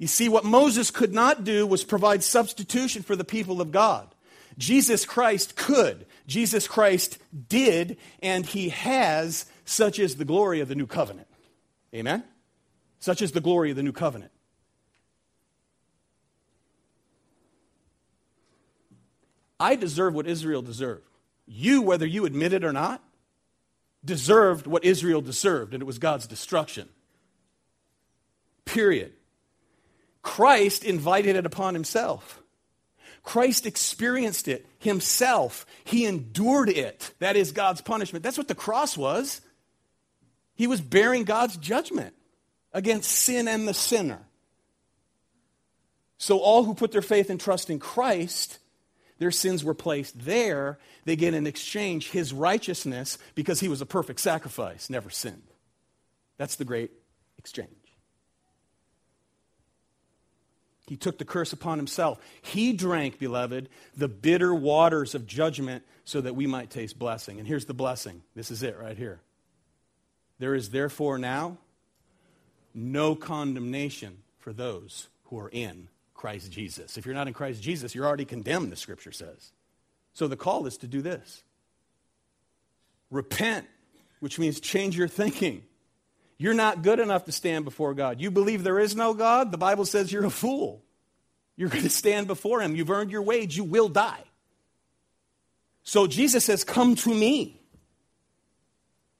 You 0.00 0.06
see, 0.06 0.30
what 0.30 0.46
Moses 0.46 0.90
could 0.90 1.12
not 1.12 1.44
do 1.44 1.66
was 1.66 1.84
provide 1.84 2.22
substitution 2.22 3.02
for 3.02 3.14
the 3.14 3.24
people 3.24 3.60
of 3.60 3.70
God. 3.70 4.08
Jesus 4.56 5.04
Christ 5.04 5.56
could. 5.56 6.06
Jesus 6.26 6.66
Christ 6.66 7.18
did, 7.50 7.98
and 8.22 8.46
he 8.46 8.70
has, 8.70 9.44
such 9.66 9.98
is 9.98 10.16
the 10.16 10.24
glory 10.24 10.60
of 10.60 10.68
the 10.68 10.74
new 10.74 10.86
covenant. 10.86 11.28
Amen? 11.94 12.24
Such 12.98 13.20
is 13.20 13.32
the 13.32 13.42
glory 13.42 13.72
of 13.72 13.76
the 13.76 13.82
new 13.82 13.92
covenant. 13.92 14.32
I 19.60 19.76
deserve 19.76 20.14
what 20.14 20.26
Israel 20.26 20.62
deserved. 20.62 21.04
You, 21.46 21.82
whether 21.82 22.06
you 22.06 22.24
admit 22.24 22.54
it 22.54 22.64
or 22.64 22.72
not, 22.72 23.04
deserved 24.02 24.66
what 24.66 24.82
Israel 24.82 25.20
deserved, 25.20 25.74
and 25.74 25.82
it 25.82 25.86
was 25.86 25.98
God's 25.98 26.26
destruction. 26.26 26.88
Period. 28.64 29.12
Christ 30.22 30.84
invited 30.84 31.36
it 31.36 31.46
upon 31.46 31.74
himself. 31.74 32.42
Christ 33.22 33.66
experienced 33.66 34.48
it 34.48 34.66
himself. 34.78 35.66
He 35.84 36.06
endured 36.06 36.68
it. 36.68 37.12
That 37.18 37.36
is 37.36 37.52
God's 37.52 37.80
punishment. 37.80 38.22
That's 38.22 38.38
what 38.38 38.48
the 38.48 38.54
cross 38.54 38.96
was. 38.96 39.40
He 40.54 40.66
was 40.66 40.80
bearing 40.80 41.24
God's 41.24 41.56
judgment 41.56 42.14
against 42.72 43.10
sin 43.10 43.48
and 43.48 43.66
the 43.66 43.74
sinner. 43.74 44.20
So, 46.18 46.38
all 46.38 46.64
who 46.64 46.74
put 46.74 46.92
their 46.92 47.02
faith 47.02 47.30
and 47.30 47.40
trust 47.40 47.70
in 47.70 47.78
Christ 47.78 48.58
their 49.20 49.30
sins 49.30 49.62
were 49.62 49.74
placed 49.74 50.18
there. 50.18 50.78
They 51.04 51.14
get 51.14 51.34
in 51.34 51.46
exchange 51.46 52.10
his 52.10 52.32
righteousness 52.32 53.18
because 53.34 53.60
he 53.60 53.68
was 53.68 53.82
a 53.82 53.86
perfect 53.86 54.18
sacrifice, 54.18 54.90
never 54.90 55.10
sinned. 55.10 55.42
That's 56.38 56.56
the 56.56 56.64
great 56.64 56.90
exchange. 57.38 57.68
He 60.90 60.96
took 60.96 61.18
the 61.18 61.24
curse 61.24 61.52
upon 61.52 61.78
himself. 61.78 62.18
He 62.42 62.72
drank, 62.72 63.20
beloved, 63.20 63.68
the 63.96 64.08
bitter 64.08 64.52
waters 64.52 65.14
of 65.14 65.24
judgment 65.24 65.84
so 66.04 66.20
that 66.20 66.34
we 66.34 66.48
might 66.48 66.68
taste 66.68 66.98
blessing. 66.98 67.38
And 67.38 67.46
here's 67.46 67.66
the 67.66 67.74
blessing. 67.74 68.22
This 68.34 68.50
is 68.50 68.64
it 68.64 68.76
right 68.76 68.96
here. 68.96 69.20
There 70.40 70.52
is 70.52 70.70
therefore 70.70 71.16
now 71.16 71.58
no 72.74 73.14
condemnation 73.14 74.16
for 74.40 74.52
those 74.52 75.06
who 75.26 75.38
are 75.38 75.48
in 75.48 75.86
Christ 76.12 76.50
Jesus. 76.50 76.98
If 76.98 77.06
you're 77.06 77.14
not 77.14 77.28
in 77.28 77.34
Christ 77.34 77.62
Jesus, 77.62 77.94
you're 77.94 78.04
already 78.04 78.24
condemned, 78.24 78.72
the 78.72 78.76
scripture 78.76 79.12
says. 79.12 79.52
So 80.12 80.26
the 80.26 80.36
call 80.36 80.66
is 80.66 80.76
to 80.78 80.88
do 80.88 81.02
this 81.02 81.44
repent, 83.12 83.64
which 84.18 84.40
means 84.40 84.58
change 84.58 84.98
your 84.98 85.06
thinking. 85.06 85.62
You're 86.40 86.54
not 86.54 86.82
good 86.82 86.98
enough 86.98 87.26
to 87.26 87.32
stand 87.32 87.64
before 87.64 87.94
God. 87.94 88.20
You 88.20 88.30
believe 88.30 88.64
there 88.64 88.80
is 88.80 88.96
no 88.96 89.14
God? 89.14 89.52
The 89.52 89.58
Bible 89.58 89.84
says 89.84 90.10
you're 90.10 90.24
a 90.24 90.30
fool. 90.30 90.82
You're 91.54 91.68
going 91.68 91.84
to 91.84 91.90
stand 91.90 92.26
before 92.26 92.60
Him. 92.62 92.74
You've 92.74 92.90
earned 92.90 93.10
your 93.10 93.22
wage. 93.22 93.56
You 93.56 93.64
will 93.64 93.88
die. 93.88 94.24
So 95.84 96.06
Jesus 96.06 96.44
says, 96.44 96.64
Come 96.64 96.96
to 96.96 97.14
me. 97.14 97.60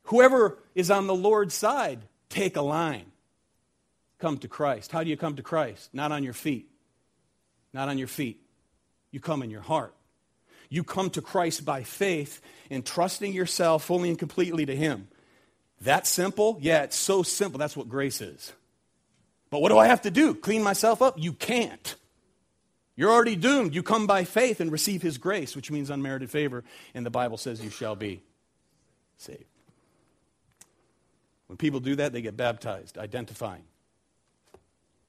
Whoever 0.04 0.58
is 0.74 0.90
on 0.90 1.06
the 1.06 1.14
Lord's 1.14 1.54
side, 1.54 2.00
take 2.30 2.56
a 2.56 2.62
line. 2.62 3.12
Come 4.18 4.38
to 4.38 4.48
Christ. 4.48 4.90
How 4.90 5.04
do 5.04 5.10
you 5.10 5.16
come 5.16 5.36
to 5.36 5.42
Christ? 5.42 5.90
Not 5.92 6.10
on 6.10 6.24
your 6.24 6.32
feet 6.32 6.70
not 7.72 7.88
on 7.88 7.98
your 7.98 8.08
feet. 8.08 8.40
You 9.10 9.20
come 9.20 9.42
in 9.42 9.50
your 9.50 9.60
heart. 9.60 9.94
You 10.68 10.84
come 10.84 11.10
to 11.10 11.22
Christ 11.22 11.64
by 11.64 11.82
faith 11.82 12.40
and 12.70 12.84
trusting 12.84 13.32
yourself 13.32 13.84
fully 13.84 14.08
and 14.08 14.18
completely 14.18 14.66
to 14.66 14.76
Him. 14.76 15.08
That 15.83 16.07
simple? 16.07 16.59
Yeah, 16.61 16.83
it's 16.83 16.97
so 16.97 17.22
simple. 17.22 17.59
That's 17.59 17.76
what 17.76 17.89
grace 17.89 18.20
is. 18.20 18.53
But 19.51 19.62
what 19.62 19.70
do 19.70 19.78
I 19.78 19.87
have 19.87 20.03
to 20.03 20.11
do? 20.11 20.35
Clean 20.35 20.62
myself 20.62 21.03
up? 21.03 21.18
You 21.18 21.33
can't. 21.33 21.97
You're 22.97 23.11
already 23.11 23.37
doomed. 23.37 23.74
You 23.74 23.83
come 23.83 24.07
by 24.07 24.24
faith 24.24 24.61
and 24.61 24.70
receive 24.70 25.01
His 25.03 25.18
grace, 25.18 25.57
which 25.57 25.70
means 25.70 25.91
unmerited 25.91 26.31
favor, 26.31 26.64
and 26.95 27.05
the 27.05 27.11
Bible 27.11 27.39
says 27.39 27.62
you 27.62 27.70
shall 27.70 27.97
be 27.97 28.22
saved. 29.16 29.45
When 31.47 31.57
people 31.57 31.81
do 31.81 31.97
that, 31.97 32.12
they 32.12 32.22
get 32.22 32.37
baptized, 32.37 32.99
identifying 32.99 33.64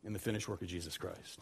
in 0.04 0.14
the 0.14 0.20
finished 0.20 0.48
work 0.48 0.62
of 0.62 0.68
Jesus 0.68 0.98
Christ. 0.98 1.40